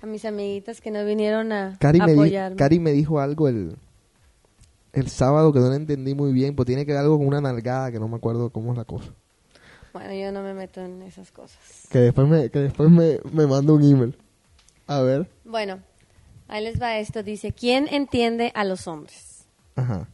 a 0.01 0.05
mis 0.05 0.23
amiguitas 0.25 0.79
que 0.79 0.91
no 0.91 1.03
vinieron 1.05 1.51
a 1.51 1.75
Cari 1.79 1.99
me, 2.01 2.11
apoyarme. 2.13 2.55
Cari 2.55 2.79
me 2.79 2.91
dijo 2.91 3.19
algo 3.19 3.47
el, 3.47 3.75
el 4.93 5.09
sábado 5.09 5.51
que 5.51 5.59
no 5.59 5.69
lo 5.69 5.73
entendí 5.73 6.13
muy 6.13 6.31
bien, 6.33 6.55
pues 6.55 6.67
tiene 6.67 6.85
que 6.85 6.91
ver 6.91 7.01
algo 7.01 7.17
con 7.17 7.25
una 7.27 7.41
nalgada 7.41 7.91
que 7.91 7.99
no 7.99 8.07
me 8.07 8.17
acuerdo 8.17 8.51
cómo 8.51 8.71
es 8.73 8.77
la 8.77 8.85
cosa. 8.85 9.11
Bueno, 9.93 10.13
yo 10.13 10.31
no 10.31 10.41
me 10.41 10.53
meto 10.53 10.81
en 10.81 11.03
esas 11.03 11.31
cosas. 11.31 11.87
Que 11.89 11.99
después 11.99 12.27
me, 12.27 12.49
que 12.49 12.59
después 12.59 12.89
me, 12.89 13.19
me 13.31 13.45
manda 13.45 13.73
un 13.73 13.83
email. 13.83 14.17
A 14.87 15.01
ver. 15.01 15.29
Bueno, 15.45 15.79
ahí 16.47 16.63
les 16.63 16.81
va 16.81 16.97
esto. 16.97 17.21
Dice, 17.21 17.51
¿quién 17.51 17.87
entiende 17.89 18.51
a 18.55 18.63
los 18.63 18.87
hombres? 18.87 19.45
Ajá. 19.75 20.07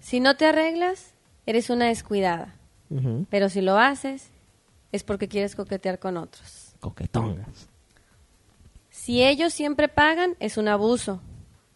Si 0.00 0.20
no 0.20 0.36
te 0.36 0.46
arreglas, 0.46 1.14
eres 1.46 1.68
una 1.70 1.86
descuidada. 1.86 2.54
Pero 3.30 3.48
si 3.48 3.62
lo 3.62 3.78
haces, 3.78 4.28
es 4.92 5.02
porque 5.02 5.26
quieres 5.26 5.56
coquetear 5.56 5.98
con 5.98 6.18
otros. 6.18 6.74
Coquetongas. 6.80 7.68
Si 8.90 9.22
ellos 9.22 9.54
siempre 9.54 9.88
pagan, 9.88 10.36
es 10.40 10.58
un 10.58 10.68
abuso. 10.68 11.22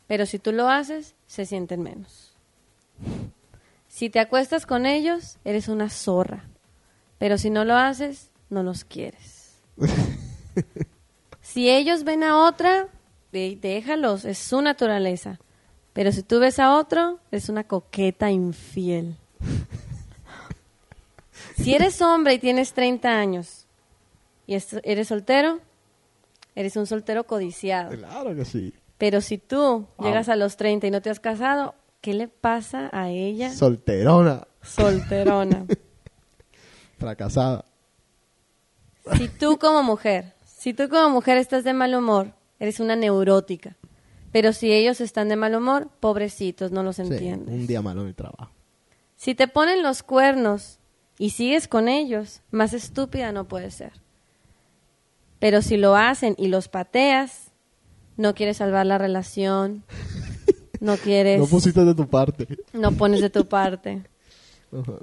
Pero 0.06 0.26
si 0.26 0.38
tú 0.38 0.52
lo 0.52 0.68
haces, 0.68 1.14
se 1.26 1.46
sienten 1.46 1.82
menos. 1.82 2.34
Si 3.88 4.10
te 4.10 4.20
acuestas 4.20 4.66
con 4.66 4.84
ellos, 4.84 5.38
eres 5.44 5.68
una 5.68 5.88
zorra. 5.88 6.44
Pero 7.18 7.38
si 7.38 7.50
no 7.50 7.64
lo 7.64 7.74
haces, 7.74 8.30
no 8.50 8.62
los 8.62 8.84
quieres. 8.84 9.60
si 11.40 11.70
ellos 11.70 12.04
ven 12.04 12.22
a 12.22 12.46
otra, 12.46 12.88
déjalos, 13.32 14.24
es 14.24 14.38
su 14.38 14.60
naturaleza. 14.62 15.38
Pero 15.92 16.12
si 16.12 16.22
tú 16.22 16.40
ves 16.40 16.58
a 16.58 16.76
otro, 16.76 17.20
es 17.30 17.48
una 17.48 17.64
coqueta 17.64 18.30
infiel. 18.30 19.16
Si 21.56 21.74
eres 21.74 22.02
hombre 22.02 22.34
y 22.34 22.38
tienes 22.38 22.74
30 22.74 23.08
años 23.08 23.66
y 24.46 24.56
eres 24.82 25.08
soltero, 25.08 25.60
eres 26.54 26.76
un 26.76 26.86
soltero 26.86 27.24
codiciado. 27.24 27.90
Claro 27.90 28.34
que 28.34 28.44
sí. 28.44 28.74
Pero 28.98 29.20
si 29.20 29.38
tú 29.38 29.86
llegas 29.98 30.28
a 30.28 30.36
los 30.36 30.56
30 30.56 30.86
y 30.86 30.90
no 30.90 31.00
te 31.00 31.10
has 31.10 31.20
casado, 31.20 31.74
¿qué 32.00 32.14
le 32.14 32.28
pasa 32.28 32.90
a 32.92 33.10
ella? 33.10 33.52
Solterona. 33.52 34.46
Solterona. 34.62 35.66
Fracasada. 36.98 37.64
Si 39.16 39.28
tú 39.28 39.58
como 39.58 39.82
mujer, 39.82 40.34
si 40.44 40.74
tú 40.74 40.88
como 40.88 41.10
mujer 41.10 41.38
estás 41.38 41.62
de 41.64 41.72
mal 41.74 41.94
humor, 41.94 42.32
eres 42.58 42.80
una 42.80 42.96
neurótica. 42.96 43.76
Pero 44.32 44.52
si 44.52 44.72
ellos 44.72 45.00
están 45.00 45.28
de 45.28 45.36
mal 45.36 45.54
humor, 45.54 45.88
pobrecitos, 46.00 46.72
no 46.72 46.82
los 46.82 46.96
Sí, 46.96 47.02
entiendes. 47.02 47.54
un 47.54 47.66
día 47.66 47.80
malo 47.82 48.02
en 48.02 48.08
el 48.08 48.14
trabajo. 48.14 48.50
Si 49.16 49.34
te 49.34 49.48
ponen 49.48 49.82
los 49.82 50.02
cuernos 50.02 50.78
y 51.18 51.30
sigues 51.30 51.68
con 51.68 51.88
ellos, 51.88 52.42
más 52.50 52.72
estúpida 52.74 53.32
no 53.32 53.46
puedes 53.46 53.74
ser. 53.74 53.92
Pero 55.38 55.62
si 55.62 55.76
lo 55.76 55.94
hacen 55.96 56.34
y 56.38 56.48
los 56.48 56.68
pateas, 56.68 57.52
no 58.16 58.34
quieres 58.34 58.56
salvar 58.58 58.84
la 58.86 58.98
relación, 58.98 59.84
no 60.80 60.96
quieres, 61.02 61.38
No 61.38 61.46
pusiste 61.46 61.84
de 61.84 61.94
tu 61.94 62.08
parte. 62.08 62.46
no 62.72 62.92
pones 62.92 63.20
de 63.20 63.30
tu 63.30 63.46
parte. 63.46 64.02
Ajá. 64.72 64.94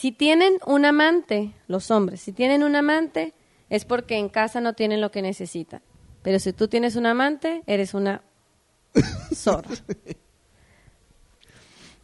Si 0.00 0.12
tienen 0.12 0.58
un 0.64 0.84
amante, 0.84 1.50
los 1.66 1.90
hombres, 1.90 2.20
si 2.20 2.30
tienen 2.30 2.62
un 2.62 2.76
amante, 2.76 3.34
es 3.68 3.84
porque 3.84 4.16
en 4.16 4.28
casa 4.28 4.60
no 4.60 4.74
tienen 4.74 5.00
lo 5.00 5.10
que 5.10 5.22
necesitan. 5.22 5.82
Pero 6.22 6.38
si 6.38 6.52
tú 6.52 6.68
tienes 6.68 6.94
un 6.94 7.04
amante, 7.04 7.64
eres 7.66 7.94
una 7.94 8.22
zorra. 9.34 9.74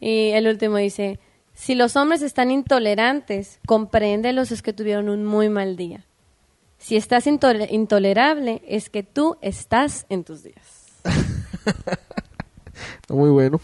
Y 0.01 0.31
el 0.31 0.45
último 0.49 0.75
dice, 0.75 1.21
si 1.53 1.73
los 1.73 1.95
hombres 1.95 2.21
están 2.21 2.51
intolerantes, 2.51 3.61
compréndelos 3.65 4.51
es 4.51 4.61
que 4.61 4.73
tuvieron 4.73 5.07
un 5.07 5.23
muy 5.23 5.47
mal 5.47 5.77
día. 5.77 6.03
Si 6.77 6.97
estás 6.97 7.27
intole- 7.27 7.71
intolerable, 7.71 8.61
es 8.67 8.89
que 8.89 9.03
tú 9.03 9.37
estás 9.39 10.05
en 10.09 10.25
tus 10.25 10.43
días. 10.43 10.87
Está 13.01 13.13
muy 13.13 13.29
bueno. 13.29 13.61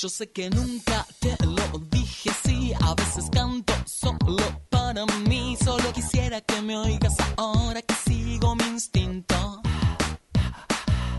Yo 0.00 0.08
sé 0.08 0.30
que 0.30 0.48
nunca 0.48 1.06
te 1.18 1.36
lo 1.44 1.78
dije 1.90 2.30
así, 2.30 2.72
a 2.80 2.94
veces 2.94 3.28
canto 3.30 3.74
solo 3.84 4.38
para 4.70 5.04
mí, 5.28 5.58
solo 5.62 5.92
quisiera 5.92 6.40
que 6.40 6.62
me 6.62 6.74
oigas 6.74 7.14
ahora 7.36 7.82
que 7.82 7.94
sigo 7.94 8.56
mi 8.56 8.64
instinto. 8.64 9.60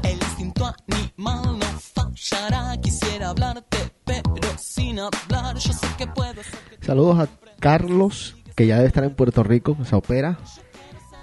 El 0.02 0.14
instinto 0.14 0.66
animal 0.66 1.60
no 1.60 1.66
fallará, 1.94 2.76
quisiera 2.82 3.30
hablarte, 3.30 3.78
pero 4.04 4.24
sin 4.58 4.98
hablar, 4.98 5.58
yo 5.58 5.74
sé 5.74 5.88
que 6.00 6.08
puedo 6.08 6.42
Saludos 6.82 7.20
a 7.20 7.30
Carlos, 7.60 8.36
que 8.56 8.66
ya 8.66 8.78
debe 8.78 8.88
estar 8.88 9.04
en 9.04 9.14
Puerto 9.14 9.44
Rico, 9.44 9.78
se 9.88 9.96
opera. 9.96 10.40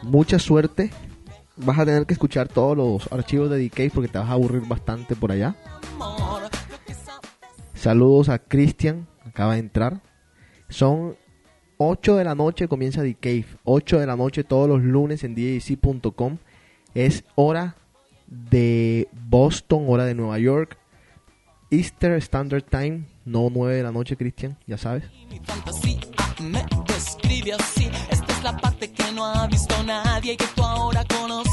Mucha 0.02 0.38
suerte. 0.38 0.92
Vas 1.56 1.80
a 1.80 1.84
tener 1.84 2.06
que 2.06 2.14
escuchar 2.14 2.46
todos 2.46 2.76
los 2.76 3.10
archivos 3.10 3.50
de 3.50 3.58
DK 3.58 3.92
porque 3.92 4.06
te 4.06 4.18
vas 4.18 4.28
a 4.28 4.34
aburrir 4.34 4.62
bastante 4.68 5.16
por 5.16 5.32
allá. 5.32 5.56
Saludos 7.78 8.28
a 8.28 8.40
Cristian, 8.40 9.06
acaba 9.24 9.54
de 9.54 9.60
entrar. 9.60 10.02
Son 10.68 11.16
8 11.76 12.16
de 12.16 12.24
la 12.24 12.34
noche, 12.34 12.66
comienza 12.66 13.02
The 13.02 13.14
Cave. 13.14 13.46
8 13.62 14.00
de 14.00 14.06
la 14.06 14.16
noche 14.16 14.42
todos 14.42 14.68
los 14.68 14.82
lunes 14.82 15.22
en 15.22 15.36
DJC.com. 15.36 16.38
Es 16.94 17.24
hora 17.36 17.76
de 18.26 19.08
Boston, 19.12 19.84
hora 19.86 20.04
de 20.04 20.16
Nueva 20.16 20.40
York. 20.40 20.76
Easter 21.70 22.14
Standard 22.14 22.64
Time, 22.64 23.04
no 23.24 23.48
9 23.48 23.76
de 23.76 23.82
la 23.84 23.92
noche, 23.92 24.16
Cristian, 24.16 24.58
ya 24.66 24.76
sabes. 24.76 25.04
mi 25.30 25.38
me 26.50 26.64
describe 26.86 27.52
así. 27.52 27.90
Esta 28.10 28.32
es 28.32 28.42
la 28.42 28.56
parte 28.56 28.90
que 28.90 29.12
no 29.12 29.24
ha 29.24 29.46
visto 29.46 29.80
nadie 29.84 30.32
y 30.32 30.36
que 30.36 30.46
tú 30.56 30.64
ahora 30.64 31.04
conoces. 31.04 31.52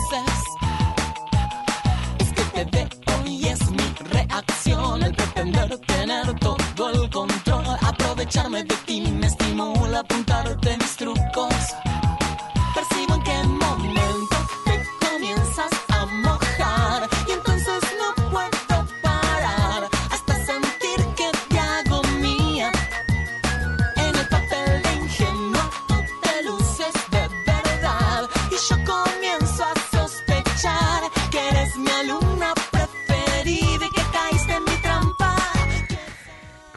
Es 2.17 2.33
que 2.33 2.63
te 2.63 2.65
veo 2.65 3.25
y 3.27 3.45
es 3.45 3.69
mi 3.69 4.09
reacción. 4.11 4.64
El 5.45 5.51
pretender 5.51 5.79
tener 5.85 6.39
todo 6.39 6.89
el 6.89 7.09
control. 7.11 7.65
Aprovecharme 7.81 8.63
de 8.63 8.75
ti 8.87 9.01
me 9.01 9.27
estimula 9.27 9.99
apuntarte 9.99 10.75
mis 10.77 10.95
trucos. 10.95 11.75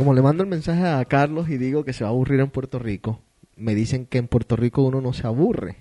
Como 0.08 0.16
le 0.16 0.22
mando 0.22 0.42
el 0.42 0.48
mensaje 0.48 0.86
a 0.86 1.04
Carlos 1.04 1.50
y 1.50 1.58
digo 1.58 1.84
que 1.84 1.92
se 1.92 2.02
va 2.02 2.08
a 2.08 2.12
aburrir 2.14 2.40
en 2.40 2.48
Puerto 2.48 2.78
Rico, 2.78 3.20
me 3.56 3.74
dicen 3.74 4.06
que 4.06 4.16
en 4.16 4.26
Puerto 4.26 4.56
Rico 4.56 4.80
uno 4.80 5.02
no 5.02 5.12
se 5.12 5.26
aburre. 5.26 5.76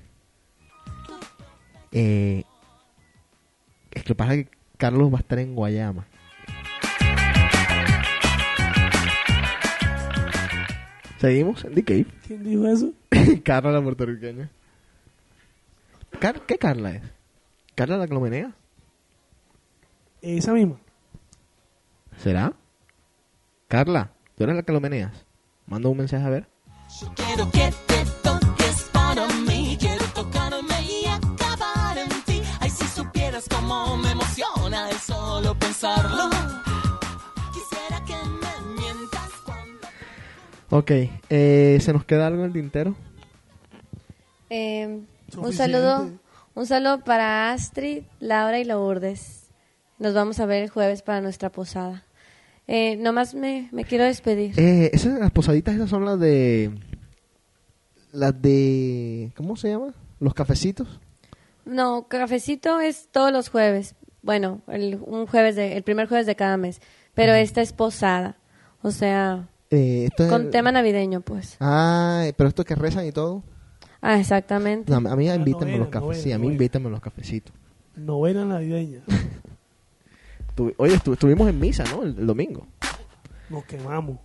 Eh, 1.93 2.43
es 3.89 4.03
que 4.03 4.15
pasa 4.15 4.35
que 4.35 4.49
Carlos 4.75 5.13
va 5.13 5.19
a 5.19 5.21
estar 5.21 5.39
en 5.39 5.55
Guayama. 5.55 6.07
Seguimos 11.19 11.63
en 11.65 11.73
The 11.73 11.83
Cave. 11.83 12.05
¿Quién 12.27 12.43
dijo 12.43 12.67
eso? 12.67 12.91
Carla 13.43 13.71
la 13.71 13.81
puertorriqueña. 13.81 14.49
Car- 16.19 16.41
¿Qué 16.45 16.57
Carla 16.57 16.91
es? 16.95 17.03
¿Carla 17.75 17.97
la 17.97 18.07
clomenea? 18.07 18.53
Esa 20.21 20.53
misma. 20.53 20.77
¿Será? 22.17 22.53
Carla, 23.67 24.11
¿tú 24.37 24.43
eres 24.43 24.55
la 24.55 24.63
que 24.63 24.71
lo 24.71 24.79
meneas? 24.79 25.25
Manda 25.65 25.89
un 25.89 25.97
mensaje 25.97 26.23
a 26.23 26.29
ver. 26.29 26.47
Me 34.01 34.11
emociona 34.11 34.89
el 34.89 34.97
solo 34.97 35.53
pensarlo. 35.59 36.29
Quisiera 37.53 38.03
que 38.05 38.15
me 38.15 38.75
mientas 38.75 39.29
cuando... 39.45 39.87
Ok, 40.69 40.91
eh, 41.29 41.77
¿se 41.81 41.91
nos 41.91 42.05
queda 42.05 42.27
algo 42.27 42.39
en 42.39 42.45
el 42.47 42.53
tintero? 42.53 42.95
Eh, 44.49 45.01
un 45.35 45.53
saludo, 45.53 46.09
un 46.55 46.65
saludo 46.65 47.03
para 47.03 47.51
Astrid, 47.51 48.03
Laura 48.19 48.59
y 48.59 48.63
Lourdes. 48.63 49.49
Nos 49.99 50.13
vamos 50.13 50.39
a 50.39 50.45
ver 50.45 50.63
el 50.63 50.69
jueves 50.69 51.01
para 51.01 51.19
nuestra 51.19 51.51
posada. 51.51 52.03
Eh, 52.67 52.95
nomás 52.97 53.33
me, 53.33 53.69
me 53.71 53.85
quiero 53.85 54.03
despedir. 54.03 54.59
Eh, 54.59 54.89
esas, 54.93 55.19
las 55.19 55.31
posaditas 55.31 55.75
esas 55.75 55.89
son 55.89 56.03
las 56.05 56.19
de... 56.19 56.71
Las 58.11 58.39
de... 58.41 59.31
¿Cómo 59.35 59.55
se 59.55 59.69
llama? 59.69 59.93
Los 60.19 60.33
cafecitos. 60.33 60.99
No, 61.65 62.07
cafecito 62.07 62.79
es 62.79 63.07
todos 63.11 63.31
los 63.31 63.49
jueves. 63.49 63.95
Bueno, 64.21 64.61
el, 64.67 64.99
un 65.05 65.27
jueves 65.27 65.55
de, 65.55 65.77
el 65.77 65.83
primer 65.83 66.07
jueves 66.07 66.25
de 66.25 66.35
cada 66.35 66.57
mes. 66.57 66.81
Pero 67.13 67.33
esta 67.33 67.61
es 67.61 67.73
posada. 67.73 68.37
O 68.81 68.91
sea, 68.91 69.47
Eh, 69.69 70.05
esto 70.09 70.23
es 70.25 70.29
con 70.29 70.43
el- 70.43 70.49
tema 70.49 70.71
navideño, 70.71 71.21
pues. 71.21 71.57
Ah, 71.59 72.25
pero 72.37 72.49
esto 72.49 72.63
que 72.65 72.75
rezan 72.75 73.05
y 73.05 73.11
todo. 73.11 73.43
Ah, 74.01 74.19
exactamente. 74.19 74.91
No, 74.91 74.97
a 75.09 75.15
mí 75.15 75.27
invítenme 75.29 75.71
novena, 75.71 75.77
los 75.77 75.87
cafés. 75.89 76.01
novena, 76.07 76.21
Sí, 76.23 76.31
a 76.31 76.37
mí 76.37 76.41
novena. 76.43 76.53
invítenme 76.53 76.89
los 76.89 77.01
cafecitos. 77.01 77.53
Novena 77.95 78.45
navideña. 78.45 79.01
Tu- 80.57 80.73
Oye, 80.77 80.95
estu- 80.95 81.13
estuvimos 81.13 81.47
en 81.49 81.59
misa, 81.59 81.83
¿no? 81.85 82.01
El, 82.01 82.17
el 82.17 82.25
domingo. 82.25 82.65
Nos 83.49 83.63
quemamos. 83.65 84.17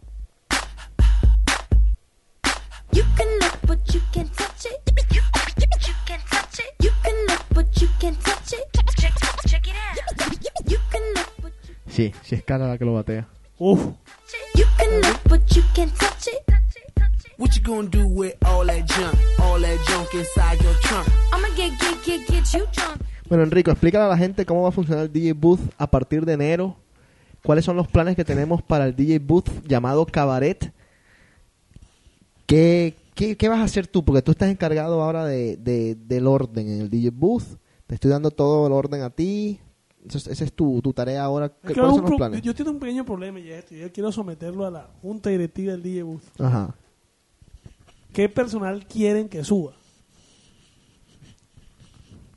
You 2.93 3.05
can 3.17 3.29
look, 3.41 3.59
but 3.67 3.79
you 3.95 4.01
can't 4.13 4.33
touch 4.35 4.65
it. 4.65 4.81
You, 5.13 5.21
you, 5.61 5.67
you 5.87 5.95
can't 6.07 6.23
touch 6.31 6.59
it. 6.59 6.73
You 6.83 6.91
can 7.03 7.15
look, 7.29 7.45
but 7.55 7.81
you 7.83 7.89
can't 8.01 8.19
touch 8.25 8.53
it. 8.55 8.65
Check, 8.99 9.13
check 9.47 9.69
it 9.69 9.75
out. 9.75 10.71
You 10.71 10.79
can 10.91 11.03
look, 11.15 11.29
but 11.43 11.53
you, 11.69 11.75
Sí, 11.87 12.13
sí 12.25 12.35
es 12.37 12.43
Carla 12.45 12.67
la 12.69 12.79
que 12.79 12.87
lo 12.87 12.95
batea. 12.95 13.27
Uf. 13.59 13.79
you 14.55 14.65
can 14.79 15.01
look, 15.03 15.21
but 15.29 15.55
you 15.55 15.63
can't 15.75 15.95
touch 15.99 16.29
it. 16.29 16.43
What 17.37 17.55
you 17.57 17.63
gonna 17.63 17.89
do 17.89 18.07
with 18.07 18.35
all 18.47 18.65
that 18.65 18.87
junk? 18.87 19.19
All 19.41 19.59
that 19.61 19.79
junk 19.87 20.15
inside 20.15 20.63
your 20.63 20.75
trunk? 20.81 21.09
I'ma 21.33 21.49
get, 21.57 21.79
get, 21.79 22.03
get, 22.05 22.27
get 22.27 22.55
you 22.55 22.67
drunk. 22.73 23.01
Bueno, 23.33 23.45
Enrico, 23.45 23.71
explícale 23.71 24.05
a 24.05 24.09
la 24.09 24.19
gente 24.19 24.45
cómo 24.45 24.61
va 24.61 24.69
a 24.69 24.73
funcionar 24.73 25.05
el 25.07 25.11
DJ 25.11 25.33
Booth 25.33 25.61
a 25.79 25.91
partir 25.91 26.27
de 26.27 26.35
enero. 26.35 26.77
¿Cuáles 27.43 27.65
son 27.65 27.77
los 27.77 27.89
planes 27.89 28.15
que 28.15 28.27
tenemos 28.27 28.61
para 28.61 28.85
el 28.85 28.95
DJ 28.95 29.21
Booth 29.21 29.49
llamado 29.67 30.05
Cabaret? 30.05 30.71
¿Qué, 32.45 32.95
qué, 33.15 33.39
qué 33.39 33.49
vas 33.49 33.61
a 33.61 33.65
hacer 33.65 33.87
tú? 33.87 34.05
Porque 34.05 34.21
tú 34.21 34.33
estás 34.33 34.51
encargado 34.51 35.03
ahora 35.03 35.25
de, 35.25 35.57
de- 35.57 35.95
del 35.95 36.27
orden 36.27 36.69
en 36.69 36.81
el 36.83 36.91
DJ 36.91 37.09
Booth. 37.09 37.45
Te 37.87 37.95
estoy 37.95 38.11
dando 38.11 38.31
todo 38.31 38.67
el 38.67 38.73
orden 38.75 39.01
a 39.01 39.09
ti. 39.09 39.59
Esa 40.07 40.45
es 40.45 40.53
tu, 40.53 40.83
tu 40.83 40.93
tarea 40.93 41.25
ahora. 41.25 41.47
Es 41.47 41.53
¿Qué- 41.63 41.69
que 41.69 41.81
¿Cuáles 41.81 41.97
son 41.97 42.05
los 42.11 42.19
planes? 42.19 42.43
Yo 42.43 42.55
tengo 42.55 42.71
un 42.71 42.79
pequeño 42.81 43.07
problema 43.07 43.41
y 43.41 43.49
esto. 43.51 43.75
Yo 43.75 43.91
quiero 43.91 44.13
someterlo 44.13 44.67
a 44.67 44.71
la 44.71 44.91
junta 45.01 45.31
directiva 45.31 45.73
del 45.73 45.83
DJ 45.83 46.03
Booth. 46.03 46.39
Ajá. 46.39 46.75
¿Qué 48.13 48.29
personal 48.29 48.87
quieren 48.87 49.31
que 49.31 49.43
suba? 49.43 49.73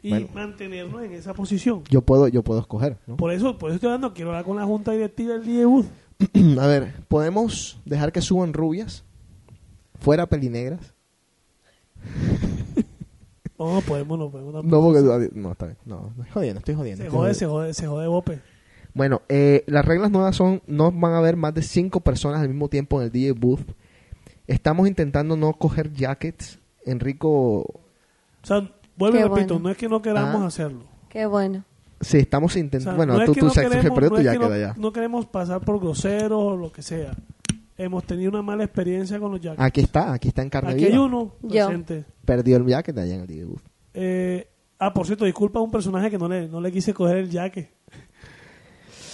Y 0.06 0.10
Bueno. 0.10 0.28
mantenernos 0.36 1.03
en 1.03 1.14
esa 1.14 1.34
posición. 1.34 1.84
Yo 1.89 2.01
puedo, 2.01 2.28
yo 2.28 2.43
puedo 2.43 2.60
escoger, 2.60 2.97
¿no? 3.08 3.18
Por 3.18 3.32
eso, 3.32 3.58
por 3.58 3.72
eso 3.72 3.76
estoy 3.76 3.88
hablando, 3.88 4.14
quiero 4.14 4.30
hablar 4.30 4.45
con 4.45 4.56
la 4.56 4.64
junta 4.66 4.91
directiva 4.91 5.34
del 5.34 5.45
DJ 5.45 5.66
Booth. 5.66 5.88
a 6.60 6.68
ver, 6.68 6.93
¿podemos 7.08 7.80
dejar 7.86 8.12
que 8.12 8.22
suban 8.22 8.53
rubias? 8.53 9.03
Fuera 9.99 10.28
pelinegras. 10.28 10.93
No, 13.58 13.80
podemos, 13.88 14.20
no 14.20 14.30
podemos. 14.30 14.66
No, 14.66 14.82
porque... 14.82 15.30
No, 15.34 15.51
está 15.53 15.68
bien. 15.68 15.78
No, 15.86 16.12
no, 16.18 16.24
estoy 16.24 16.32
jodiendo, 16.34 16.60
estoy 16.60 16.76
jodiendo. 16.76 16.97
Se 17.03 17.08
estoy 17.08 17.18
jode, 17.18 17.30
jodiendo. 17.34 17.39
se 17.39 17.45
jode, 17.45 17.74
se 17.74 17.88
jode 17.88 18.08
Bope. 18.08 18.41
Bueno, 18.93 19.22
eh, 19.30 19.64
las 19.68 19.86
reglas 19.86 20.12
nuevas 20.12 20.36
son, 20.36 20.62
no 20.68 20.91
van 20.91 21.14
a 21.14 21.20
haber 21.20 21.38
más 21.38 21.53
de 21.53 21.62
cinco 21.62 22.01
personas 22.01 22.41
al 22.41 22.49
mismo 22.49 22.68
tiempo 22.68 22.99
en 22.99 23.06
el 23.06 23.12
DJ 23.14 23.32
booth. 23.32 23.62
Estamos 24.47 24.88
intentando 24.89 25.38
no 25.38 25.53
coger 25.53 25.91
jackets. 25.93 26.60
Enrico, 26.86 27.30
O 27.62 27.82
sea, 28.43 28.70
vuelvo 28.98 29.18
y 29.18 29.22
repito, 29.24 29.56
bueno. 29.56 29.60
no 29.60 29.70
es 29.70 29.78
que 29.78 29.89
no 29.89 30.02
queramos 30.02 30.41
Ah. 30.41 30.46
hacerlo. 30.48 30.84
Qué 31.10 31.26
bueno. 31.26 31.64
sí, 32.02 32.18
estamos 32.20 32.52
O 32.52 32.54
sea, 32.54 32.62
intentando... 32.62 32.98
bueno, 32.98 33.18
no 33.18 33.26
tú, 33.26 33.34
tú 33.34 33.46
no 33.46 33.52
queremos- 33.52 34.00
perdió 34.00 34.10
no 34.10 34.24
jacket 34.24 34.93
queremos 34.93 35.26
pasar 35.28 35.62
por 35.62 35.80
groseros 35.80 36.39
o 36.41 36.56
lo 36.58 36.72
que 36.72 36.82
sea. 36.82 37.12
Hemos 37.78 38.04
tenido 38.06 38.32
una 38.32 38.41
mala 38.41 38.64
experiencia 38.64 39.20
con 39.20 39.32
los 39.32 39.41
jackets. 39.41 39.62
Aquí 39.62 39.82
está, 39.82 40.14
aquí 40.14 40.30
está 40.30 40.41
en 40.41 40.50
carne 40.50 40.72
Aquí 40.72 40.86
hay 40.86 40.98
uno 40.98 41.34
Yo. 41.41 41.68
presente. 41.68 42.06
Perdió 42.24 42.58
el 42.58 42.66
jacket 42.66 42.98
allá 42.98 43.16
en 43.16 43.22
el 43.30 43.46
booth. 43.48 43.62
Eh, 43.93 44.48
ah, 44.80 44.93
por 44.93 45.06
cierto, 45.06 45.26
disculpa 45.26 45.60
a 45.60 45.62
un 45.62 45.72
personaje 45.72 46.10
que 46.10 46.18
no 46.18 46.28
le, 46.30 46.48
no 46.48 46.62
le 46.62 46.72
quise 46.72 46.93
coger 46.93 47.18
el 47.18 47.32
jaque. 47.32 47.72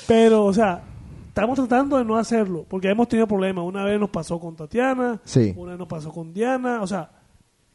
Pero, 0.07 0.45
o 0.45 0.53
sea, 0.53 0.83
estamos 1.27 1.55
tratando 1.57 1.97
de 1.97 2.05
no 2.05 2.17
hacerlo, 2.17 2.65
porque 2.67 2.89
hemos 2.89 3.07
tenido 3.07 3.27
problemas. 3.27 3.63
Una 3.65 3.83
vez 3.83 3.99
nos 3.99 4.09
pasó 4.09 4.39
con 4.39 4.55
Tatiana, 4.55 5.19
Sí. 5.23 5.53
una 5.55 5.71
vez 5.71 5.79
nos 5.79 5.87
pasó 5.87 6.11
con 6.11 6.33
Diana. 6.33 6.81
O 6.81 6.87
sea, 6.87 7.09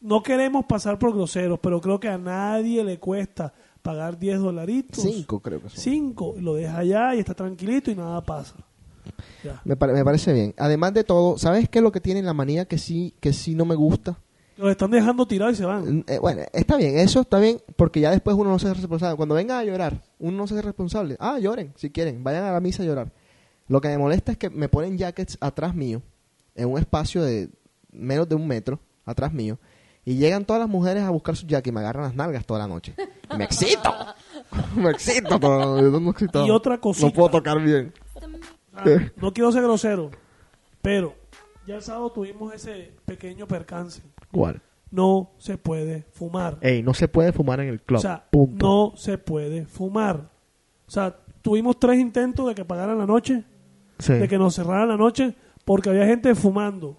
no 0.00 0.22
queremos 0.22 0.64
pasar 0.66 0.98
por 0.98 1.12
groseros, 1.14 1.58
pero 1.60 1.80
creo 1.80 1.98
que 2.00 2.08
a 2.08 2.18
nadie 2.18 2.84
le 2.84 2.98
cuesta 2.98 3.52
pagar 3.82 4.18
10 4.18 4.38
dolaritos. 4.40 5.02
Cinco 5.02 5.40
creo 5.40 5.62
que 5.62 5.68
son. 5.70 5.78
5, 5.80 6.36
lo 6.40 6.54
deja 6.54 6.78
allá 6.78 7.14
y 7.14 7.20
está 7.20 7.34
tranquilito 7.34 7.90
y 7.90 7.94
nada 7.94 8.20
pasa. 8.24 8.54
Ya. 9.44 9.60
Me, 9.64 9.76
pare- 9.76 9.92
me 9.92 10.04
parece 10.04 10.32
bien. 10.32 10.54
Además 10.58 10.92
de 10.94 11.04
todo, 11.04 11.38
¿sabes 11.38 11.68
qué 11.68 11.78
es 11.78 11.82
lo 11.82 11.92
que 11.92 12.00
tiene 12.00 12.22
la 12.22 12.34
manía 12.34 12.64
que 12.66 12.78
sí, 12.78 13.14
que 13.20 13.32
sí 13.32 13.54
no 13.54 13.64
me 13.64 13.74
gusta? 13.76 14.18
Los 14.56 14.70
están 14.70 14.90
dejando 14.90 15.26
tirados 15.26 15.54
y 15.54 15.58
se 15.58 15.64
van. 15.66 16.04
Eh, 16.08 16.18
bueno, 16.18 16.42
está 16.52 16.76
bien, 16.76 16.98
eso 16.98 17.20
está 17.20 17.38
bien, 17.38 17.60
porque 17.76 18.00
ya 18.00 18.10
después 18.10 18.36
uno 18.36 18.50
no 18.50 18.58
se 18.58 18.66
hace 18.66 18.76
responsable. 18.80 19.16
Cuando 19.16 19.34
venga 19.34 19.58
a 19.58 19.64
llorar, 19.64 20.02
uno 20.18 20.36
no 20.38 20.46
se 20.46 20.54
hace 20.54 20.62
responsable. 20.62 21.16
Ah, 21.20 21.38
lloren, 21.38 21.72
si 21.76 21.90
quieren, 21.90 22.24
vayan 22.24 22.44
a 22.44 22.52
la 22.52 22.60
misa 22.60 22.82
a 22.82 22.86
llorar. 22.86 23.12
Lo 23.68 23.80
que 23.80 23.88
me 23.88 23.98
molesta 23.98 24.32
es 24.32 24.38
que 24.38 24.48
me 24.48 24.68
ponen 24.68 24.96
jackets 24.96 25.36
atrás 25.40 25.74
mío, 25.74 26.00
en 26.54 26.70
un 26.70 26.78
espacio 26.78 27.22
de 27.22 27.50
menos 27.92 28.28
de 28.28 28.34
un 28.34 28.46
metro, 28.48 28.80
atrás 29.04 29.32
mío, 29.32 29.58
y 30.06 30.16
llegan 30.16 30.46
todas 30.46 30.60
las 30.60 30.68
mujeres 30.70 31.02
a 31.02 31.10
buscar 31.10 31.36
su 31.36 31.46
jacket 31.46 31.66
y 31.66 31.72
me 31.72 31.80
agarran 31.80 32.04
las 32.04 32.14
nalgas 32.14 32.46
toda 32.46 32.60
la 32.60 32.66
noche. 32.68 32.94
¡Me 33.36 33.44
excito! 33.44 33.92
¡Me 34.76 34.90
excito! 34.90 35.38
todo- 35.38 35.78
yo 35.90 36.00
no 36.00 36.10
excito. 36.12 36.46
Y 36.46 36.50
otra 36.50 36.78
cosita. 36.78 37.06
No 37.08 37.12
puedo 37.12 37.28
tocar 37.28 37.60
bien. 37.60 37.92
Ah, 38.74 38.84
no 39.16 39.32
quiero 39.32 39.50
ser 39.52 39.62
grosero, 39.62 40.10
pero 40.82 41.14
ya 41.66 41.76
el 41.76 41.82
sábado 41.82 42.10
tuvimos 42.12 42.54
ese 42.54 42.92
pequeño 43.04 43.46
percance. 43.48 44.00
¿Cuál? 44.30 44.60
No 44.90 45.30
se 45.38 45.58
puede 45.58 46.04
fumar. 46.12 46.58
Ey, 46.60 46.82
no 46.82 46.94
se 46.94 47.08
puede 47.08 47.32
fumar 47.32 47.58
en 47.60 47.68
el 47.68 47.80
club. 47.80 47.98
O 47.98 48.02
sea, 48.02 48.24
Punto. 48.30 48.66
no 48.92 48.96
se 48.96 49.18
puede 49.18 49.66
fumar. 49.66 50.30
O 50.86 50.90
sea, 50.90 51.16
tuvimos 51.42 51.78
tres 51.80 51.98
intentos 51.98 52.46
de 52.46 52.54
que 52.54 52.64
pagaran 52.64 52.96
la 52.98 53.06
noche, 53.06 53.44
Sí. 53.98 54.12
de 54.12 54.28
que 54.28 54.38
nos 54.38 54.54
cerraran 54.54 54.88
la 54.88 54.96
noche, 54.96 55.34
porque 55.64 55.88
había 55.90 56.06
gente 56.06 56.34
fumando. 56.34 56.98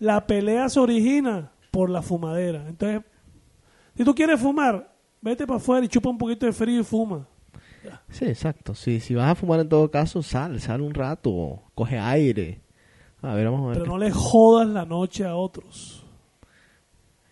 La 0.00 0.26
pelea 0.26 0.68
se 0.68 0.80
origina 0.80 1.52
por 1.74 1.90
la 1.90 2.02
fumadera. 2.02 2.64
Entonces, 2.68 3.02
si 3.96 4.04
tú 4.04 4.14
quieres 4.14 4.40
fumar, 4.40 4.94
vete 5.20 5.44
para 5.44 5.56
afuera 5.56 5.84
y 5.84 5.88
chupa 5.88 6.08
un 6.08 6.16
poquito 6.16 6.46
de 6.46 6.52
frío 6.52 6.80
y 6.80 6.84
fuma. 6.84 7.26
Sí, 8.08 8.26
exacto. 8.26 8.76
Sí, 8.76 9.00
si 9.00 9.16
vas 9.16 9.32
a 9.32 9.34
fumar 9.34 9.58
en 9.58 9.68
todo 9.68 9.90
caso, 9.90 10.22
sal, 10.22 10.60
sal 10.60 10.80
un 10.80 10.94
rato, 10.94 11.62
coge 11.74 11.98
aire. 11.98 12.60
A 13.22 13.34
ver, 13.34 13.46
vamos 13.46 13.64
a 13.64 13.68
ver. 13.70 13.78
Pero 13.78 13.90
no 13.90 13.98
le 13.98 14.12
jodas 14.12 14.68
la 14.68 14.84
noche 14.84 15.24
a 15.24 15.34
otros. 15.34 16.06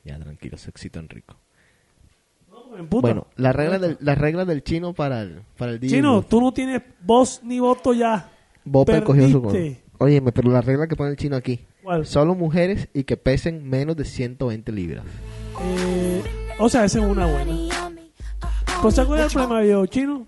Ya, 0.04 0.18
tranquilo, 0.18 0.58
sexito 0.58 0.98
Enrico. 0.98 1.36
No. 2.50 2.84
Bueno, 3.00 3.28
las 3.36 3.54
reglas 3.54 3.80
del, 3.80 3.96
las 4.00 4.18
reglas 4.18 4.46
del 4.48 4.64
chino 4.64 4.92
para 4.92 5.22
el, 5.22 5.42
para 5.56 5.72
el 5.72 5.78
día. 5.78 5.90
Chino, 5.90 6.22
tú 6.22 6.40
no 6.40 6.52
tienes 6.52 6.82
voz 7.00 7.40
ni 7.44 7.60
voto 7.60 7.94
ya. 7.94 8.28
Bope 8.64 9.04
cogió 9.04 9.28
su. 9.28 9.76
Óyeme, 9.98 10.32
pero 10.32 10.50
la 10.50 10.62
regla 10.62 10.88
que 10.88 10.96
pone 10.96 11.10
el 11.10 11.16
chino 11.16 11.36
aquí. 11.36 11.60
¿Cuál? 11.82 12.06
Solo 12.06 12.34
mujeres 12.34 12.88
y 12.94 13.04
que 13.04 13.16
pesen 13.16 13.68
menos 13.68 13.96
de 13.96 14.04
120 14.04 14.70
libras. 14.72 15.04
Eh, 15.60 16.22
o 16.58 16.68
sea, 16.68 16.84
esa 16.84 17.00
es 17.00 17.04
una 17.04 17.26
buena. 17.26 17.52
Pues 18.80 18.94
¿se 18.94 19.00
acuerdan 19.00 19.28
del 19.28 19.34
problema 19.34 19.64
yo, 19.64 19.86
chino? 19.86 20.26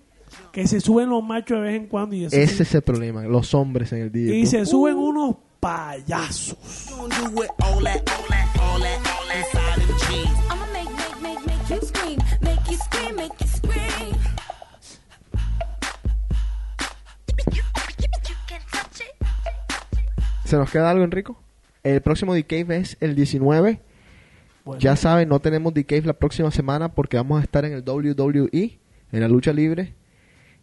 Que 0.53 0.67
se 0.67 0.81
suben 0.81 1.09
los 1.09 1.23
machos 1.23 1.59
de 1.59 1.63
vez 1.63 1.77
en 1.77 1.87
cuando 1.87 2.15
y 2.15 2.25
eso 2.25 2.37
Ese 2.37 2.63
es 2.63 2.75
el 2.75 2.83
problema, 2.83 3.23
los 3.25 3.55
hombres 3.55 3.93
en 3.93 4.03
el 4.03 4.13
DJ. 4.13 4.37
Y 4.37 4.47
se 4.47 4.67
suben 4.67 4.97
unos 4.97 5.37
payasos. 5.61 6.57
¿Se 20.45 20.57
nos 20.57 20.71
queda 20.71 20.91
algo, 20.91 21.03
Enrico? 21.03 21.44
El 21.85 22.01
próximo 22.01 22.33
D-Cave 22.33 22.79
es 22.79 22.97
el 23.01 23.15
19. 23.15 23.81
Bueno, 24.65 24.81
Ya 24.81 24.97
saben, 24.97 25.29
no 25.29 25.39
tenemos 25.39 25.75
D-Cave 25.75 26.07
la 26.07 26.15
próxima 26.15 26.51
semana 26.51 26.95
porque 26.95 27.19
vamos 27.19 27.41
a 27.41 27.45
estar 27.45 27.67
en 27.67 27.75
el 27.75 27.83
WWE, 27.83 28.79
en 29.13 29.21
la 29.21 29.29
lucha 29.29 29.53
libre. 29.53 29.93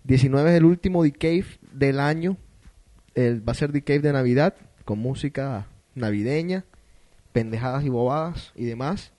19 0.04 0.50
es 0.50 0.58
el 0.58 0.66
último 0.66 1.04
D-Cave 1.04 1.46
del 1.74 2.00
año. 2.00 2.38
El, 3.14 3.48
va 3.48 3.52
a 3.52 3.56
ser 3.56 3.72
D-Cave 3.72 4.00
de 4.00 4.14
Navidad, 4.14 4.56
con 4.84 4.98
música 4.98 5.68
navideña, 5.94 6.66
pendejadas 7.34 7.86
y 7.86 7.90
bobadas 7.90 8.52
y 8.56 8.66
demás. 8.66 9.14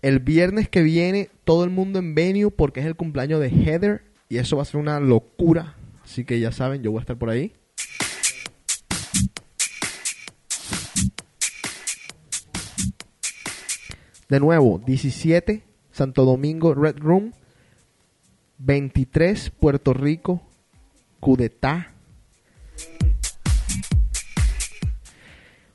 El 0.00 0.18
viernes 0.18 0.70
que 0.70 0.82
viene, 0.82 1.28
todo 1.44 1.64
el 1.64 1.70
mundo 1.70 1.98
en 1.98 2.14
venue 2.14 2.50
porque 2.50 2.80
es 2.80 2.86
el 2.86 2.96
cumpleaños 2.96 3.38
de 3.38 3.50
Heather 3.50 4.02
y 4.30 4.38
eso 4.38 4.56
va 4.56 4.62
a 4.62 4.64
ser 4.64 4.80
una 4.80 4.98
locura. 4.98 5.76
Así 6.02 6.24
que 6.24 6.40
ya 6.40 6.52
saben, 6.52 6.82
yo 6.82 6.90
voy 6.90 7.00
a 7.00 7.02
estar 7.02 7.18
por 7.18 7.28
ahí. 7.28 7.52
De 14.32 14.40
nuevo, 14.40 14.80
17, 14.86 15.62
Santo 15.90 16.24
Domingo, 16.24 16.72
Red 16.72 16.96
Room. 17.00 17.32
23, 18.56 19.50
Puerto 19.50 19.92
Rico, 19.92 20.40
Cudetá. 21.20 21.92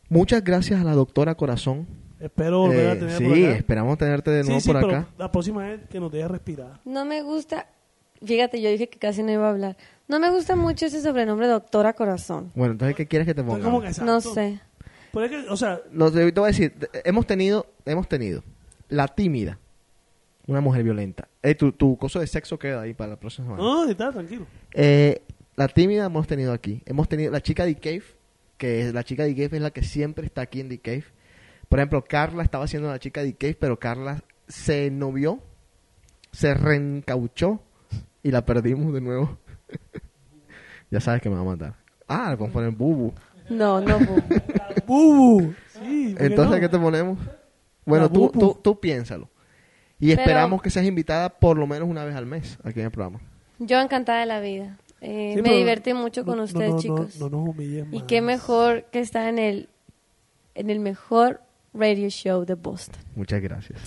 Muchas 0.09 0.43
gracias 0.43 0.81
a 0.81 0.83
la 0.83 0.93
doctora 0.93 1.35
Corazón. 1.35 1.85
espero 2.19 2.61
volver 2.61 2.87
a 2.87 2.93
Eh, 2.93 2.95
tener 2.95 3.17
sí, 3.19 3.23
por 3.25 3.37
acá. 3.37 3.51
esperamos 3.57 3.97
tenerte 3.99 4.31
de 4.31 4.43
nuevo 4.43 4.59
sí, 4.59 4.67
por 4.71 4.81
pero 4.81 4.89
acá. 4.89 5.07
la 5.19 5.31
próxima 5.31 5.63
vez 5.67 5.81
que 5.87 5.99
nos 5.99 6.11
deje 6.11 6.27
respirar. 6.27 6.79
No 6.83 7.05
me 7.05 7.21
gusta. 7.21 7.67
Fíjate, 8.25 8.59
yo 8.59 8.71
dije 8.71 8.89
que 8.89 8.97
casi 8.97 9.21
no 9.21 9.31
iba 9.33 9.45
a 9.45 9.51
hablar. 9.51 9.77
No 10.07 10.19
me 10.19 10.31
gusta 10.31 10.55
mucho 10.55 10.87
ese 10.87 10.99
sobrenombre 11.03 11.45
Doctora 11.45 11.93
Corazón. 11.93 12.51
Bueno, 12.55 12.71
entonces, 12.71 12.95
¿qué 12.95 13.05
quieres 13.05 13.27
que 13.27 13.35
te 13.35 13.43
ponga? 13.43 13.69
No 14.03 14.19
sé. 14.19 14.59
Pero 15.13 15.25
es 15.25 15.31
que, 15.31 15.37
o 15.47 15.57
sea, 15.57 15.79
No, 15.91 16.11
te 16.11 16.31
voy 16.31 16.43
a 16.45 16.47
decir, 16.47 16.73
hemos 17.03 17.27
tenido, 17.27 17.67
hemos 17.87 18.07
tenido 18.07 18.43
la 18.89 19.07
tímida, 19.07 19.59
una 20.47 20.61
mujer 20.61 20.83
violenta. 20.83 21.27
Eh, 21.43 21.55
tu, 21.55 21.71
tu 21.71 21.97
cosa 21.97 22.19
de 22.19 22.27
sexo 22.27 22.57
queda 22.57 22.81
ahí 22.81 22.93
para 22.93 23.11
la 23.11 23.19
próxima 23.19 23.47
semana. 23.47 23.63
no, 23.63 23.89
está 23.89 24.11
tranquilo. 24.11 24.45
Eh, 24.73 25.21
la 25.55 25.67
tímida 25.67 26.05
hemos 26.05 26.27
tenido 26.27 26.53
aquí. 26.53 26.81
Hemos 26.85 27.09
tenido 27.09 27.31
la 27.31 27.41
chica 27.41 27.65
de 27.65 27.75
Cave, 27.75 28.03
que 28.57 28.81
es, 28.81 28.93
la 28.93 29.03
chica 29.03 29.23
de 29.23 29.33
Cave 29.33 29.57
es 29.57 29.61
la 29.61 29.71
que 29.71 29.83
siempre 29.83 30.25
está 30.25 30.41
aquí 30.41 30.59
en 30.59 30.69
The 30.69 30.79
Cave. 30.79 31.05
Por 31.67 31.79
ejemplo, 31.79 32.03
Carla 32.03 32.43
estaba 32.43 32.67
siendo 32.67 32.89
la 32.89 32.99
chica 32.99 33.23
de 33.23 33.33
Cave, 33.33 33.57
pero 33.59 33.77
Carla 33.79 34.23
se 34.47 34.89
novió, 34.89 35.39
se 36.31 36.53
reencauchó 36.53 37.59
y 38.23 38.31
la 38.31 38.45
perdimos 38.45 38.93
de 38.93 39.01
nuevo. 39.01 39.37
ya 40.91 40.99
sabes 41.01 41.21
que 41.21 41.29
me 41.29 41.35
va 41.35 41.41
a 41.41 41.45
matar. 41.45 41.75
Ah, 42.07 42.29
le 42.31 42.37
podemos 42.37 42.53
poner 42.53 42.71
bubu. 42.71 43.13
No, 43.49 43.81
no. 43.81 43.99
bu. 43.99 44.21
Bubu. 44.85 45.53
Sí, 45.67 46.09
¿por 46.11 46.17
qué 46.19 46.25
Entonces, 46.25 46.55
no? 46.55 46.59
¿qué 46.61 46.69
te 46.69 46.79
ponemos? 46.79 47.19
Bueno, 47.87 48.11
tú, 48.11 48.29
tú, 48.29 48.59
tú 48.61 48.79
piénsalo. 48.79 49.29
Y 49.99 50.09
Pero- 50.09 50.21
esperamos 50.21 50.61
que 50.61 50.69
seas 50.69 50.85
invitada 50.85 51.29
por 51.29 51.57
lo 51.57 51.65
menos 51.65 51.89
una 51.89 52.05
vez 52.05 52.15
al 52.15 52.25
mes 52.27 52.59
aquí 52.63 52.79
en 52.79 52.85
el 52.85 52.91
programa. 52.91 53.19
Yo 53.57 53.79
encantada 53.81 54.19
de 54.19 54.25
la 54.27 54.39
vida. 54.39 54.77
Eh, 55.01 55.33
Sí, 55.35 55.41
me 55.41 55.53
divertí 55.55 55.93
mucho 55.93 56.23
con 56.25 56.37
no- 56.37 56.43
ustedes, 56.43 56.69
no- 56.69 56.75
no- 56.75 56.81
chicos. 56.81 57.19
No, 57.19 57.29
nos 57.29 57.49
humillen 57.49 57.93
y 57.93 58.01
qué 58.01 58.21
mejor 58.21 58.85
que 58.91 58.99
estar 58.99 59.27
en 59.27 59.39
el, 59.39 59.69
en 60.55 60.69
el 60.69 60.79
mejor 60.79 61.41
radio 61.73 62.09
show 62.09 62.45
de 62.45 62.55
Boston. 62.55 62.99
Muchas 63.15 63.41
gracias. 63.41 63.79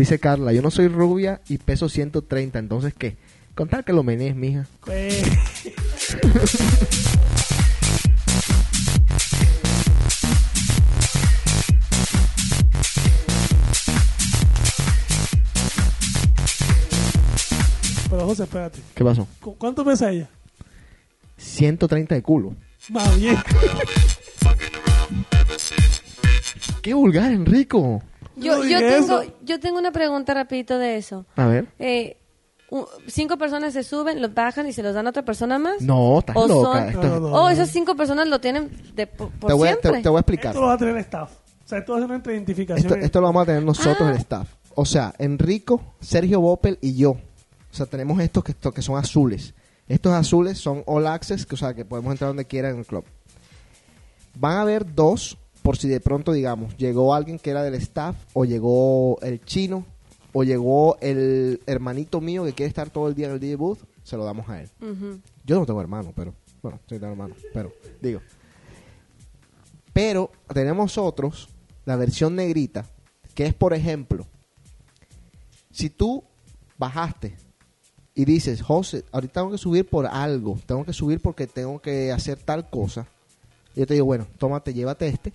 Dice 0.00 0.18
Carla, 0.18 0.54
yo 0.54 0.62
no 0.62 0.70
soy 0.70 0.88
rubia 0.88 1.42
y 1.46 1.58
peso 1.58 1.90
130, 1.90 2.58
entonces 2.58 2.94
¿qué? 2.96 3.18
Contar 3.54 3.84
que 3.84 3.92
lo 3.92 4.02
menees, 4.02 4.34
mija. 4.34 4.66
Pero 18.10 18.26
José, 18.26 18.44
espérate. 18.44 18.80
¿Qué 18.94 19.04
pasó? 19.04 19.26
¿Cu- 19.40 19.56
¿Cuánto 19.56 19.84
pesa 19.84 20.10
ella? 20.10 20.28
130 21.36 22.14
de 22.16 22.22
culo. 22.22 22.54
Más 22.88 23.16
bien. 23.20 23.36
¡Qué 26.82 26.94
vulgar, 26.94 27.30
Enrico! 27.32 28.02
Yo, 28.40 28.58
No 28.58 28.64
yo, 28.64 28.78
tengo, 28.78 29.20
eso. 29.20 29.32
yo 29.42 29.60
tengo 29.60 29.78
una 29.78 29.92
pregunta 29.92 30.34
rapidito 30.34 30.78
de 30.78 30.96
eso. 30.96 31.26
A 31.36 31.46
ver. 31.46 31.66
Eh, 31.78 32.16
cinco 33.08 33.36
personas 33.38 33.72
se 33.72 33.82
suben, 33.82 34.20
los 34.22 34.32
bajan 34.34 34.66
y 34.68 34.72
se 34.72 34.82
los 34.82 34.94
dan 34.94 35.06
a 35.06 35.10
otra 35.10 35.24
persona 35.24 35.58
más. 35.58 35.82
No, 35.82 36.18
estás 36.20 36.36
¿O 36.36 36.46
loca. 36.48 36.78
son- 36.78 36.88
Esto- 36.88 37.02
No, 37.02 37.20
no, 37.20 37.28
no. 37.30 37.34
Oh, 37.44 37.50
esas 37.50 37.70
cinco 37.70 37.96
personas 37.96 38.28
lo 38.28 38.40
tienen 38.40 38.70
de, 38.94 39.06
por, 39.06 39.30
por 39.30 39.48
te, 39.48 39.54
voy 39.54 39.68
siempre. 39.68 39.90
te- 39.92 40.02
te 40.02 40.08
voy 40.08 40.18
a 40.18 40.20
explicar. 40.20 40.50
Esto 40.52 40.60
lo 40.60 40.66
va 40.68 40.74
a 40.74 40.78
tener 40.78 40.94
el 40.94 41.00
staff. 41.00 41.30
O 41.64 41.68
sea, 41.70 41.78
esto 41.78 41.92
va 41.92 41.98
a 41.98 42.00
ser 42.02 42.10
una 42.10 42.32
identificación. 42.32 42.92
Esto, 42.92 43.04
esto 43.04 43.20
lo 43.20 43.26
vamos 43.28 43.42
a 43.42 43.46
tener 43.46 43.62
nosotros, 43.62 44.02
Ah. 44.02 44.10
el 44.10 44.16
staff. 44.18 44.48
O 44.74 44.84
sea, 44.84 45.12
Enrico, 45.18 45.94
Sergio 46.00 46.40
Boppel 46.40 46.78
y 46.80 46.96
yo. 46.96 47.10
O 47.10 47.18
sea, 47.74 47.86
tenemos 47.86 48.20
estos 48.20 48.42
que, 48.44 48.52
estos 48.52 48.72
que 48.72 48.82
son 48.82 48.96
azules. 48.96 49.54
Estos 49.88 50.12
azules 50.12 50.58
son 50.58 50.82
all 50.86 51.06
access, 51.08 51.44
que, 51.46 51.54
o 51.56 51.58
sea, 51.58 51.74
que 51.74 51.84
podemos 51.84 52.12
entrar 52.12 52.28
donde 52.30 52.44
quiera 52.44 52.70
en 52.70 52.78
el 52.78 52.86
club. 52.86 53.04
Van 54.36 54.56
a 54.58 54.60
haber 54.62 54.94
dos, 54.94 55.36
por 55.62 55.76
si 55.76 55.88
de 55.88 56.00
pronto, 56.00 56.32
digamos, 56.32 56.76
llegó 56.76 57.14
alguien 57.14 57.38
que 57.38 57.50
era 57.50 57.62
del 57.62 57.74
staff, 57.74 58.16
o 58.32 58.44
llegó 58.44 59.20
el 59.20 59.44
chino, 59.44 59.84
o 60.32 60.44
llegó 60.44 60.96
el 61.00 61.60
hermanito 61.66 62.20
mío 62.20 62.44
que 62.44 62.52
quiere 62.52 62.68
estar 62.68 62.90
todo 62.90 63.08
el 63.08 63.14
día 63.14 63.26
en 63.26 63.34
el 63.34 63.40
DJ 63.40 63.56
booth, 63.56 63.80
se 64.02 64.16
lo 64.16 64.24
damos 64.24 64.48
a 64.48 64.62
él. 64.62 64.70
Yo 65.44 65.58
no 65.58 65.66
tengo 65.66 65.80
hermano, 65.80 66.12
pero. 66.14 66.34
Bueno, 66.62 66.78
sí 66.88 66.98
tengo 66.98 67.12
hermano, 67.12 67.34
pero. 67.52 67.72
Digo. 68.00 68.20
Pero 69.92 70.30
tenemos 70.52 70.98
otros, 70.98 71.48
la 71.84 71.96
versión 71.96 72.36
negrita, 72.36 72.86
que 73.34 73.46
es, 73.46 73.54
por 73.54 73.74
ejemplo, 73.74 74.26
si 75.70 75.90
tú 75.90 76.22
bajaste 76.78 77.36
y 78.14 78.24
dices, 78.24 78.62
José, 78.62 79.04
ahorita 79.12 79.40
tengo 79.40 79.50
que 79.50 79.58
subir 79.58 79.88
por 79.88 80.06
algo, 80.06 80.58
tengo 80.66 80.84
que 80.84 80.92
subir 80.92 81.20
porque 81.20 81.46
tengo 81.46 81.80
que 81.80 82.12
hacer 82.12 82.38
tal 82.38 82.70
cosa, 82.70 83.08
yo 83.74 83.86
te 83.86 83.94
digo, 83.94 84.06
bueno, 84.06 84.26
tómate, 84.38 84.74
llévate 84.74 85.08
este, 85.08 85.32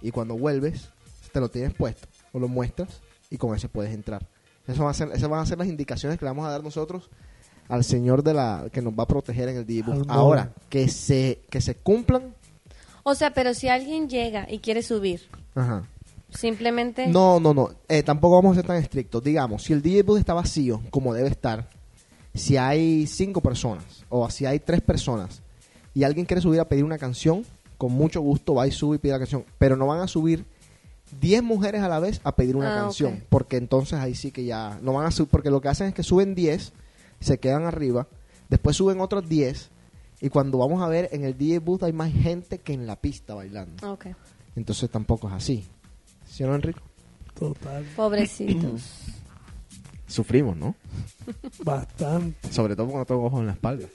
y 0.00 0.10
cuando 0.10 0.36
vuelves, 0.36 0.88
te 1.32 1.40
lo 1.40 1.48
tienes 1.48 1.74
puesto, 1.74 2.08
o 2.32 2.38
lo 2.38 2.48
muestras, 2.48 3.00
y 3.30 3.36
con 3.36 3.54
ese 3.54 3.68
puedes 3.68 3.92
entrar. 3.92 4.26
Eso 4.66 4.82
van 4.82 4.90
a 4.90 4.94
ser, 4.94 5.08
esas 5.12 5.28
van 5.28 5.40
a 5.40 5.46
ser 5.46 5.58
las 5.58 5.68
indicaciones 5.68 6.18
que 6.18 6.24
le 6.24 6.30
vamos 6.30 6.46
a 6.46 6.50
dar 6.50 6.62
nosotros 6.62 7.10
al 7.68 7.84
señor 7.84 8.22
de 8.22 8.34
la 8.34 8.68
que 8.72 8.82
nos 8.82 8.92
va 8.94 9.04
a 9.04 9.06
proteger 9.06 9.48
en 9.48 9.56
el 9.58 9.66
DJ 9.66 9.82
booth. 9.82 9.94
Al 9.94 10.06
mono. 10.06 10.12
Ahora, 10.12 10.52
que 10.68 10.88
se, 10.88 11.42
que 11.50 11.60
se 11.60 11.76
cumplan, 11.76 12.34
O 13.02 13.14
sea, 13.14 13.32
pero 13.32 13.54
si 13.54 13.68
alguien 13.68 14.08
llega 14.08 14.46
y 14.50 14.58
quiere 14.58 14.82
subir, 14.82 15.28
ajá. 15.54 15.84
simplemente... 16.30 17.06
No, 17.06 17.40
no, 17.40 17.54
no. 17.54 17.70
Eh, 17.88 18.02
tampoco 18.02 18.36
vamos 18.36 18.52
a 18.52 18.60
ser 18.60 18.66
tan 18.66 18.76
estrictos. 18.76 19.22
Digamos, 19.22 19.62
si 19.62 19.72
el 19.72 19.82
DJ 19.82 20.02
booth 20.02 20.18
está 20.18 20.34
vacío, 20.34 20.82
como 20.90 21.14
debe 21.14 21.28
estar, 21.28 21.70
si 22.34 22.56
hay 22.56 23.06
cinco 23.06 23.40
personas 23.40 24.04
o 24.08 24.28
si 24.30 24.46
hay 24.46 24.60
tres 24.60 24.80
personas 24.80 25.42
y 25.94 26.04
alguien 26.04 26.26
quiere 26.26 26.40
subir 26.42 26.60
a 26.60 26.68
pedir 26.68 26.84
una 26.84 26.98
canción, 26.98 27.44
con 27.78 27.92
mucho 27.92 28.20
gusto 28.20 28.54
va 28.54 28.66
y 28.66 28.72
sube 28.72 28.96
y 28.96 28.98
pide 28.98 29.12
la 29.12 29.18
canción. 29.18 29.44
Pero 29.58 29.76
no 29.76 29.86
van 29.86 30.00
a 30.00 30.08
subir 30.08 30.44
10 31.20 31.42
mujeres 31.42 31.80
a 31.82 31.88
la 31.88 32.00
vez 32.00 32.20
a 32.24 32.36
pedir 32.36 32.54
una 32.56 32.74
Ah, 32.76 32.82
canción, 32.82 33.24
porque 33.30 33.56
entonces 33.56 33.98
ahí 33.98 34.14
sí 34.14 34.30
que 34.30 34.44
ya 34.44 34.78
no 34.82 34.92
van 34.92 35.06
a 35.06 35.10
subir, 35.10 35.28
porque 35.30 35.50
lo 35.50 35.60
que 35.62 35.68
hacen 35.68 35.86
es 35.88 35.94
que 35.94 36.02
suben 36.02 36.34
10, 36.34 36.72
se 37.20 37.38
quedan 37.38 37.64
arriba, 37.64 38.06
después 38.50 38.76
suben 38.76 39.00
otros 39.00 39.26
10 39.28 39.70
y 40.20 40.28
cuando 40.28 40.58
vamos 40.58 40.82
a 40.82 40.88
ver 40.88 41.08
en 41.12 41.24
el 41.24 41.38
DJ 41.38 41.60
booth 41.60 41.84
hay 41.84 41.92
más 41.94 42.12
gente 42.12 42.58
que 42.58 42.72
en 42.74 42.86
la 42.86 42.96
pista 42.96 43.34
bailando. 43.34 43.90
Ok, 43.92 44.06
Entonces 44.56 44.90
tampoco 44.90 45.28
es 45.28 45.34
así. 45.34 45.64
¿Sí 46.28 46.42
o 46.44 46.48
no, 46.48 46.56
Enrico? 46.56 46.80
Total. 47.38 47.84
pobrecitos. 47.96 48.82
Sufrimos, 50.08 50.56
¿no? 50.56 50.74
Bastante. 51.62 52.52
Sobre 52.52 52.74
todo 52.74 52.86
cuando 52.88 53.06
tengo 53.06 53.24
ojos 53.24 53.40
en 53.40 53.46
la 53.46 53.52
espalda. 53.52 53.86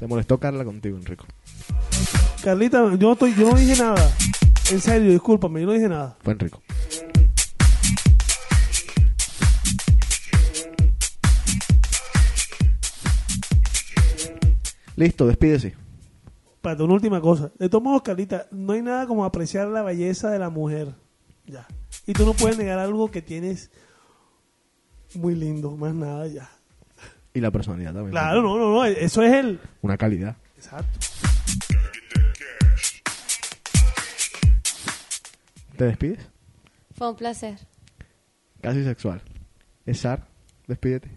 Se 0.00 0.06
molestó 0.06 0.40
Carla 0.40 0.64
contigo, 0.64 0.96
Enrico. 0.96 1.26
Carlita, 2.42 2.94
yo, 2.96 3.12
estoy, 3.12 3.34
yo 3.34 3.50
no 3.50 3.54
dije 3.54 3.76
nada. 3.76 4.10
En 4.70 4.80
serio, 4.80 5.10
discúlpame, 5.10 5.60
yo 5.60 5.66
no 5.66 5.74
dije 5.74 5.90
nada. 5.90 6.16
Fue 6.22 6.32
Enrico. 6.32 6.62
Listo, 14.96 15.26
despídese. 15.26 15.76
Para 16.62 16.82
una 16.82 16.94
última 16.94 17.20
cosa. 17.20 17.52
De 17.58 17.68
todos 17.68 17.84
modos, 17.84 18.00
Carlita, 18.00 18.46
no 18.50 18.72
hay 18.72 18.80
nada 18.80 19.06
como 19.06 19.26
apreciar 19.26 19.68
la 19.68 19.82
belleza 19.82 20.30
de 20.30 20.38
la 20.38 20.48
mujer. 20.48 20.94
Ya. 21.44 21.68
Y 22.06 22.14
tú 22.14 22.24
no 22.24 22.32
puedes 22.32 22.56
negar 22.56 22.78
algo 22.78 23.10
que 23.10 23.20
tienes 23.20 23.70
muy 25.14 25.34
lindo, 25.34 25.76
más 25.76 25.92
nada 25.92 26.26
ya. 26.26 26.50
Y 27.34 27.40
la 27.40 27.50
personalidad 27.50 27.92
también. 27.92 28.10
Claro, 28.10 28.42
no, 28.42 28.58
no, 28.58 28.70
no. 28.74 28.84
Eso 28.84 29.22
es 29.22 29.32
el. 29.32 29.60
Una 29.82 29.96
calidad. 29.96 30.36
Exacto. 30.56 30.98
¿Te 35.76 35.84
despides? 35.84 36.28
Fue 36.92 37.08
un 37.08 37.16
placer. 37.16 37.58
Casi 38.60 38.84
sexual. 38.84 39.22
¿Es 39.86 40.00
Sar? 40.00 40.26
Despídete. 40.66 41.10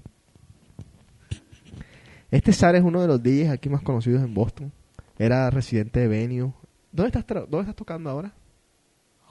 Este 2.31 2.53
Sar 2.53 2.75
es 2.75 2.83
uno 2.83 3.01
de 3.01 3.07
los 3.07 3.21
DJs 3.21 3.49
aquí 3.49 3.69
más 3.69 3.81
conocidos 3.81 4.23
en 4.23 4.33
Boston. 4.33 4.71
Era 5.17 5.49
residente 5.49 5.99
de 5.99 6.07
Venue. 6.07 6.53
¿Dónde 6.91 7.07
estás, 7.07 7.25
tra- 7.27 7.41
¿Dónde 7.47 7.61
estás 7.61 7.75
tocando 7.75 8.09
ahora? 8.09 8.33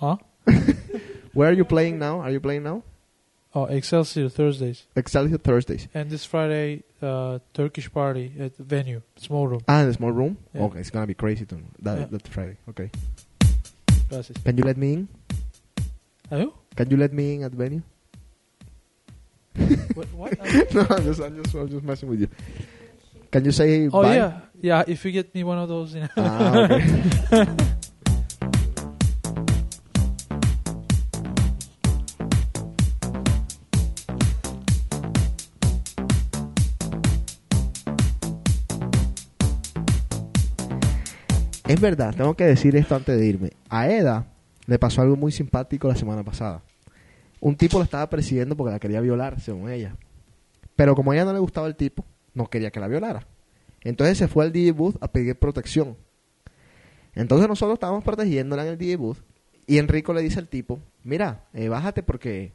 Huh? 0.01 0.17
Where 1.35 1.49
are 1.49 1.57
you 1.57 1.65
playing 1.67 1.99
now? 1.99 2.21
Are 2.23 2.33
you 2.33 2.41
playing 2.41 2.65
now? 2.65 2.83
Oh, 3.55 3.67
Excelsior 3.67 4.31
Thursdays. 4.31 4.85
Excelsior 4.97 5.37
Thursdays. 5.37 5.87
And 5.93 6.09
this 6.09 6.25
Friday, 6.25 6.85
uh, 7.03 7.39
Turkish 7.53 7.93
party 7.93 8.33
at 8.41 8.57
the 8.57 8.63
venue, 8.63 9.03
small 9.17 9.47
room. 9.47 9.61
Ah, 9.69 9.85
the 9.85 9.93
small 9.93 10.11
room? 10.11 10.39
Yeah. 10.55 10.63
Okay, 10.63 10.81
it's 10.81 10.89
gonna 10.91 11.07
be 11.07 11.15
crazy 11.15 11.45
to 11.47 11.57
that, 11.81 11.99
Yeah. 11.99 12.07
that 12.07 12.29
Friday. 12.29 12.57
Okay. 12.71 12.91
Gracias. 14.09 14.37
Can 14.43 14.57
you 14.57 14.65
let 14.65 14.77
me 14.79 14.93
in? 14.95 15.09
Ayo? 16.31 16.53
Can 16.77 16.89
you 16.91 16.97
let 16.97 17.13
me 17.13 17.35
in 17.35 17.43
at 17.45 17.51
the 17.51 17.57
venue? 17.59 17.83
What? 19.95 20.09
what? 20.15 20.39
no, 20.75 20.87
I'm 20.89 21.05
just, 21.05 21.21
I'm 21.21 21.43
just, 21.43 21.55
I'm 21.55 21.69
just 21.69 21.85
messing 21.85 22.09
with 22.09 22.21
you. 22.21 22.29
Can 23.31 23.45
you 23.45 23.53
say 23.53 23.87
oh 23.89 24.03
bye? 24.03 24.17
yeah, 24.17 24.41
yeah. 24.61 24.85
If 24.87 25.05
you 25.05 25.13
get 25.13 25.35
me 25.35 25.45
one 25.45 25.59
of 25.59 25.69
those, 25.69 25.95
you 25.95 26.01
know. 26.01 26.09
Ah, 26.17 26.65
okay. 26.65 27.47
Es 41.73 41.81
verdad, 41.81 42.15
tengo 42.15 42.35
que 42.35 42.45
decir 42.45 42.77
esto 42.77 42.95
antes 42.95 43.19
de 43.19 43.25
irme. 43.25 43.53
A 43.71 43.89
Eda 43.89 44.27
le 44.67 44.79
pasó 44.79 45.01
algo 45.01 45.17
muy 45.17 45.33
simpático 45.33 45.89
la 45.89 45.97
semana 45.97 46.23
pasada. 46.23 46.63
Un 47.41 47.57
tipo 47.57 47.79
la 47.79 47.85
estaba 47.85 48.11
persiguiendo 48.11 48.55
porque 48.59 48.73
la 48.73 48.79
quería 48.79 49.01
violar, 49.01 49.41
según 49.41 49.71
ella. 49.71 49.97
Pero 50.77 50.95
como 50.95 51.13
a 51.13 51.15
ella 51.15 51.25
no 51.25 51.33
le 51.33 51.39
gustaba 51.39 51.67
el 51.69 51.75
tipo, 51.75 52.05
no 52.35 52.51
quería 52.51 52.71
que 52.71 52.79
la 52.79 52.89
violara. 52.89 53.27
Entonces 53.81 54.19
se 54.19 54.29
fue 54.29 54.45
al 54.45 54.53
DJ 54.53 54.73
booth 54.73 54.97
a 55.01 55.11
pedir 55.11 55.35
protección. 55.39 55.97
Entonces 57.15 57.49
nosotros 57.49 57.77
estábamos 57.77 58.05
protegiéndola 58.05 58.65
en 58.65 58.73
el 58.73 58.77
DJ 58.77 58.97
booth 58.97 59.23
y 59.67 59.79
Enrico 59.79 60.13
le 60.13 60.21
dice 60.21 60.41
al 60.41 60.49
tipo, 60.49 60.79
mira, 61.05 61.47
eh, 61.55 61.71
bájate 61.71 62.03
porque 62.03 62.53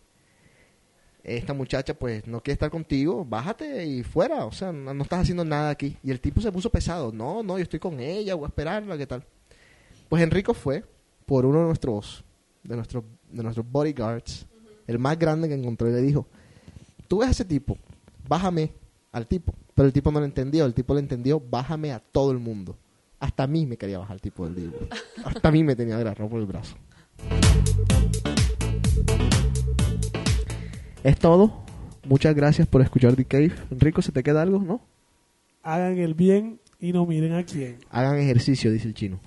esta 1.27 1.53
muchacha 1.53 1.93
pues 1.93 2.25
no 2.25 2.41
quiere 2.41 2.53
estar 2.53 2.71
contigo, 2.71 3.25
bájate 3.25 3.85
y 3.85 4.03
fuera, 4.03 4.45
o 4.45 4.51
sea, 4.51 4.71
no, 4.71 4.93
no 4.93 5.03
estás 5.03 5.21
haciendo 5.21 5.43
nada 5.43 5.69
aquí. 5.69 5.97
Y 6.01 6.11
el 6.11 6.21
tipo 6.21 6.39
se 6.41 6.51
puso 6.51 6.69
pesado, 6.69 7.11
no, 7.11 7.43
no, 7.43 7.57
yo 7.57 7.63
estoy 7.63 7.79
con 7.79 7.99
ella, 7.99 8.35
voy 8.35 8.45
a 8.45 8.47
esperarla, 8.47 8.97
¿qué 8.97 9.05
tal? 9.05 9.25
Pues 10.07 10.23
Enrico 10.23 10.53
fue 10.53 10.85
por 11.25 11.45
uno 11.45 11.59
de 11.59 11.65
nuestros, 11.65 12.23
de 12.63 12.75
nuestros, 12.75 13.03
de 13.29 13.43
nuestros 13.43 13.69
bodyguards, 13.69 14.45
el 14.87 14.99
más 14.99 15.19
grande 15.19 15.49
que 15.49 15.53
encontró 15.53 15.89
y 15.89 15.93
le 15.93 16.01
dijo, 16.01 16.25
tú 17.09 17.19
ves 17.19 17.27
a 17.27 17.31
ese 17.31 17.45
tipo, 17.45 17.77
bájame 18.27 18.71
al 19.11 19.27
tipo. 19.27 19.53
Pero 19.75 19.87
el 19.87 19.93
tipo 19.93 20.11
no 20.11 20.19
lo 20.19 20.25
entendió, 20.25 20.65
el 20.65 20.73
tipo 20.73 20.93
le 20.93 21.01
entendió, 21.01 21.39
bájame 21.39 21.91
a 21.91 21.99
todo 21.99 22.31
el 22.31 22.39
mundo. 22.39 22.77
Hasta 23.19 23.43
a 23.43 23.47
mí 23.47 23.65
me 23.65 23.77
quería 23.77 23.99
bajar 23.99 24.15
el 24.15 24.21
tipo 24.21 24.47
del 24.47 24.69
booth. 24.69 24.93
Hasta 25.25 25.49
a 25.49 25.51
mí 25.51 25.63
me 25.63 25.75
tenía 25.75 25.97
agarrado 25.97 26.29
por 26.29 26.39
el 26.39 26.45
brazo. 26.45 26.77
Es 31.03 31.17
todo. 31.17 31.53
Muchas 32.05 32.35
gracias 32.35 32.67
por 32.67 32.81
escuchar 32.81 33.15
The 33.15 33.25
Cave. 33.25 33.51
Enrico, 33.71 34.01
¿se 34.01 34.11
te 34.11 34.23
queda 34.23 34.41
algo? 34.41 34.59
¿No? 34.59 34.81
Hagan 35.63 35.97
el 35.97 36.13
bien 36.13 36.59
y 36.79 36.93
no 36.93 37.05
miren 37.05 37.33
a 37.33 37.43
quién. 37.43 37.77
Hagan 37.89 38.17
ejercicio, 38.17 38.71
dice 38.71 38.87
el 38.87 38.93
chino. 38.93 39.19